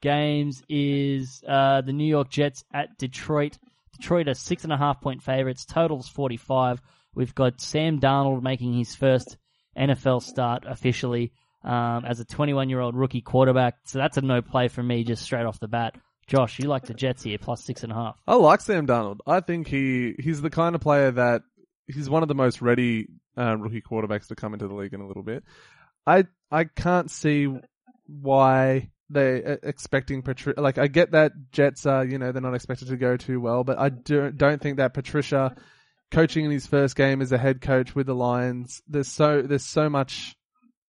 games 0.00 0.62
is 0.68 1.42
uh, 1.48 1.80
the 1.80 1.92
New 1.92 2.06
York 2.06 2.30
Jets 2.30 2.64
at 2.72 2.96
Detroit. 2.96 3.58
Detroit 3.98 4.28
are 4.28 4.34
six 4.34 4.62
and 4.62 4.72
a 4.72 4.76
half 4.76 5.00
point 5.00 5.24
favorites. 5.24 5.64
Totals 5.64 6.08
forty 6.08 6.36
five. 6.36 6.80
We've 7.12 7.34
got 7.34 7.60
Sam 7.60 7.98
Darnold 7.98 8.40
making 8.40 8.74
his 8.74 8.94
first 8.94 9.36
NFL 9.76 10.22
start 10.22 10.62
officially 10.64 11.32
um, 11.62 12.04
as 12.04 12.20
a 12.20 12.24
21 12.24 12.68
year 12.68 12.80
old 12.80 12.96
rookie 12.96 13.20
quarterback. 13.20 13.76
So 13.84 13.98
that's 13.98 14.16
a 14.16 14.22
no 14.22 14.42
play 14.42 14.68
for 14.68 14.82
me 14.82 15.04
just 15.04 15.22
straight 15.22 15.46
off 15.46 15.60
the 15.60 15.68
bat. 15.68 15.94
Josh, 16.26 16.60
you 16.60 16.68
like 16.68 16.86
the 16.86 16.94
Jets 16.94 17.24
here, 17.24 17.38
plus 17.38 17.64
six 17.64 17.82
and 17.82 17.90
a 17.90 17.94
half. 17.94 18.16
I 18.26 18.36
like 18.36 18.60
Sam 18.60 18.86
Darnold. 18.86 19.18
I 19.26 19.40
think 19.40 19.66
he 19.66 20.14
he's 20.18 20.40
the 20.40 20.50
kind 20.50 20.76
of 20.76 20.80
player 20.80 21.10
that 21.10 21.42
he's 21.88 22.08
one 22.08 22.22
of 22.22 22.28
the 22.28 22.36
most 22.36 22.62
ready 22.62 23.08
uh, 23.36 23.56
rookie 23.56 23.82
quarterbacks 23.82 24.28
to 24.28 24.36
come 24.36 24.52
into 24.52 24.68
the 24.68 24.74
league 24.74 24.94
in 24.94 25.00
a 25.00 25.06
little 25.08 25.24
bit. 25.24 25.42
I 26.06 26.26
I 26.50 26.64
can't 26.64 27.10
see 27.10 27.48
why 28.06 28.90
they 29.08 29.42
are 29.42 29.58
expecting 29.64 30.22
Patricia. 30.22 30.60
Like 30.60 30.78
I 30.78 30.86
get 30.86 31.12
that 31.12 31.32
Jets 31.50 31.84
are 31.84 32.04
you 32.04 32.18
know 32.18 32.30
they're 32.30 32.40
not 32.40 32.54
expected 32.54 32.88
to 32.88 32.96
go 32.96 33.16
too 33.16 33.40
well, 33.40 33.64
but 33.64 33.78
I 33.78 33.88
do, 33.88 34.30
don't 34.30 34.62
think 34.62 34.76
that 34.76 34.94
Patricia 34.94 35.56
coaching 36.12 36.44
in 36.44 36.50
his 36.50 36.66
first 36.66 36.96
game 36.96 37.22
as 37.22 37.32
a 37.32 37.38
head 37.38 37.60
coach 37.60 37.94
with 37.94 38.06
the 38.06 38.14
Lions. 38.14 38.82
There's 38.88 39.08
so 39.08 39.42
there's 39.42 39.66
so 39.66 39.90
much 39.90 40.36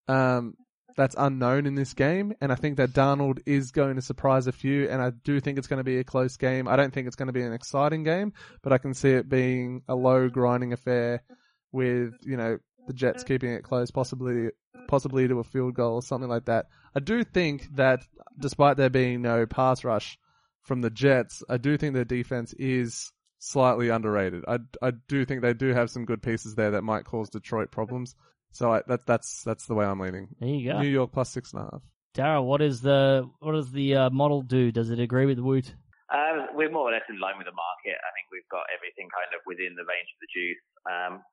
um, 0.08 0.56
that's 0.96 1.16
unknown 1.18 1.66
in 1.66 1.76
this 1.76 1.94
game, 1.94 2.34
and 2.42 2.52
I 2.52 2.56
think 2.56 2.78
that 2.78 2.92
Darnold 2.92 3.40
is 3.46 3.72
going 3.72 3.96
to 3.96 4.02
surprise 4.02 4.48
a 4.48 4.52
few, 4.52 4.90
and 4.90 5.02
I 5.02 5.12
do 5.12 5.40
think 5.40 5.58
it's 5.58 5.68
going 5.68 5.78
to 5.78 5.84
be 5.84 5.98
a 5.98 6.04
close 6.04 6.38
game. 6.38 6.68
I 6.68 6.76
don't 6.76 6.94
think 6.94 7.08
it's 7.08 7.16
going 7.16 7.28
to 7.28 7.34
be 7.34 7.44
an 7.44 7.54
exciting 7.54 8.04
game, 8.04 8.34
but 8.62 8.74
I 8.74 8.78
can 8.78 8.94
see 8.94 9.12
it 9.12 9.30
being 9.30 9.84
a 9.88 9.96
low 9.96 10.30
grinding 10.30 10.74
affair 10.74 11.24
with 11.72 12.14
you 12.24 12.38
know 12.38 12.58
the 12.88 12.94
Jets 12.94 13.24
keeping 13.24 13.52
it 13.52 13.64
close, 13.64 13.92
possibly 13.92 14.50
possibly 14.88 15.28
to 15.28 15.40
a 15.40 15.44
field 15.44 15.74
goal 15.74 15.96
or 15.96 16.02
something 16.02 16.30
like 16.30 16.46
that. 16.46 16.68
I 16.96 17.00
do 17.00 17.24
think 17.24 17.76
that 17.76 18.02
despite 18.40 18.78
there 18.78 18.90
being 18.90 19.22
no 19.22 19.46
pass 19.46 19.84
rush 19.84 20.18
from 20.64 20.82
the 20.82 20.90
Jets, 20.90 21.44
I 21.50 21.58
do 21.58 21.78
think 21.78 21.94
their 21.94 22.06
defense 22.06 22.54
is 22.54 23.12
slightly 23.40 23.90
underrated. 23.90 24.44
I, 24.48 24.60
I 24.82 24.92
do 25.08 25.26
think 25.26 25.42
they 25.42 25.54
do 25.54 25.74
have 25.74 25.90
some 25.90 26.06
good 26.06 26.22
pieces 26.22 26.56
there 26.56 26.72
that 26.72 26.84
might 26.84 27.06
cause 27.06 27.30
Detroit 27.30 27.72
problems. 27.72 28.16
So 28.52 28.74
I, 28.74 28.82
that 28.88 29.06
that's 29.06 29.44
that's 29.44 29.66
the 29.66 29.74
way 29.74 29.86
I'm 29.86 30.00
leaning. 30.00 30.28
There 30.40 30.50
you 30.50 30.72
go. 30.72 30.82
New 30.82 30.90
York 30.90 31.12
plus 31.12 31.30
six 31.30 31.54
and 31.54 31.62
a 31.62 31.70
half. 31.72 31.82
Daryl, 32.14 32.46
what 32.46 32.62
is 32.62 32.82
the 32.82 33.30
what 33.40 33.54
does 33.54 33.72
the 33.72 33.96
uh, 33.96 34.10
model 34.10 34.42
do? 34.42 34.72
Does 34.72 34.90
it 34.90 35.00
agree 35.00 35.26
with 35.26 35.40
Woot? 35.40 35.74
Um, 36.12 36.48
we're 36.56 36.70
more 36.70 36.90
or 36.90 36.92
less 36.92 37.08
in 37.08 37.20
line 37.20 37.38
with 37.38 37.48
the 37.48 37.56
market. 37.56 37.96
I 37.96 38.12
think 38.12 38.28
we've 38.32 38.52
got 38.52 38.68
everything 38.76 39.08
kind 39.08 39.32
of 39.32 39.40
within 39.48 39.80
the 39.80 39.88
range 39.88 40.12
of 40.12 40.20
the 40.20 40.32
juice. 40.36 40.66
Um, 40.84 41.24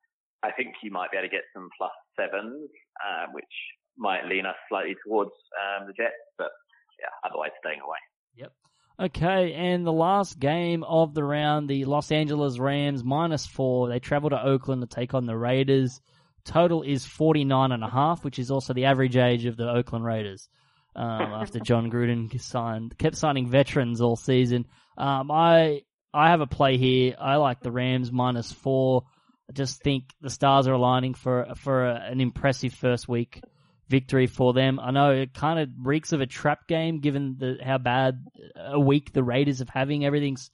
I 0.41 0.51
think 0.55 0.75
you 0.81 0.89
might 0.89 1.11
be 1.11 1.17
able 1.17 1.27
to 1.27 1.35
get 1.35 1.43
some 1.53 1.67
plus 1.77 1.91
sevens, 2.15 2.71
uh, 3.03 3.27
which 3.33 3.55
might 3.97 4.23
lean 4.25 4.45
us 4.45 4.55
slightly 4.69 4.95
towards 5.03 5.31
um, 5.59 5.87
the 5.87 5.93
Jets, 5.93 6.15
but 6.37 6.51
yeah, 6.97 7.11
otherwise 7.27 7.51
staying 7.59 7.81
away. 7.83 7.99
Yep. 8.35 8.53
Okay, 9.01 9.53
and 9.53 9.85
the 9.85 9.91
last 9.91 10.39
game 10.39 10.83
of 10.83 11.13
the 11.13 11.23
round, 11.23 11.69
the 11.69 11.83
Los 11.85 12.11
Angeles 12.11 12.57
Rams 12.57 13.03
minus 13.03 13.45
four. 13.45 13.89
They 13.89 13.99
travel 13.99 14.29
to 14.29 14.41
Oakland 14.41 14.81
to 14.81 14.87
take 14.87 15.13
on 15.13 15.25
the 15.25 15.37
Raiders. 15.37 16.01
Total 16.43 16.81
is 16.81 17.05
49 17.05 17.71
and 17.71 17.83
a 17.83 17.89
half, 17.89 18.23
which 18.23 18.39
is 18.39 18.51
also 18.51 18.73
the 18.73 18.85
average 18.85 19.17
age 19.17 19.45
of 19.45 19.57
the 19.57 19.69
Oakland 19.69 20.05
Raiders. 20.05 20.49
Um, 20.95 21.05
after 21.21 21.59
Jon 21.59 21.91
Gruden 21.91 22.39
signed, 22.41 22.97
kept 22.97 23.15
signing 23.15 23.47
veterans 23.49 24.01
all 24.01 24.15
season. 24.15 24.65
Um, 24.97 25.31
I 25.31 25.83
I 26.13 26.29
have 26.29 26.41
a 26.41 26.47
play 26.47 26.77
here. 26.77 27.15
I 27.19 27.35
like 27.35 27.61
the 27.61 27.71
Rams 27.71 28.11
minus 28.11 28.51
four. 28.51 29.03
I 29.49 29.53
just 29.53 29.81
think 29.81 30.05
the 30.21 30.29
stars 30.29 30.67
are 30.67 30.73
aligning 30.73 31.13
for 31.13 31.47
for 31.55 31.85
a, 31.85 31.95
an 32.09 32.21
impressive 32.21 32.73
first 32.73 33.07
week 33.07 33.41
victory 33.87 34.27
for 34.27 34.53
them. 34.53 34.79
I 34.79 34.91
know 34.91 35.11
it 35.11 35.33
kind 35.33 35.59
of 35.59 35.69
reeks 35.83 36.11
of 36.11 36.21
a 36.21 36.27
trap 36.27 36.67
game 36.67 36.99
given 36.99 37.35
the 37.37 37.57
how 37.63 37.79
bad 37.79 38.25
a 38.55 38.79
week 38.79 39.11
the 39.11 39.23
Raiders 39.23 39.59
have 39.59 39.69
having. 39.69 40.05
Everything's 40.05 40.51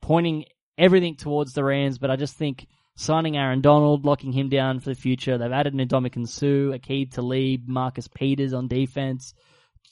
pointing 0.00 0.44
everything 0.76 1.16
towards 1.16 1.54
the 1.54 1.64
Rams, 1.64 1.98
but 1.98 2.10
I 2.10 2.16
just 2.16 2.36
think 2.36 2.66
signing 2.96 3.36
Aaron 3.36 3.60
Donald, 3.60 4.04
locking 4.04 4.32
him 4.32 4.48
down 4.48 4.80
for 4.80 4.90
the 4.90 5.00
future. 5.00 5.36
They've 5.36 5.50
added 5.50 5.74
Ndamukong 5.74 6.28
Suh, 6.28 6.76
Aqib 6.76 7.12
Talib, 7.12 7.66
Marcus 7.66 8.08
Peters 8.08 8.54
on 8.54 8.68
defense. 8.68 9.34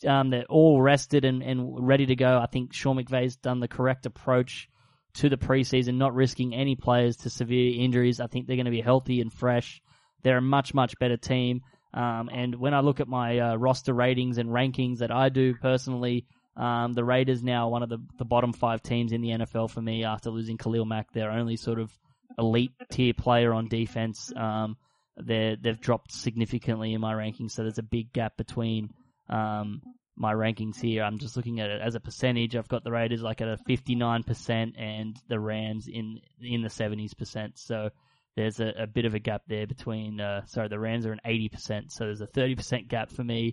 Um, 0.07 0.31
they're 0.31 0.45
all 0.45 0.81
rested 0.81 1.25
and, 1.25 1.43
and 1.43 1.87
ready 1.87 2.07
to 2.07 2.17
go. 2.17 2.39
I 2.39 2.47
think 2.47 2.73
Sean 2.73 2.97
McVay's 2.97 3.37
done 3.37 3.61
the 3.61 3.69
correct 3.69 4.07
approach 4.07 4.69
to 5.15 5.29
the 5.29 5.37
preseason, 5.37 5.97
not 5.97 6.15
risking 6.15 6.55
any 6.55 6.75
players 6.75 7.17
to 7.19 7.31
severe 7.31 7.81
injuries. 7.81 8.21
I 8.21 8.27
think 8.27 8.47
they're 8.47 8.57
going 8.57 8.67
to 8.67 8.71
be 8.71 8.81
healthy 8.81 9.21
and 9.21 9.33
fresh. 9.33 9.83
They're 10.23 10.39
a 10.39 10.43
much, 10.43 10.75
much 10.75 10.99
better 10.99 11.17
team. 11.17 11.63
Um, 11.95 12.31
and 12.33 12.55
when 12.55 12.73
I 12.73 12.81
look 12.81 13.01
at 13.01 13.09
my 13.09 13.39
uh, 13.39 13.57
roster 13.57 13.93
ratings 13.93 14.39
and 14.39 14.49
rankings 14.49 14.99
that 14.99 15.11
I 15.11 15.29
do 15.29 15.55
personally, 15.55 16.27
um, 16.57 16.95
the 16.95 17.05
Raiders 17.05 17.43
now 17.43 17.69
one 17.69 17.83
of 17.83 17.89
the, 17.89 17.99
the 18.19 18.25
bottom 18.25 18.53
five 18.53 18.83
teams 18.83 19.13
in 19.13 19.21
the 19.21 19.31
NFL 19.31 19.71
for 19.71 19.83
me 19.83 20.05
after 20.05 20.31
losing 20.31 20.57
Khalil 20.57 20.85
Mack. 20.85 21.13
They're 21.13 21.31
only 21.31 21.57
sort 21.57 21.79
of 21.79 21.93
elite 22.39 22.73
tier 22.91 23.15
player 23.15 23.53
on 23.53 23.69
defense. 23.69 24.33
Um, 24.37 24.77
they 25.21 25.57
they've 25.61 25.81
dropped 25.81 26.13
significantly 26.13 26.95
in 26.95 27.01
my 27.01 27.15
rankings, 27.15 27.53
so 27.53 27.63
there's 27.63 27.79
a 27.79 27.83
big 27.83 28.13
gap 28.13 28.37
between 28.37 28.91
um, 29.29 29.83
my 30.17 30.33
rankings 30.33 30.81
here. 30.81 31.03
I'm 31.03 31.19
just 31.19 31.37
looking 31.37 31.61
at 31.61 31.71
it 31.71 31.81
as 31.81 31.95
a 31.95 32.01
percentage. 32.01 32.57
I've 32.57 32.69
got 32.69 32.85
the 32.85 32.93
Raiders 32.93 33.23
like 33.23 33.41
at 33.41 33.49
a 33.49 33.59
59% 33.69 34.73
and 34.79 35.17
the 35.29 35.41
Rams 35.41 35.89
in 35.89 36.21
in 36.41 36.63
the 36.63 36.69
70s 36.69 37.17
percent. 37.17 37.59
So 37.59 37.91
there's 38.37 38.61
a, 38.61 38.73
a 38.79 38.87
bit 38.87 39.05
of 39.05 39.15
a 39.15 39.19
gap 39.19 39.43
there 39.47 39.67
between. 39.67 40.21
Uh, 40.21 40.45
sorry, 40.47 40.69
the 40.69 40.79
Rams 40.79 41.07
are 41.07 41.13
an 41.13 41.21
80%, 41.27 41.91
so 41.91 42.05
there's 42.05 42.21
a 42.21 42.27
30% 42.27 42.89
gap 42.89 43.11
for 43.11 43.23
me 43.23 43.49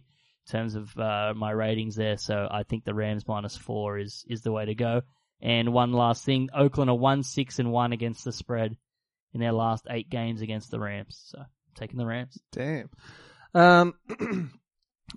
in 0.47 0.51
terms 0.51 0.75
of 0.75 0.97
uh, 0.97 1.33
my 1.35 1.51
ratings 1.51 1.95
there. 1.95 2.17
So 2.17 2.47
I 2.49 2.63
think 2.63 2.85
the 2.85 2.93
Rams 2.93 3.27
minus 3.27 3.57
four 3.57 3.97
is 3.97 4.25
is 4.27 4.41
the 4.41 4.51
way 4.51 4.65
to 4.65 4.75
go. 4.75 5.01
And 5.41 5.73
one 5.73 5.93
last 5.93 6.25
thing, 6.25 6.49
Oakland 6.53 6.89
are 6.89 6.97
one 6.97 7.23
six 7.23 7.59
and 7.59 7.71
one 7.71 7.93
against 7.93 8.25
the 8.25 8.31
spread 8.31 8.75
in 9.33 9.39
their 9.39 9.53
last 9.53 9.85
eight 9.89 10.09
games 10.09 10.41
against 10.41 10.71
the 10.71 10.79
Rams. 10.79 11.21
So 11.27 11.43
taking 11.75 11.97
the 11.97 12.05
Rams. 12.05 12.37
Damn. 12.51 12.89
Um, 13.53 13.93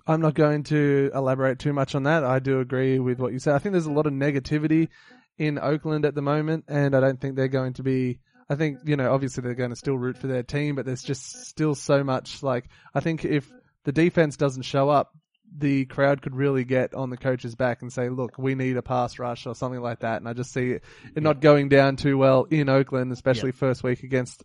I'm 0.07 0.21
not 0.21 0.33
going 0.33 0.63
to 0.63 1.11
elaborate 1.13 1.59
too 1.59 1.73
much 1.73 1.95
on 1.95 2.03
that. 2.03 2.23
I 2.23 2.39
do 2.39 2.59
agree 2.59 2.99
with 2.99 3.19
what 3.19 3.33
you 3.33 3.39
said. 3.39 3.55
I 3.55 3.59
think 3.59 3.73
there's 3.73 3.85
a 3.85 3.91
lot 3.91 4.07
of 4.07 4.13
negativity 4.13 4.89
in 5.37 5.59
Oakland 5.59 6.05
at 6.05 6.15
the 6.15 6.21
moment, 6.21 6.65
and 6.67 6.95
I 6.95 6.99
don't 6.99 7.19
think 7.19 7.35
they're 7.35 7.47
going 7.47 7.73
to 7.73 7.83
be. 7.83 8.19
I 8.49 8.55
think 8.55 8.79
you 8.85 8.95
know, 8.95 9.13
obviously 9.13 9.41
they're 9.41 9.55
going 9.55 9.69
to 9.69 9.75
still 9.75 9.97
root 9.97 10.17
for 10.17 10.27
their 10.27 10.43
team, 10.43 10.75
but 10.75 10.85
there's 10.85 11.03
just 11.03 11.47
still 11.47 11.75
so 11.75 12.03
much. 12.03 12.43
Like, 12.43 12.65
I 12.93 12.99
think 12.99 13.23
if 13.25 13.49
the 13.83 13.91
defense 13.91 14.35
doesn't 14.35 14.63
show 14.63 14.89
up, 14.89 15.11
the 15.55 15.85
crowd 15.85 16.21
could 16.21 16.35
really 16.35 16.63
get 16.63 16.93
on 16.93 17.09
the 17.09 17.17
coach's 17.17 17.55
back 17.55 17.81
and 17.81 17.91
say, 17.91 18.09
"Look, 18.09 18.37
we 18.37 18.55
need 18.55 18.77
a 18.77 18.81
pass 18.81 19.19
rush 19.19 19.45
or 19.45 19.55
something 19.55 19.81
like 19.81 19.99
that." 19.99 20.17
And 20.17 20.27
I 20.27 20.33
just 20.33 20.51
see 20.51 20.71
it, 20.71 20.83
it 21.15 21.23
not 21.23 21.41
going 21.41 21.69
down 21.69 21.95
too 21.95 22.17
well 22.17 22.45
in 22.45 22.69
Oakland, 22.69 23.11
especially 23.11 23.51
first 23.51 23.83
week 23.83 24.03
against 24.03 24.43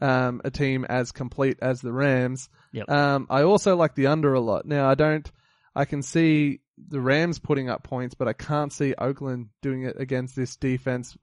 um, 0.00 0.40
a 0.44 0.50
team 0.50 0.84
as 0.84 1.12
complete 1.12 1.58
as 1.60 1.80
the 1.80 1.92
Rams. 1.92 2.48
Yep. 2.72 2.90
Um, 2.90 3.26
I 3.30 3.42
also 3.42 3.76
like 3.76 3.94
the 3.94 4.08
under 4.08 4.34
a 4.34 4.40
lot. 4.40 4.66
Now 4.66 4.88
I 4.88 4.94
don't. 4.94 5.30
I 5.74 5.84
can 5.84 6.02
see 6.02 6.60
the 6.88 7.00
Rams 7.00 7.38
putting 7.38 7.68
up 7.68 7.82
points, 7.82 8.14
but 8.14 8.28
I 8.28 8.32
can't 8.32 8.72
see 8.72 8.94
Oakland 8.94 9.48
doing 9.62 9.84
it 9.84 9.96
against 9.98 10.36
this 10.36 10.56
defense 10.56 11.16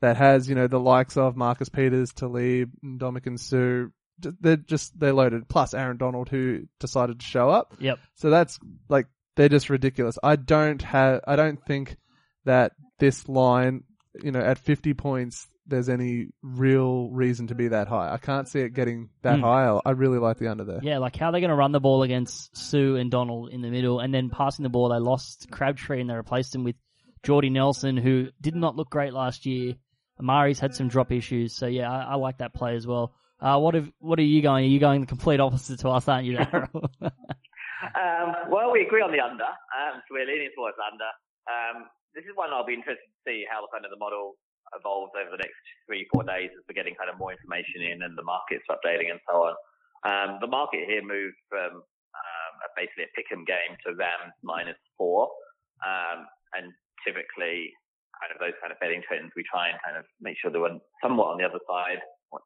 that 0.00 0.16
has, 0.16 0.48
you 0.48 0.54
know, 0.54 0.66
the 0.66 0.80
likes 0.80 1.16
of 1.16 1.36
Marcus 1.36 1.68
Peters, 1.68 2.12
Talib, 2.12 2.70
Ndamukong 2.84 3.38
Suh. 3.38 3.90
They're 4.18 4.56
just 4.56 4.98
they're 4.98 5.12
loaded. 5.12 5.48
Plus 5.48 5.74
Aaron 5.74 5.96
Donald, 5.96 6.28
who 6.28 6.62
decided 6.80 7.20
to 7.20 7.26
show 7.26 7.50
up. 7.50 7.74
Yep. 7.80 7.98
So 8.14 8.30
that's 8.30 8.58
like 8.88 9.06
they're 9.36 9.48
just 9.48 9.68
ridiculous. 9.70 10.18
I 10.22 10.36
don't 10.36 10.80
have. 10.82 11.20
I 11.26 11.36
don't 11.36 11.62
think 11.66 11.96
that 12.44 12.72
this 12.98 13.28
line, 13.28 13.84
you 14.22 14.32
know, 14.32 14.40
at 14.40 14.56
50 14.58 14.94
points, 14.94 15.46
there's 15.66 15.88
any 15.88 16.28
real 16.42 17.10
reason 17.10 17.48
to 17.48 17.54
be 17.54 17.68
that 17.68 17.88
high. 17.88 18.12
I 18.12 18.18
can't 18.18 18.48
see 18.48 18.60
it 18.60 18.72
getting 18.72 19.10
that 19.22 19.36
Hmm. 19.38 19.42
high. 19.44 19.80
I 19.84 19.90
really 19.90 20.18
like 20.18 20.38
the 20.38 20.48
under 20.48 20.64
there. 20.64 20.80
Yeah, 20.82 20.98
like 20.98 21.16
how 21.16 21.30
they're 21.30 21.32
they 21.32 21.40
going 21.40 21.50
to 21.50 21.56
run 21.56 21.72
the 21.72 21.80
ball 21.80 22.02
against 22.04 22.56
Suh 22.56 22.94
and 22.94 23.10
Donald 23.10 23.50
in 23.50 23.60
the 23.62 23.70
middle, 23.70 23.98
and 24.00 24.14
then 24.14 24.30
passing 24.30 24.62
the 24.62 24.68
ball, 24.70 24.88
they 24.88 24.98
lost 24.98 25.48
Crabtree 25.50 26.00
and 26.00 26.08
they 26.08 26.14
replaced 26.14 26.54
him 26.54 26.64
with 26.64 26.76
Jordy 27.24 27.50
Nelson, 27.50 27.96
who 27.96 28.28
did 28.40 28.54
not 28.54 28.76
look 28.76 28.88
great 28.88 29.12
last 29.12 29.44
year. 29.44 29.74
Amari's 30.18 30.60
had 30.60 30.74
some 30.74 30.88
drop 30.88 31.12
issues, 31.12 31.54
so 31.54 31.66
yeah, 31.66 31.90
I, 31.90 32.12
I 32.12 32.14
like 32.14 32.38
that 32.38 32.54
play 32.54 32.76
as 32.76 32.86
well. 32.86 33.12
Uh, 33.40 33.58
what 33.58 33.74
have, 33.74 33.90
what 33.98 34.18
are 34.18 34.22
you 34.22 34.40
going? 34.40 34.64
Are 34.64 34.68
you 34.68 34.80
going 34.80 35.00
the 35.00 35.06
complete 35.06 35.40
opposite 35.40 35.80
to 35.80 35.90
us, 35.90 36.08
aren't 36.08 36.24
you, 36.24 36.38
Daryl? 36.38 36.88
Um, 37.96 38.50
well, 38.50 38.72
we 38.72 38.82
agree 38.82 39.04
on 39.04 39.12
the 39.12 39.20
under, 39.20 39.46
um, 39.46 40.00
so 40.04 40.16
we're 40.16 40.26
leaning 40.28 40.50
towards 40.56 40.76
under. 40.80 41.08
Um, 41.48 41.88
this 42.16 42.24
is 42.24 42.32
one 42.34 42.52
I'll 42.52 42.66
be 42.66 42.76
interested 42.76 43.04
to 43.04 43.20
see 43.24 43.44
how 43.48 43.60
the 43.60 43.70
kind 43.72 43.84
of 43.84 43.92
the 43.92 44.00
model 44.00 44.36
evolves 44.74 45.12
over 45.16 45.30
the 45.32 45.40
next 45.40 45.60
three, 45.84 46.08
four 46.12 46.24
days 46.24 46.50
as 46.52 46.64
we're 46.66 46.76
getting 46.76 46.96
kind 46.96 47.12
of 47.12 47.20
more 47.20 47.32
information 47.32 47.84
in 47.84 48.02
and 48.02 48.16
the 48.16 48.26
market's 48.26 48.66
updating 48.68 49.12
and 49.12 49.20
so 49.28 49.48
on. 49.48 49.54
Um, 50.04 50.30
the 50.40 50.50
market 50.50 50.88
here 50.88 51.04
moved 51.04 51.36
from 51.48 51.84
um, 51.84 52.52
a, 52.64 52.68
basically 52.74 53.08
a 53.08 53.12
pick'em 53.16 53.44
game 53.44 53.76
to 53.86 53.94
Rams 53.96 54.34
minus 54.40 54.80
four, 54.96 55.28
um, 55.84 56.26
and 56.56 56.72
typically 57.04 57.72
kind 58.20 58.32
of 58.32 58.40
those 58.40 58.56
kind 58.60 58.72
of 58.72 58.80
betting 58.80 59.04
trends 59.04 59.32
we 59.36 59.44
try 59.44 59.68
and 59.68 59.78
kind 59.84 59.96
of 59.96 60.04
make 60.20 60.40
sure 60.40 60.48
they 60.50 60.60
were 60.60 60.80
somewhat 61.04 61.32
on 61.32 61.38
the 61.38 61.46
other 61.46 61.62
side 61.68 62.00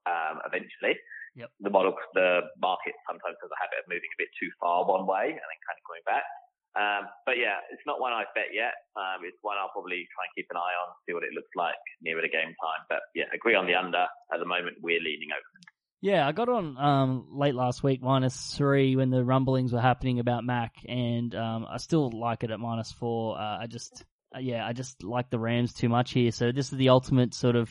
um, 0.07 0.43
eventually. 0.47 0.99
Yep. 1.39 1.51
The 1.63 1.71
model, 1.71 1.95
the 2.15 2.51
market 2.59 2.95
sometimes 3.07 3.39
has 3.39 3.51
a 3.51 3.61
habit 3.61 3.83
of 3.83 3.87
moving 3.87 4.11
a 4.11 4.19
bit 4.19 4.31
too 4.35 4.51
far 4.59 4.83
one 4.83 5.07
way 5.07 5.31
and 5.31 5.39
then 5.39 5.61
kind 5.63 5.79
of 5.79 5.85
coming 5.87 6.07
back. 6.07 6.27
Um, 6.71 7.03
but 7.27 7.39
yeah, 7.39 7.59
it's 7.71 7.83
not 7.87 7.99
one 7.99 8.13
I've 8.13 8.31
bet 8.35 8.55
yet. 8.55 8.75
Um, 8.95 9.27
it's 9.27 9.39
one 9.43 9.59
I'll 9.59 9.75
probably 9.75 10.07
try 10.15 10.27
and 10.27 10.35
keep 10.37 10.47
an 10.51 10.57
eye 10.57 10.75
on, 10.87 10.95
see 11.07 11.15
what 11.15 11.25
it 11.27 11.35
looks 11.35 11.51
like 11.57 11.79
nearer 12.03 12.23
the 12.23 12.29
game 12.29 12.55
time. 12.59 12.83
But 12.89 13.01
yeah, 13.15 13.25
agree 13.35 13.55
on 13.55 13.67
the 13.67 13.75
under. 13.75 14.07
At 14.33 14.39
the 14.39 14.47
moment, 14.47 14.79
we're 14.83 15.03
leaning 15.03 15.31
Oakland. 15.31 15.67
Yeah, 16.01 16.27
I 16.27 16.33
got 16.33 16.49
on 16.49 16.79
um, 16.79 17.27
late 17.31 17.55
last 17.55 17.83
week 17.83 18.01
minus 18.03 18.55
three 18.55 18.97
when 18.97 19.11
the 19.11 19.23
rumblings 19.23 19.73
were 19.73 19.81
happening 19.81 20.19
about 20.19 20.45
Mack, 20.45 20.75
and 20.89 21.35
um, 21.35 21.67
I 21.69 21.77
still 21.77 22.11
like 22.11 22.43
it 22.43 22.51
at 22.51 22.59
minus 22.59 22.91
four. 22.91 23.39
Uh, 23.39 23.59
I 23.59 23.67
just, 23.67 24.05
uh, 24.35 24.39
yeah, 24.39 24.67
I 24.67 24.73
just 24.73 25.03
like 25.03 25.29
the 25.29 25.39
Rams 25.39 25.75
too 25.75 25.91
much 25.91 26.13
here. 26.13 26.31
So 26.31 26.53
this 26.53 26.73
is 26.73 26.79
the 26.79 26.89
ultimate 26.89 27.35
sort 27.35 27.57
of 27.57 27.69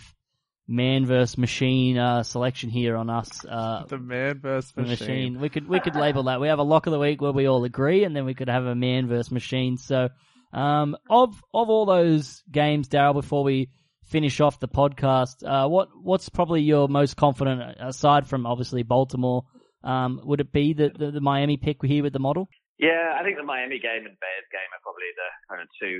man 0.69 1.05
versus 1.05 1.37
machine 1.37 1.97
uh, 1.97 2.21
selection 2.23 2.69
here 2.69 2.95
on 2.95 3.09
us. 3.09 3.43
Uh, 3.43 3.83
The 3.87 3.97
man 3.97 4.39
versus 4.39 4.71
the 4.73 4.81
machine. 4.83 5.07
machine. 5.07 5.39
We 5.41 5.49
could 5.49 5.67
we 5.67 5.79
could 5.79 5.95
label 5.95 6.23
that. 6.23 6.39
We 6.39 6.47
have 6.47 6.59
a 6.59 6.63
lock 6.63 6.85
of 6.85 6.91
the 6.91 6.99
week 6.99 7.21
where 7.21 7.31
we 7.31 7.47
all 7.47 7.63
agree, 7.63 8.03
and 8.03 8.15
then 8.15 8.25
we 8.25 8.33
could 8.35 8.49
have 8.49 8.65
a 8.65 8.75
man 8.75 9.07
versus 9.07 9.31
machine. 9.31 9.77
So, 9.77 10.09
um, 10.53 10.95
of 11.09 11.41
of 11.53 11.69
all 11.69 11.85
those 11.85 12.43
games, 12.51 12.87
Daryl, 12.87 13.13
before 13.13 13.43
we 13.43 13.69
finish 14.05 14.39
off 14.39 14.59
the 14.59 14.67
podcast, 14.67 15.43
uh, 15.43 15.67
what 15.67 15.89
what's 16.01 16.29
probably 16.29 16.61
your 16.61 16.87
most 16.87 17.17
confident 17.17 17.61
aside 17.79 18.27
from 18.27 18.45
obviously 18.45 18.83
Baltimore? 18.83 19.43
Um, 19.83 20.19
would 20.23 20.39
it 20.41 20.51
be 20.51 20.73
the, 20.73 20.91
the 20.95 21.11
the 21.11 21.21
Miami 21.21 21.57
pick 21.57 21.83
here 21.83 22.03
with 22.03 22.13
the 22.13 22.19
model? 22.19 22.47
Yeah, 22.77 23.17
I 23.19 23.23
think 23.23 23.37
the 23.37 23.43
Miami 23.43 23.79
game 23.79 24.05
and 24.05 24.15
Bears 24.23 24.47
game 24.51 24.69
are 24.71 24.83
probably 24.83 25.09
the 25.15 25.29
kind 25.49 25.61
of 25.61 25.67
two 25.81 25.99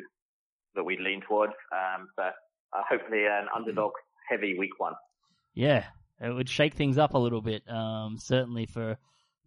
that 0.76 0.84
we 0.84 0.98
lean 0.98 1.22
towards. 1.28 1.54
Um, 1.74 2.08
so 2.16 2.24
uh, 2.24 2.82
hopefully 2.88 3.26
an 3.26 3.48
underdog 3.56 3.91
heavy 4.30 4.58
week 4.58 4.80
one. 4.80 4.94
Yeah, 5.54 5.86
it 6.22 6.30
would 6.34 6.50
shake 6.50 6.76
things 6.76 6.98
up 6.98 7.14
a 7.14 7.18
little 7.18 7.42
bit. 7.42 7.64
Um, 7.70 8.18
certainly 8.20 8.66
for 8.66 8.98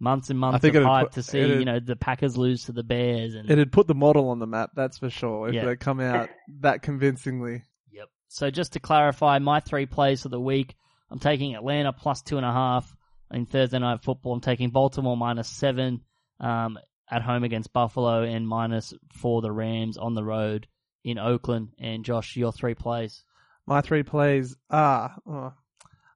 months 0.00 0.30
and 0.30 0.38
months 0.38 0.60
think 0.60 0.74
of 0.74 0.84
hype 0.84 1.06
put- 1.06 1.12
to 1.14 1.22
see, 1.22 1.40
you 1.40 1.64
know, 1.64 1.78
the 1.80 1.96
Packers 1.96 2.36
lose 2.36 2.64
to 2.64 2.72
the 2.72 2.82
Bears 2.82 3.34
and 3.34 3.48
It'd 3.50 3.70
put 3.72 3.86
the 3.86 3.94
model 3.94 4.30
on 4.30 4.38
the 4.40 4.46
map, 4.46 4.70
that's 4.74 4.98
for 4.98 5.10
sure, 5.10 5.48
if 5.48 5.54
Yeah. 5.54 5.64
they 5.64 5.76
come 5.76 6.00
out 6.00 6.28
that 6.60 6.82
convincingly. 6.82 7.62
Yep. 7.92 8.08
So 8.28 8.50
just 8.50 8.72
to 8.72 8.80
clarify, 8.80 9.38
my 9.38 9.60
three 9.60 9.86
plays 9.86 10.22
for 10.22 10.28
the 10.28 10.40
week, 10.40 10.74
I'm 11.10 11.18
taking 11.20 11.54
Atlanta 11.54 11.92
plus 11.92 12.22
two 12.22 12.36
and 12.36 12.46
a 12.46 12.52
half 12.52 12.94
in 13.30 13.46
Thursday 13.46 13.78
night 13.78 14.02
football. 14.02 14.32
I'm 14.34 14.40
taking 14.40 14.70
Baltimore 14.70 15.16
minus 15.16 15.48
seven 15.48 16.00
um, 16.40 16.78
at 17.10 17.22
home 17.22 17.44
against 17.44 17.72
Buffalo 17.72 18.22
and 18.22 18.48
minus 18.48 18.92
for 19.12 19.40
the 19.42 19.52
Rams 19.52 19.98
on 19.98 20.14
the 20.14 20.24
road 20.24 20.66
in 21.04 21.18
Oakland. 21.18 21.68
And 21.78 22.04
Josh, 22.04 22.36
your 22.36 22.52
three 22.52 22.74
plays. 22.74 23.22
My 23.66 23.80
three 23.80 24.02
plays 24.02 24.56
are. 24.70 25.14
Oh, 25.26 25.52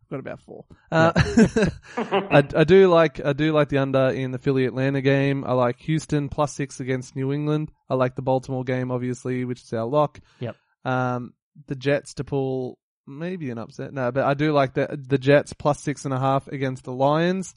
I've 0.07 0.11
got 0.11 0.21
about 0.21 0.41
four. 0.41 0.65
Uh, 0.91 1.13
I, 1.97 2.45
I 2.55 2.65
do 2.65 2.89
like 2.89 3.25
I 3.25 3.33
do 3.33 3.53
like 3.53 3.69
the 3.69 3.79
under 3.79 4.09
in 4.09 4.31
the 4.31 4.39
Philly 4.39 4.65
Atlanta 4.65 5.01
game. 5.01 5.45
I 5.45 5.53
like 5.53 5.79
Houston 5.81 6.29
plus 6.29 6.53
six 6.53 6.81
against 6.81 7.17
New 7.17 7.33
England. 7.33 7.71
I 7.89 7.95
like 7.95 8.15
the 8.15 8.23
Baltimore 8.23 8.65
game, 8.65 8.91
obviously, 8.91 9.45
which 9.45 9.63
is 9.63 9.73
our 9.73 9.87
lock. 9.87 10.21
Yep. 10.41 10.57
Um, 10.85 11.35
the 11.67 11.75
Jets 11.75 12.15
to 12.15 12.25
pull 12.25 12.79
maybe 13.07 13.51
an 13.51 13.59
upset. 13.59 13.93
No, 13.93 14.13
but 14.13 14.25
I 14.25 14.35
do 14.35 14.53
like 14.53 14.75
the 14.75 14.99
the 15.09 15.19
Jets 15.19 15.53
plus 15.53 15.81
six 15.81 16.05
and 16.05 16.15
a 16.15 16.19
half 16.19 16.47
against 16.49 16.85
the 16.85 16.93
Lions. 16.93 17.55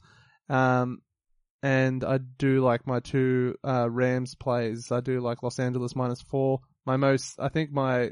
Um, 0.48 1.02
and 1.62 2.02
I 2.04 2.18
do 2.18 2.60
like 2.60 2.86
my 2.86 3.00
two 3.00 3.54
uh, 3.64 3.88
Rams 3.90 4.34
plays. 4.34 4.90
I 4.90 5.00
do 5.00 5.20
like 5.20 5.42
Los 5.42 5.58
Angeles 5.58 5.94
minus 5.94 6.22
four. 6.22 6.60
My 6.86 6.96
most, 6.96 7.34
I 7.38 7.48
think 7.48 7.70
my 7.70 8.10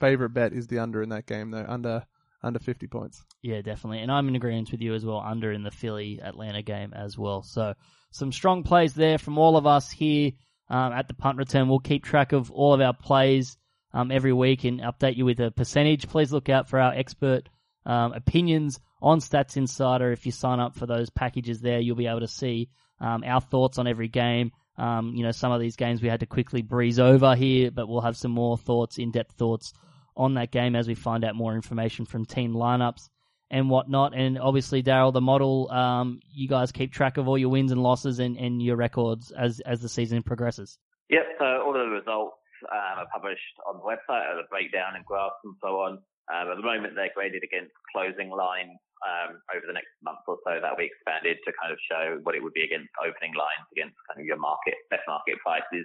favorite 0.00 0.30
bet 0.30 0.52
is 0.52 0.66
the 0.66 0.78
under 0.78 1.02
in 1.02 1.08
that 1.10 1.26
game 1.26 1.50
though, 1.50 1.64
under 1.66 2.04
under 2.42 2.58
fifty 2.58 2.86
points. 2.86 3.24
Yeah, 3.42 3.62
definitely. 3.62 4.00
And 4.00 4.12
I'm 4.12 4.28
in 4.28 4.36
agreement 4.36 4.70
with 4.70 4.80
you 4.80 4.94
as 4.94 5.04
well, 5.04 5.20
under 5.20 5.52
in 5.52 5.62
the 5.62 5.70
Philly 5.70 6.20
Atlanta 6.22 6.62
game 6.62 6.92
as 6.94 7.16
well. 7.18 7.42
So 7.42 7.74
some 8.10 8.32
strong 8.32 8.62
plays 8.62 8.94
there 8.94 9.18
from 9.18 9.38
all 9.38 9.56
of 9.56 9.66
us 9.66 9.90
here 9.90 10.32
um, 10.68 10.92
at 10.92 11.08
the 11.08 11.14
punt 11.14 11.38
return. 11.38 11.68
We'll 11.68 11.78
keep 11.78 12.04
track 12.04 12.32
of 12.32 12.50
all 12.50 12.74
of 12.74 12.80
our 12.80 12.94
plays 12.94 13.56
um, 13.92 14.10
every 14.10 14.32
week 14.32 14.64
and 14.64 14.80
update 14.80 15.16
you 15.16 15.24
with 15.24 15.40
a 15.40 15.50
percentage. 15.50 16.08
Please 16.08 16.32
look 16.32 16.48
out 16.48 16.68
for 16.68 16.78
our 16.78 16.92
expert 16.92 17.48
um, 17.84 18.12
opinions 18.12 18.80
on 19.00 19.20
Stats 19.20 19.56
Insider. 19.56 20.12
If 20.12 20.26
you 20.26 20.32
sign 20.32 20.60
up 20.60 20.74
for 20.74 20.86
those 20.86 21.10
packages 21.10 21.60
there, 21.60 21.80
you'll 21.80 21.96
be 21.96 22.06
able 22.06 22.20
to 22.20 22.28
see 22.28 22.68
um, 23.00 23.24
our 23.24 23.40
thoughts 23.40 23.78
on 23.78 23.86
every 23.86 24.08
game. 24.08 24.52
Um, 24.78 25.14
you 25.14 25.24
know, 25.24 25.30
some 25.30 25.52
of 25.52 25.60
these 25.60 25.76
games 25.76 26.02
we 26.02 26.08
had 26.08 26.20
to 26.20 26.26
quickly 26.26 26.62
breeze 26.62 26.98
over 26.98 27.34
here, 27.34 27.70
but 27.70 27.88
we'll 27.88 28.02
have 28.02 28.16
some 28.16 28.32
more 28.32 28.58
thoughts, 28.58 28.98
in-depth 28.98 29.32
thoughts 29.36 29.72
on 30.16 30.34
that 30.34 30.50
game 30.50 30.74
as 30.74 30.88
we 30.88 30.94
find 30.94 31.24
out 31.24 31.34
more 31.34 31.54
information 31.54 32.06
from 32.06 32.24
team 32.24 32.54
lineups 32.54 33.08
and 33.50 33.70
whatnot. 33.70 34.14
And 34.14 34.38
obviously, 34.38 34.82
Daryl, 34.82 35.12
the 35.12 35.20
model, 35.20 35.70
um, 35.70 36.20
you 36.32 36.48
guys 36.48 36.72
keep 36.72 36.92
track 36.92 37.16
of 37.16 37.28
all 37.28 37.38
your 37.38 37.50
wins 37.50 37.72
and 37.72 37.82
losses 37.82 38.18
and, 38.18 38.36
and 38.36 38.62
your 38.62 38.76
records 38.76 39.30
as 39.30 39.60
as 39.60 39.80
the 39.80 39.88
season 39.88 40.22
progresses. 40.22 40.78
Yep. 41.10 41.26
So 41.38 41.44
all 41.44 41.76
of 41.76 41.86
the 41.86 41.94
results 41.94 42.36
um, 42.72 43.04
are 43.04 43.10
published 43.12 43.56
on 43.68 43.78
the 43.78 43.86
website, 43.86 44.26
the 44.34 44.48
breakdown 44.50 44.96
and 44.96 45.04
graphs 45.04 45.38
and 45.44 45.54
so 45.62 45.80
on. 45.80 45.98
Um, 46.26 46.50
at 46.50 46.56
the 46.56 46.66
moment, 46.66 46.94
they're 46.96 47.14
graded 47.14 47.44
against 47.44 47.72
closing 47.94 48.30
lines. 48.30 48.74
Um, 49.04 49.38
over 49.52 49.62
the 49.68 49.76
next 49.76 49.92
month 50.02 50.24
or 50.26 50.40
so, 50.42 50.56
that'll 50.56 50.80
be 50.80 50.88
expanded 50.88 51.36
to 51.44 51.52
kind 51.60 51.68
of 51.70 51.78
show 51.84 52.18
what 52.24 52.34
it 52.34 52.42
would 52.42 52.56
be 52.56 52.64
against 52.64 52.88
opening 52.96 53.36
lines, 53.36 53.62
against 53.70 53.94
kind 54.08 54.18
of 54.18 54.26
your 54.26 54.40
market, 54.40 54.74
best 54.88 55.04
market 55.06 55.36
prices, 55.44 55.84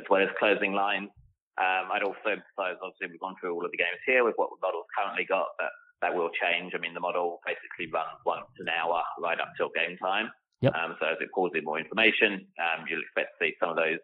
as 0.00 0.04
well 0.08 0.24
as 0.24 0.32
closing 0.40 0.72
lines. 0.72 1.12
Um, 1.56 1.88
I'd 1.88 2.04
also 2.04 2.36
emphasize, 2.36 2.76
obviously, 2.84 3.08
we've 3.08 3.20
gone 3.20 3.34
through 3.40 3.54
all 3.54 3.64
of 3.64 3.72
the 3.72 3.80
games 3.80 4.00
here 4.04 4.24
with 4.24 4.36
what 4.36 4.50
the 4.52 4.60
model's 4.60 4.88
currently 4.92 5.24
got, 5.24 5.48
but 5.56 5.72
that 6.02 6.14
will 6.14 6.28
change. 6.36 6.76
I 6.76 6.78
mean, 6.78 6.92
the 6.92 7.00
model 7.00 7.40
basically 7.46 7.88
runs 7.88 8.20
once 8.24 8.52
an 8.60 8.68
hour 8.68 9.00
right 9.20 9.40
up 9.40 9.52
till 9.56 9.72
game 9.72 9.96
time. 9.96 10.28
Yep. 10.60 10.74
Um, 10.74 10.96
so 11.00 11.06
as 11.08 11.16
it 11.20 11.32
pulls 11.34 11.52
in 11.54 11.64
more 11.64 11.80
information, 11.80 12.44
um, 12.60 12.84
you'll 12.88 13.00
expect 13.00 13.36
to 13.36 13.46
see 13.46 13.52
some 13.60 13.70
of 13.70 13.76
those 13.76 14.00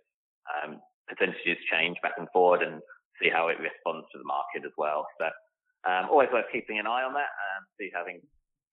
um, 0.49 0.81
percentages 1.09 1.61
change 1.71 1.97
back 2.03 2.17
and 2.17 2.29
forward 2.33 2.63
and 2.63 2.81
see 3.21 3.29
how 3.29 3.49
it 3.49 3.61
responds 3.61 4.09
to 4.13 4.19
the 4.19 4.25
market 4.25 4.65
as 4.65 4.73
well. 4.77 5.07
So 5.21 5.29
um, 5.85 6.09
always 6.09 6.29
worth 6.33 6.49
keeping 6.53 6.79
an 6.79 6.87
eye 6.87 7.05
on 7.05 7.13
that 7.15 7.29
and 7.29 7.61
see 7.77 7.91
how 7.93 8.05
things 8.05 8.25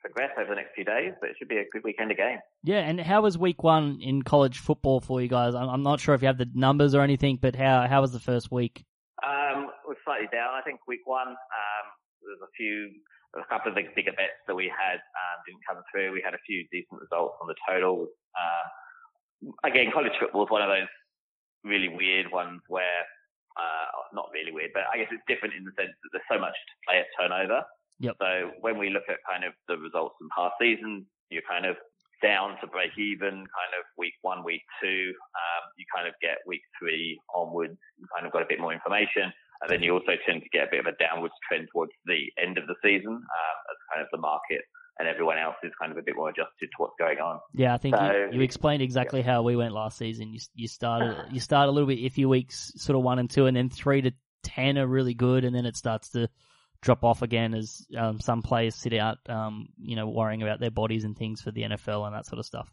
progress 0.01 0.31
over 0.37 0.49
the 0.49 0.55
next 0.55 0.75
few 0.75 0.83
days. 0.83 1.13
But 1.19 1.29
it 1.31 1.35
should 1.37 1.47
be 1.47 1.57
a 1.57 1.65
good 1.71 1.83
weekend 1.83 2.11
of 2.11 2.17
games. 2.17 2.41
Yeah, 2.63 2.79
and 2.79 2.99
how 2.99 3.21
was 3.21 3.37
week 3.37 3.63
one 3.63 3.99
in 4.01 4.21
college 4.21 4.59
football 4.59 4.99
for 5.01 5.21
you 5.21 5.27
guys? 5.27 5.55
I'm 5.55 5.83
not 5.83 5.99
sure 5.99 6.15
if 6.15 6.21
you 6.21 6.27
have 6.27 6.37
the 6.37 6.49
numbers 6.53 6.93
or 6.93 7.01
anything, 7.01 7.37
but 7.41 7.55
how 7.55 7.87
how 7.87 8.01
was 8.01 8.11
the 8.11 8.19
first 8.19 8.51
week? 8.51 8.85
Um, 9.23 9.67
we're 9.87 9.99
slightly 10.05 10.27
down. 10.31 10.55
I 10.55 10.61
think 10.61 10.79
week 10.87 11.03
one, 11.03 11.27
um, 11.27 11.85
there's 12.23 12.39
a 12.39 12.51
few, 12.55 12.87
a 13.35 13.43
couple 13.51 13.71
of 13.71 13.75
the 13.75 13.83
bigger 13.95 14.15
bets 14.15 14.39
that 14.47 14.55
we 14.55 14.71
had 14.71 14.95
um, 14.95 15.35
didn't 15.45 15.65
come 15.67 15.83
through. 15.91 16.13
We 16.13 16.23
had 16.23 16.33
a 16.33 16.43
few 16.47 16.63
decent 16.71 17.01
results 17.01 17.35
on 17.41 17.47
the 17.47 17.55
total. 17.67 18.07
Uh, 18.31 18.65
again, 19.67 19.91
college 19.91 20.15
football 20.19 20.45
is 20.45 20.51
one 20.51 20.61
of 20.61 20.69
those 20.69 20.87
really 21.63 21.89
weird 21.89 22.31
ones 22.31 22.61
where, 22.67 23.03
uh, 23.59 23.91
not 24.13 24.31
really 24.31 24.51
weird, 24.51 24.71
but 24.73 24.87
I 24.87 24.97
guess 24.97 25.11
it's 25.11 25.25
different 25.27 25.55
in 25.55 25.67
the 25.67 25.75
sense 25.75 25.91
that 25.91 26.09
there's 26.15 26.29
so 26.31 26.39
much 26.39 26.55
to 26.55 26.73
play 26.87 27.03
at 27.03 27.11
turnover. 27.19 27.63
Yep. 27.99 28.15
So 28.19 28.51
when 28.61 28.77
we 28.77 28.89
look 28.89 29.07
at 29.09 29.17
kind 29.29 29.43
of 29.43 29.53
the 29.67 29.77
results 29.77 30.15
in 30.21 30.27
past 30.35 30.55
seasons, 30.59 31.05
you're 31.29 31.45
kind 31.47 31.65
of 31.65 31.75
down 32.21 32.59
to 32.59 32.67
break 32.67 32.91
even, 32.97 33.31
kind 33.31 33.73
of 33.79 33.83
week 33.97 34.13
one, 34.21 34.43
week 34.43 34.61
two. 34.81 35.13
Um, 35.35 35.63
you 35.77 35.85
kind 35.93 36.07
of 36.07 36.13
get 36.21 36.39
week 36.47 36.61
three 36.79 37.19
onwards, 37.33 37.77
you 37.97 38.05
kind 38.13 38.25
of 38.25 38.31
got 38.31 38.41
a 38.41 38.49
bit 38.49 38.59
more 38.59 38.73
information. 38.73 39.31
And 39.61 39.69
then 39.69 39.83
you 39.83 39.93
also 39.93 40.15
tend 40.25 40.41
to 40.43 40.49
get 40.51 40.67
a 40.67 40.71
bit 40.71 40.79
of 40.79 40.87
a 40.87 40.95
downwards 40.95 41.35
trend 41.47 41.67
towards 41.71 41.91
the 42.05 42.31
end 42.41 42.57
of 42.57 42.67
the 42.67 42.75
season, 42.81 43.11
um, 43.11 43.57
as 43.71 43.77
kind 43.91 44.01
of 44.01 44.07
the 44.11 44.19
market 44.19 44.61
and 44.99 45.07
everyone 45.07 45.37
else 45.37 45.55
is 45.63 45.71
kind 45.79 45.91
of 45.91 45.97
a 45.97 46.01
bit 46.01 46.15
more 46.15 46.29
adjusted 46.29 46.67
to 46.67 46.75
what's 46.77 46.93
going 46.99 47.19
on. 47.19 47.39
Yeah, 47.53 47.73
I 47.73 47.77
think 47.77 47.95
So- 47.95 48.27
you, 48.31 48.39
you 48.39 48.41
explained 48.41 48.81
exactly 48.83 49.21
how 49.21 49.41
we 49.41 49.55
went 49.55 49.73
last 49.73 49.97
season. 49.97 50.33
You 50.33 50.39
you 50.53 50.67
started 50.67 51.15
you 51.31 51.39
start 51.39 51.69
a 51.69 51.71
little 51.71 51.87
bit 51.87 51.99
iffy 51.99 52.25
weeks, 52.25 52.73
sort 52.75 52.97
of 52.97 53.03
one 53.03 53.17
and 53.17 53.29
two, 53.29 53.45
and 53.45 53.55
then 53.55 53.69
three 53.69 54.01
to 54.01 54.11
ten 54.43 54.77
are 54.77 54.87
really 54.87 55.13
good, 55.13 55.45
and 55.45 55.55
then 55.55 55.65
it 55.65 55.77
starts 55.77 56.09
to 56.11 56.29
drop 56.82 57.03
off 57.03 57.21
again 57.21 57.53
as 57.53 57.86
um, 57.97 58.19
some 58.19 58.41
players 58.41 58.75
sit 58.75 58.93
out, 58.93 59.17
um, 59.27 59.67
you 59.82 59.95
know, 59.95 60.07
worrying 60.07 60.41
about 60.41 60.59
their 60.59 60.71
bodies 60.71 61.03
and 61.03 61.17
things 61.17 61.41
for 61.41 61.51
the 61.51 61.63
NFL 61.63 62.05
and 62.05 62.15
that 62.15 62.25
sort 62.25 62.39
of 62.39 62.45
stuff. 62.45 62.71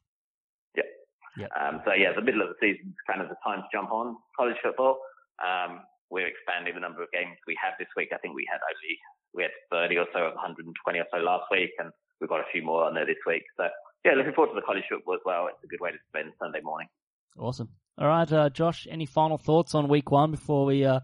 Yeah, 1.36 1.48
Um, 1.52 1.82
so 1.84 1.92
yeah, 1.92 2.16
the 2.16 2.22
middle 2.22 2.40
of 2.40 2.48
the 2.48 2.58
season 2.60 2.96
is 2.96 3.02
kind 3.06 3.20
of 3.20 3.28
the 3.28 3.36
time 3.44 3.60
to 3.60 3.68
jump 3.70 3.92
on 3.92 4.16
college 4.36 4.56
football. 4.62 4.98
Um, 5.36 5.80
we're 6.08 6.28
expanding 6.28 6.74
the 6.74 6.80
number 6.80 7.02
of 7.02 7.10
games 7.12 7.36
we 7.46 7.58
have 7.62 7.74
this 7.78 7.88
week. 7.96 8.08
I 8.14 8.18
think 8.18 8.34
we 8.34 8.48
had 8.50 8.60
only 8.64 8.96
we 9.34 9.42
had 9.42 9.52
30 9.70 9.98
or 9.98 10.06
so 10.14 10.32
of 10.32 10.34
120 10.34 10.72
or 10.98 11.04
so 11.12 11.18
last 11.18 11.44
week, 11.50 11.70
and 11.78 11.90
we've 12.20 12.30
got 12.30 12.40
a 12.40 12.48
few 12.52 12.62
more 12.62 12.84
on 12.84 12.94
there 12.94 13.04
this 13.04 13.20
week. 13.26 13.42
So 13.56 13.68
yeah, 14.04 14.12
looking 14.16 14.32
forward 14.32 14.54
to 14.54 14.60
the 14.60 14.64
college 14.64 14.84
football 14.88 15.14
as 15.14 15.20
well. 15.26 15.48
It's 15.48 15.62
a 15.62 15.66
good 15.66 15.80
way 15.80 15.90
to 15.90 15.98
spend 16.08 16.32
Sunday 16.40 16.60
morning. 16.62 16.88
Awesome. 17.38 17.68
All 17.98 18.08
right, 18.08 18.30
uh, 18.32 18.48
Josh, 18.50 18.86
any 18.90 19.04
final 19.04 19.36
thoughts 19.36 19.74
on 19.74 19.88
week 19.88 20.10
one 20.10 20.30
before 20.30 20.64
we 20.64 20.84
uh, 20.84 21.00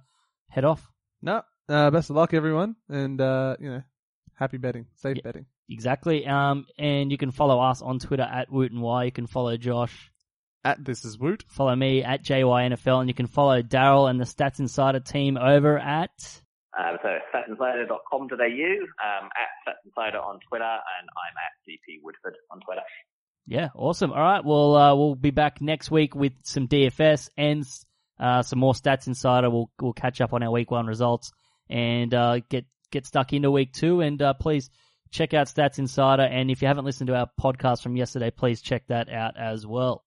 head 0.49 0.65
off? 0.65 0.89
No, 1.21 1.43
uh, 1.69 1.91
best 1.91 2.11
of 2.11 2.17
luck, 2.17 2.35
everyone, 2.35 2.77
and 2.89 3.21
uh, 3.21 3.57
you 3.61 3.71
know, 3.71 3.83
happy 4.35 4.57
betting, 4.59 4.87
safe 4.97 5.17
Yeah. 5.17 5.23
betting. 5.25 5.47
Exactly. 5.69 6.27
Um, 6.27 6.67
and 6.79 7.11
you 7.11 7.17
can 7.17 7.31
follow 7.31 7.59
us 7.61 7.81
on 7.83 7.99
Twitter 7.99 8.25
at 8.25 8.51
Woot 8.53 8.73
and 8.73 8.83
Wye. 8.83 9.05
You 9.05 9.13
can 9.13 9.27
follow 9.27 9.57
Josh 9.57 10.11
At 10.65 10.85
this 10.85 11.05
is 11.05 11.19
Woot. 11.19 11.45
follow 11.49 11.75
me 11.75 12.03
at 12.05 12.23
JYNFL, 12.25 13.01
and 13.01 13.09
you 13.09 13.15
can 13.15 13.27
follow 13.27 13.63
Daryl 13.63 14.11
and 14.11 14.21
the 14.21 14.25
Stats 14.25 14.59
Insider 14.61 15.01
team 15.01 15.37
over 15.39 15.79
at. 15.79 16.11
Um, 16.79 16.97
so 17.03 17.09
statsinsider.com.au, 17.35 18.27
um, 18.35 19.29
at 19.37 19.51
statsinsider 19.67 20.23
on 20.25 20.41
Twitter, 20.49 20.65
and 20.65 21.09
I'm 21.17 21.37
at 21.37 21.53
DP 21.69 22.01
Woodford 22.03 22.35
on 22.51 22.61
Twitter. 22.61 22.83
Yeah, 23.47 23.69
awesome. 23.75 24.13
All 24.13 24.21
right, 24.21 24.45
well, 24.45 24.77
uh, 24.77 24.95
we'll 24.95 25.15
be 25.15 25.31
back 25.31 25.61
next 25.61 25.91
week 25.91 26.15
with 26.15 26.33
some 26.45 26.69
DFS 26.69 27.29
and 27.37 27.65
uh, 28.21 28.43
some 28.43 28.59
more 28.59 28.73
Stats 28.73 29.07
Insider. 29.07 29.51
We'll 29.51 29.71
we'll 29.81 29.93
catch 29.93 30.21
up 30.21 30.33
on 30.33 30.43
our 30.43 30.51
week 30.51 30.71
one 30.71 30.87
results 30.87 31.33
and 31.73 32.13
uh, 32.13 32.41
get 32.51 32.67
get 32.91 33.07
stuck 33.07 33.33
into 33.33 33.51
week 33.51 33.73
two. 33.73 34.03
And 34.03 34.21
uh, 34.21 34.35
please 34.35 34.71
check 35.11 35.35
out 35.35 35.47
Stats 35.47 35.79
Insider. 35.79 36.23
And 36.23 36.51
if 36.51 36.61
you 36.63 36.69
haven't 36.69 36.85
listened 36.85 37.09
to 37.09 37.17
our 37.17 37.31
podcast 37.41 37.83
from 37.83 37.97
yesterday, 37.97 38.31
please 38.31 38.61
check 38.61 38.87
that 38.89 39.09
out 39.09 39.37
as 39.39 39.67
well. 39.67 40.05